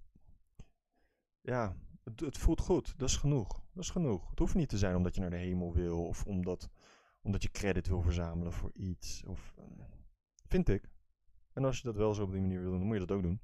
ja, 1.41 1.77
het, 2.03 2.19
het 2.19 2.37
voelt 2.37 2.61
goed. 2.61 2.97
Dat 2.97 3.09
is 3.09 3.17
genoeg. 3.17 3.63
Dat 3.73 3.83
is 3.83 3.89
genoeg. 3.89 4.29
Het 4.29 4.39
hoeft 4.39 4.55
niet 4.55 4.69
te 4.69 4.77
zijn 4.77 4.95
omdat 4.95 5.15
je 5.15 5.21
naar 5.21 5.29
de 5.29 5.35
hemel 5.35 5.73
wil 5.73 6.05
of 6.05 6.25
omdat, 6.25 6.69
omdat 7.21 7.43
je 7.43 7.51
credit 7.51 7.87
wil 7.87 8.01
verzamelen 8.01 8.53
voor 8.53 8.71
iets. 8.73 9.23
Of, 9.25 9.53
eh, 9.57 9.63
vind 10.47 10.69
ik. 10.69 10.93
En 11.55 11.65
als 11.65 11.77
je 11.77 11.83
dat 11.83 11.95
wel 11.95 12.13
zo 12.13 12.23
op 12.23 12.31
die 12.31 12.41
manier 12.41 12.61
wil 12.61 12.69
doen, 12.69 12.77
dan 12.77 12.87
moet 12.87 12.99
je 12.99 13.05
dat 13.05 13.17
ook 13.17 13.23
doen. 13.23 13.41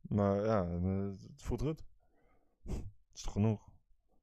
Maar 0.00 0.44
ja, 0.44 0.64
eh, 0.64 1.08
het 1.32 1.42
voelt 1.42 1.62
goed. 1.62 1.84
Het 3.08 3.16
is 3.16 3.22
toch 3.22 3.32
genoeg? 3.32 3.70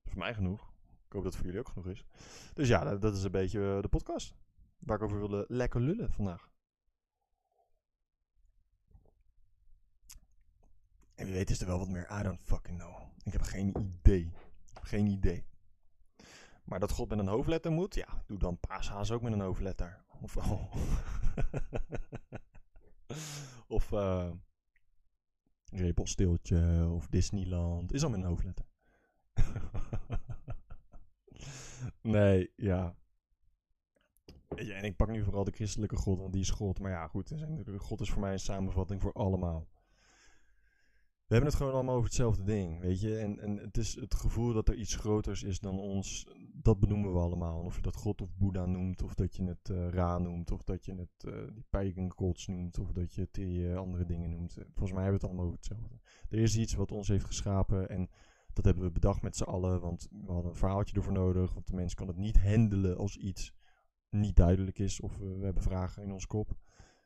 Voor 0.03 0.17
mij 0.17 0.33
genoeg. 0.33 0.73
Ik 1.05 1.11
hoop 1.11 1.23
dat 1.23 1.23
het 1.23 1.35
voor 1.35 1.45
jullie 1.45 1.59
ook 1.59 1.69
genoeg 1.69 1.87
is. 1.87 2.05
Dus 2.53 2.67
ja, 2.67 2.95
dat 2.95 3.15
is 3.15 3.23
een 3.23 3.31
beetje 3.31 3.75
eh, 3.75 3.81
de 3.81 3.87
podcast. 3.87 4.35
Waar 4.77 4.97
ik 4.97 5.03
over 5.03 5.17
wilde 5.17 5.45
lekker 5.47 5.81
lullen 5.81 6.11
vandaag. 6.11 6.49
En 11.15 11.25
wie 11.25 11.33
weet 11.33 11.49
is 11.49 11.61
er 11.61 11.67
wel 11.67 11.79
wat 11.79 11.89
meer. 11.89 12.19
I 12.19 12.23
don't 12.23 12.41
fucking 12.41 12.77
know. 12.77 12.95
Ik 13.23 13.31
heb 13.31 13.41
geen 13.41 13.77
idee. 13.77 14.31
Geen 14.81 15.07
idee. 15.07 15.45
Maar 16.63 16.79
dat 16.79 16.91
God 16.91 17.09
met 17.09 17.19
een 17.19 17.27
hoofdletter 17.27 17.71
moet, 17.71 17.95
ja, 17.95 18.23
doe 18.25 18.37
dan 18.37 18.59
paashaas 18.59 19.11
ook 19.11 19.21
met 19.21 19.33
een 19.33 19.41
hoofdletter. 19.41 20.05
Of. 20.21 20.35
of 23.67 23.91
uh, 23.91 24.31
Repelsteeltje 25.71 26.89
of 26.91 27.07
Disneyland. 27.07 27.93
Is 27.93 28.03
al 28.03 28.13
een 28.13 28.23
hoofdletter. 28.23 28.65
nee, 32.01 32.51
ja. 32.55 32.95
ja. 34.55 34.75
En 34.75 34.83
ik 34.83 34.95
pak 34.95 35.09
nu 35.09 35.23
vooral 35.23 35.43
de 35.43 35.51
christelijke 35.51 35.95
God, 35.95 36.19
want 36.19 36.33
die 36.33 36.41
is 36.41 36.49
God. 36.49 36.79
Maar 36.79 36.91
ja, 36.91 37.07
goed, 37.07 37.33
God 37.77 38.01
is 38.01 38.11
voor 38.11 38.21
mij 38.21 38.31
een 38.31 38.39
samenvatting 38.39 39.01
voor 39.01 39.13
allemaal. 39.13 39.67
We 41.25 41.33
hebben 41.33 41.49
het 41.49 41.59
gewoon 41.59 41.73
allemaal 41.73 41.95
over 41.95 42.07
hetzelfde 42.07 42.43
ding, 42.43 42.79
weet 42.79 43.01
je. 43.01 43.17
En, 43.17 43.39
en 43.39 43.57
het 43.57 43.77
is 43.77 43.95
het 43.95 44.15
gevoel 44.15 44.53
dat 44.53 44.69
er 44.69 44.75
iets 44.75 44.95
groters 44.95 45.43
is 45.43 45.59
dan 45.59 45.79
ons, 45.79 46.27
dat 46.53 46.79
benoemen 46.79 47.13
we 47.13 47.19
allemaal. 47.19 47.61
Of 47.61 47.75
je 47.75 47.81
dat 47.81 47.95
God 47.95 48.21
of 48.21 48.35
Boeddha 48.35 48.65
noemt, 48.65 49.03
of 49.03 49.13
dat 49.13 49.35
je 49.35 49.43
het 49.43 49.69
uh, 49.69 49.89
Ra 49.89 50.17
noemt, 50.17 50.51
of 50.51 50.63
dat 50.63 50.85
je 50.85 50.95
het 50.95 51.33
uh, 51.73 51.93
die 51.93 52.11
gods 52.11 52.47
noemt, 52.47 52.79
of 52.79 52.91
dat 52.91 53.13
je 53.13 53.21
het 53.21 53.37
uh, 53.37 53.77
andere 53.77 54.05
dingen 54.05 54.29
noemt. 54.29 54.53
Volgens 54.53 54.91
mij 54.91 55.03
hebben 55.03 55.05
we 55.05 55.13
het 55.13 55.23
allemaal 55.23 55.45
over 55.45 55.57
hetzelfde. 55.57 55.99
Er 56.29 56.39
is 56.39 56.57
iets 56.57 56.73
wat 56.73 56.91
ons 56.91 57.07
heeft 57.07 57.25
geschapen 57.25 57.89
en 57.89 58.09
dat 58.53 58.65
hebben 58.65 58.83
we 58.83 58.91
bedacht 58.91 59.21
met 59.21 59.35
z'n 59.35 59.43
allen, 59.43 59.81
want 59.81 60.07
we 60.11 60.31
hadden 60.31 60.51
een 60.51 60.57
verhaaltje 60.57 60.95
ervoor 60.95 61.13
nodig. 61.13 61.53
Want 61.53 61.67
de 61.67 61.75
mens 61.75 61.93
kan 61.93 62.07
het 62.07 62.17
niet 62.17 62.41
handelen 62.41 62.97
als 62.97 63.17
iets 63.17 63.53
niet 64.09 64.35
duidelijk 64.35 64.79
is, 64.79 65.01
of 65.01 65.17
we 65.17 65.39
hebben 65.41 65.63
vragen 65.63 66.03
in 66.03 66.11
ons 66.11 66.27
kop. 66.27 66.55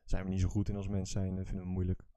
Zijn 0.03 0.23
we 0.23 0.29
niet 0.29 0.41
zo 0.41 0.47
goed 0.47 0.69
in 0.69 0.75
als 0.75 0.87
mens 0.87 1.11
zijn, 1.11 1.45
vinden 1.45 1.65
we 1.65 1.71
moeilijk. 1.71 2.08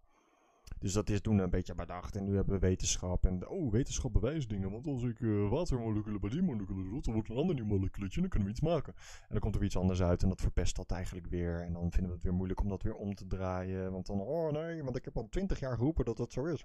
Dus 0.79 0.93
dat 0.93 1.11
is 1.11 1.21
toen 1.21 1.39
een 1.39 1.51
beetje 1.51 1.75
bedacht. 1.75 2.17
En 2.17 2.25
nu 2.25 2.35
hebben 2.35 2.55
we 2.55 2.67
wetenschap. 2.67 3.25
En 3.25 3.49
oh, 3.49 3.73
wetenschap 3.73 4.13
bewijst 4.13 4.49
dingen. 4.49 4.71
Want 4.71 4.87
als 4.87 5.03
ik 5.03 5.21
uh, 5.21 5.51
watermoleculen 5.51 6.21
bij 6.21 6.31
die 6.31 6.43
moleculen 6.43 6.85
doe, 6.85 7.03
dan 7.03 7.15
wordt 7.15 7.29
een 7.29 7.37
ander 7.37 7.55
nieuw 7.55 7.65
moleculetje. 7.65 8.21
Dan 8.21 8.29
kunnen 8.29 8.49
we 8.49 8.55
iets 8.55 8.65
maken. 8.65 8.95
En 9.21 9.29
dan 9.29 9.41
komt 9.41 9.55
er 9.55 9.65
iets 9.65 9.77
anders 9.77 10.03
uit. 10.03 10.23
En 10.23 10.29
dat 10.29 10.41
verpest 10.41 10.77
dat 10.77 10.91
eigenlijk 10.91 11.27
weer. 11.27 11.61
En 11.61 11.73
dan 11.73 11.91
vinden 11.91 12.09
we 12.09 12.15
het 12.15 12.23
weer 12.23 12.35
moeilijk 12.35 12.61
om 12.61 12.69
dat 12.69 12.83
weer 12.83 12.95
om 12.95 13.15
te 13.15 13.27
draaien. 13.27 13.93
Want 13.93 14.07
dan, 14.07 14.21
oh 14.21 14.53
nee, 14.53 14.83
want 14.83 14.97
ik 14.97 15.05
heb 15.05 15.17
al 15.17 15.29
twintig 15.29 15.61
jaar 15.61 15.77
geroepen 15.77 16.05
dat 16.05 16.17
dat 16.17 16.33
zo 16.33 16.45
is. 16.45 16.63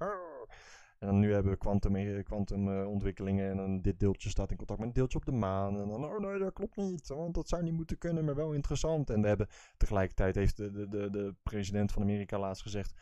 En 0.99 1.07
dan 1.07 1.19
nu 1.19 1.33
hebben 1.33 1.51
we 1.51 1.57
kwantumontwikkelingen. 1.57 3.43
Eh, 3.43 3.45
uh, 3.45 3.51
en 3.51 3.57
dan 3.57 3.81
dit 3.81 3.99
deeltje 3.99 4.29
staat 4.29 4.51
in 4.51 4.57
contact 4.57 4.79
met 4.79 4.87
een 4.87 4.93
deeltje 4.93 5.17
op 5.17 5.25
de 5.25 5.31
maan. 5.31 5.79
En 5.79 5.87
dan, 5.87 6.05
oh 6.05 6.19
nee, 6.19 6.39
dat 6.39 6.53
klopt 6.53 6.75
niet. 6.75 7.07
Want 7.07 7.35
dat 7.35 7.47
zou 7.47 7.63
niet 7.63 7.73
moeten 7.73 7.97
kunnen, 7.97 8.25
maar 8.25 8.35
wel 8.35 8.53
interessant. 8.53 9.09
En 9.09 9.21
we 9.21 9.27
hebben 9.27 9.47
tegelijkertijd 9.77 10.35
heeft 10.35 10.57
de, 10.57 10.71
de, 10.71 10.87
de, 10.87 11.09
de 11.09 11.35
president 11.43 11.91
van 11.91 12.01
Amerika 12.01 12.39
laatst 12.39 12.61
gezegd 12.61 12.93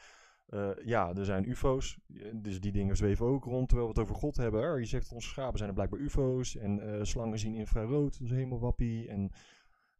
uh, 0.49 0.69
ja, 0.83 1.13
er 1.13 1.25
zijn 1.25 1.49
UFO's. 1.49 1.99
Dus 2.33 2.59
die 2.61 2.71
dingen 2.71 2.97
zweven 2.97 3.25
ook 3.25 3.43
rond. 3.43 3.67
Terwijl 3.67 3.89
we 3.89 3.99
het 3.99 4.09
over 4.09 4.21
God 4.21 4.37
hebben. 4.37 4.79
Je 4.79 4.85
zegt 4.85 5.11
onze 5.11 5.29
schapen 5.29 5.57
zijn 5.57 5.69
er 5.69 5.75
blijkbaar 5.75 5.99
UFO's. 5.99 6.55
En 6.55 6.79
uh, 6.79 7.03
slangen 7.03 7.39
zien 7.39 7.55
infrarood. 7.55 8.19
Dat 8.19 8.27
is 8.27 8.33
helemaal 8.33 8.59
wappie. 8.59 9.07
En 9.07 9.31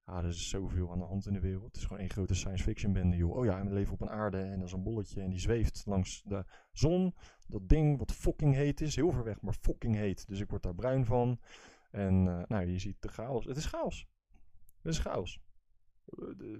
ah, 0.03 0.17
er 0.17 0.25
is 0.25 0.49
zoveel 0.49 0.91
aan 0.91 0.99
de 0.99 1.05
hand 1.05 1.25
in 1.27 1.33
de 1.33 1.39
wereld. 1.39 1.65
Het 1.65 1.75
is 1.75 1.83
gewoon 1.83 1.99
één 1.99 2.09
grote 2.09 2.35
science 2.35 2.63
fiction 2.63 2.93
bende, 2.93 3.15
joh. 3.15 3.35
Oh 3.35 3.45
ja, 3.45 3.65
we 3.65 3.73
leven 3.73 3.93
op 3.93 4.01
een 4.01 4.09
aarde. 4.09 4.37
En 4.37 4.59
dat 4.59 4.67
is 4.67 4.73
een 4.73 4.83
bolletje. 4.83 5.21
En 5.21 5.29
die 5.29 5.39
zweeft 5.39 5.83
langs 5.85 6.21
de 6.23 6.45
zon. 6.71 7.15
Dat 7.47 7.69
ding 7.69 7.97
wat 7.97 8.11
fucking 8.11 8.53
heet 8.53 8.81
is. 8.81 8.95
Heel 8.95 9.11
ver 9.11 9.23
weg, 9.23 9.41
maar 9.41 9.55
fucking 9.61 9.95
heet. 9.95 10.27
Dus 10.27 10.39
ik 10.39 10.49
word 10.49 10.63
daar 10.63 10.75
bruin 10.75 11.05
van. 11.05 11.39
En 11.91 12.23
nou, 12.23 12.65
je 12.65 12.79
ziet 12.79 13.01
de 13.01 13.07
chaos. 13.07 13.45
Het 13.45 13.57
is 13.57 13.65
chaos. 13.65 14.07
Het 14.81 14.93
is 14.93 14.99
chaos. 14.99 15.39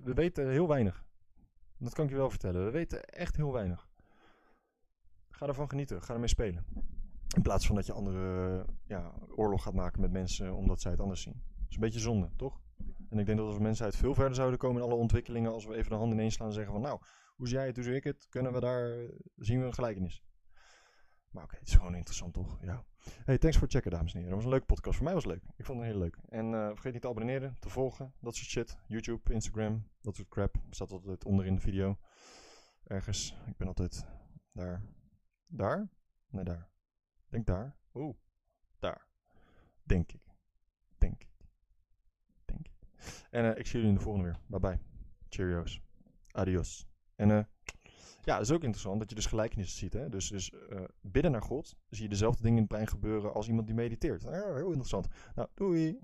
We 0.04 0.14
weten 0.14 0.50
heel 0.50 0.68
weinig. 0.68 1.05
Dat 1.86 1.94
kan 1.94 2.06
ik 2.06 2.12
je 2.12 2.18
wel 2.18 2.30
vertellen. 2.30 2.66
We 2.66 2.72
weten 2.72 3.04
echt 3.04 3.36
heel 3.36 3.54
weinig. 3.54 3.88
Ga 5.30 5.48
ervan 5.48 5.70
genieten. 5.70 6.02
Ga 6.02 6.14
ermee 6.14 6.28
spelen. 6.28 6.66
In 7.36 7.42
plaats 7.42 7.68
van 7.68 7.76
dat 7.76 7.86
je 7.86 7.94
andere 7.94 8.66
ja, 8.86 9.14
oorlog 9.36 9.64
gaat 9.64 9.74
maken 9.74 10.02
met 10.02 10.12
mensen 10.12 10.54
omdat 10.54 10.82
zij 10.82 10.92
het 10.92 11.00
anders 11.00 11.22
zien. 11.22 11.34
Dat 11.34 11.70
is 11.70 11.76
een 11.76 11.82
beetje 11.82 12.00
zonde, 12.00 12.30
toch? 12.36 12.62
En 13.10 13.20
ik 13.20 13.26
denk 13.26 13.38
dat 13.38 13.48
als 13.48 13.58
we 13.58 13.64
mensheid 13.64 13.96
veel 13.96 14.14
verder 14.14 14.36
zouden 14.36 14.60
komen 14.60 14.82
in 14.82 14.88
alle 14.88 15.00
ontwikkelingen, 15.00 15.52
als 15.52 15.66
we 15.66 15.76
even 15.76 15.90
de 15.90 15.96
handen 15.96 16.18
ineens 16.18 16.34
slaan 16.34 16.48
en 16.48 16.54
zeggen 16.54 16.74
van 16.74 16.82
nou, 16.82 17.00
hoe 17.36 17.48
zie 17.48 17.58
jij 17.58 17.66
het, 17.66 17.76
hoe 17.76 17.86
zie 17.86 17.96
ik 17.96 18.04
het, 18.04 18.28
kunnen 18.30 18.54
we 18.54 18.60
daar, 18.60 19.10
zien 19.36 19.60
we 19.60 19.66
een 19.66 19.74
gelijkenis. 19.74 20.24
Maar 21.36 21.44
oké, 21.44 21.56
het 21.56 21.68
is 21.68 21.76
gewoon 21.76 21.96
interessant 21.96 22.34
toch? 22.34 22.58
Ja. 22.62 22.84
Hey, 23.26 23.38
thanks 23.38 23.58
voor 23.58 23.68
het 23.68 23.76
checken, 23.76 23.92
dames 23.92 24.14
en 24.14 24.20
heren. 24.20 24.30
Dat 24.30 24.36
was 24.36 24.44
een 24.44 24.50
leuke 24.50 24.66
podcast. 24.66 24.96
Voor 24.96 25.06
mij 25.06 25.14
was 25.14 25.24
het 25.24 25.34
leuk. 25.34 25.44
Ik 25.56 25.66
vond 25.66 25.80
het 25.80 25.88
heel 25.88 25.98
leuk. 25.98 26.18
En 26.30 26.52
uh, 26.52 26.68
vergeet 26.68 26.94
niet 26.94 27.02
te 27.02 27.08
abonneren, 27.08 27.56
te 27.60 27.70
volgen, 27.70 28.14
dat 28.20 28.36
soort 28.36 28.50
shit. 28.50 28.78
YouTube, 28.88 29.34
Instagram, 29.34 29.88
dat 30.02 30.16
soort 30.16 30.28
crap. 30.28 30.56
Staat 30.70 30.92
altijd 30.92 31.26
onderin 31.26 31.56
de 31.56 31.62
video. 31.62 31.98
Ergens. 32.84 33.38
Ik 33.46 33.58
ben 33.58 33.68
altijd 33.68 34.06
daar. 34.52 34.84
Daar? 35.48 35.90
Nee, 36.30 36.44
daar. 36.44 36.70
Denk 37.30 37.46
daar. 37.46 37.78
Oeh, 37.94 38.16
daar. 38.80 39.08
Denk 39.84 40.12
ik. 40.12 40.36
Denk 40.98 41.22
ik. 41.22 41.30
Denk 42.46 42.68
ik. 42.68 42.90
En 43.30 43.46
uh, 43.46 43.58
ik 43.58 43.66
zie 43.66 43.74
jullie 43.74 43.88
in 43.88 43.96
de 43.96 44.02
volgende 44.02 44.28
weer. 44.28 44.40
Bye 44.48 44.60
bye. 44.60 44.80
Cheerios. 45.30 45.82
Adios. 46.32 46.88
En 47.16 47.32
eh. 47.32 47.44
Ja, 48.26 48.34
dat 48.34 48.46
is 48.46 48.52
ook 48.52 48.64
interessant 48.64 49.00
dat 49.00 49.10
je 49.10 49.16
dus 49.16 49.26
gelijkenissen 49.26 49.78
ziet. 49.78 49.94
Hè? 49.94 50.10
Dus, 50.10 50.30
dus 50.30 50.52
uh, 50.52 50.80
bidden 51.02 51.32
naar 51.32 51.42
God, 51.42 51.76
zie 51.90 52.04
je 52.04 52.10
dezelfde 52.10 52.42
dingen 52.42 52.58
in 52.58 52.64
het 52.64 52.72
brein 52.72 52.88
gebeuren 52.88 53.34
als 53.34 53.48
iemand 53.48 53.68
die 53.68 53.76
mediteert. 53.76 54.22
Ja, 54.22 54.54
heel 54.54 54.68
interessant. 54.68 55.08
Nou, 55.36 55.48
doei! 55.54 56.00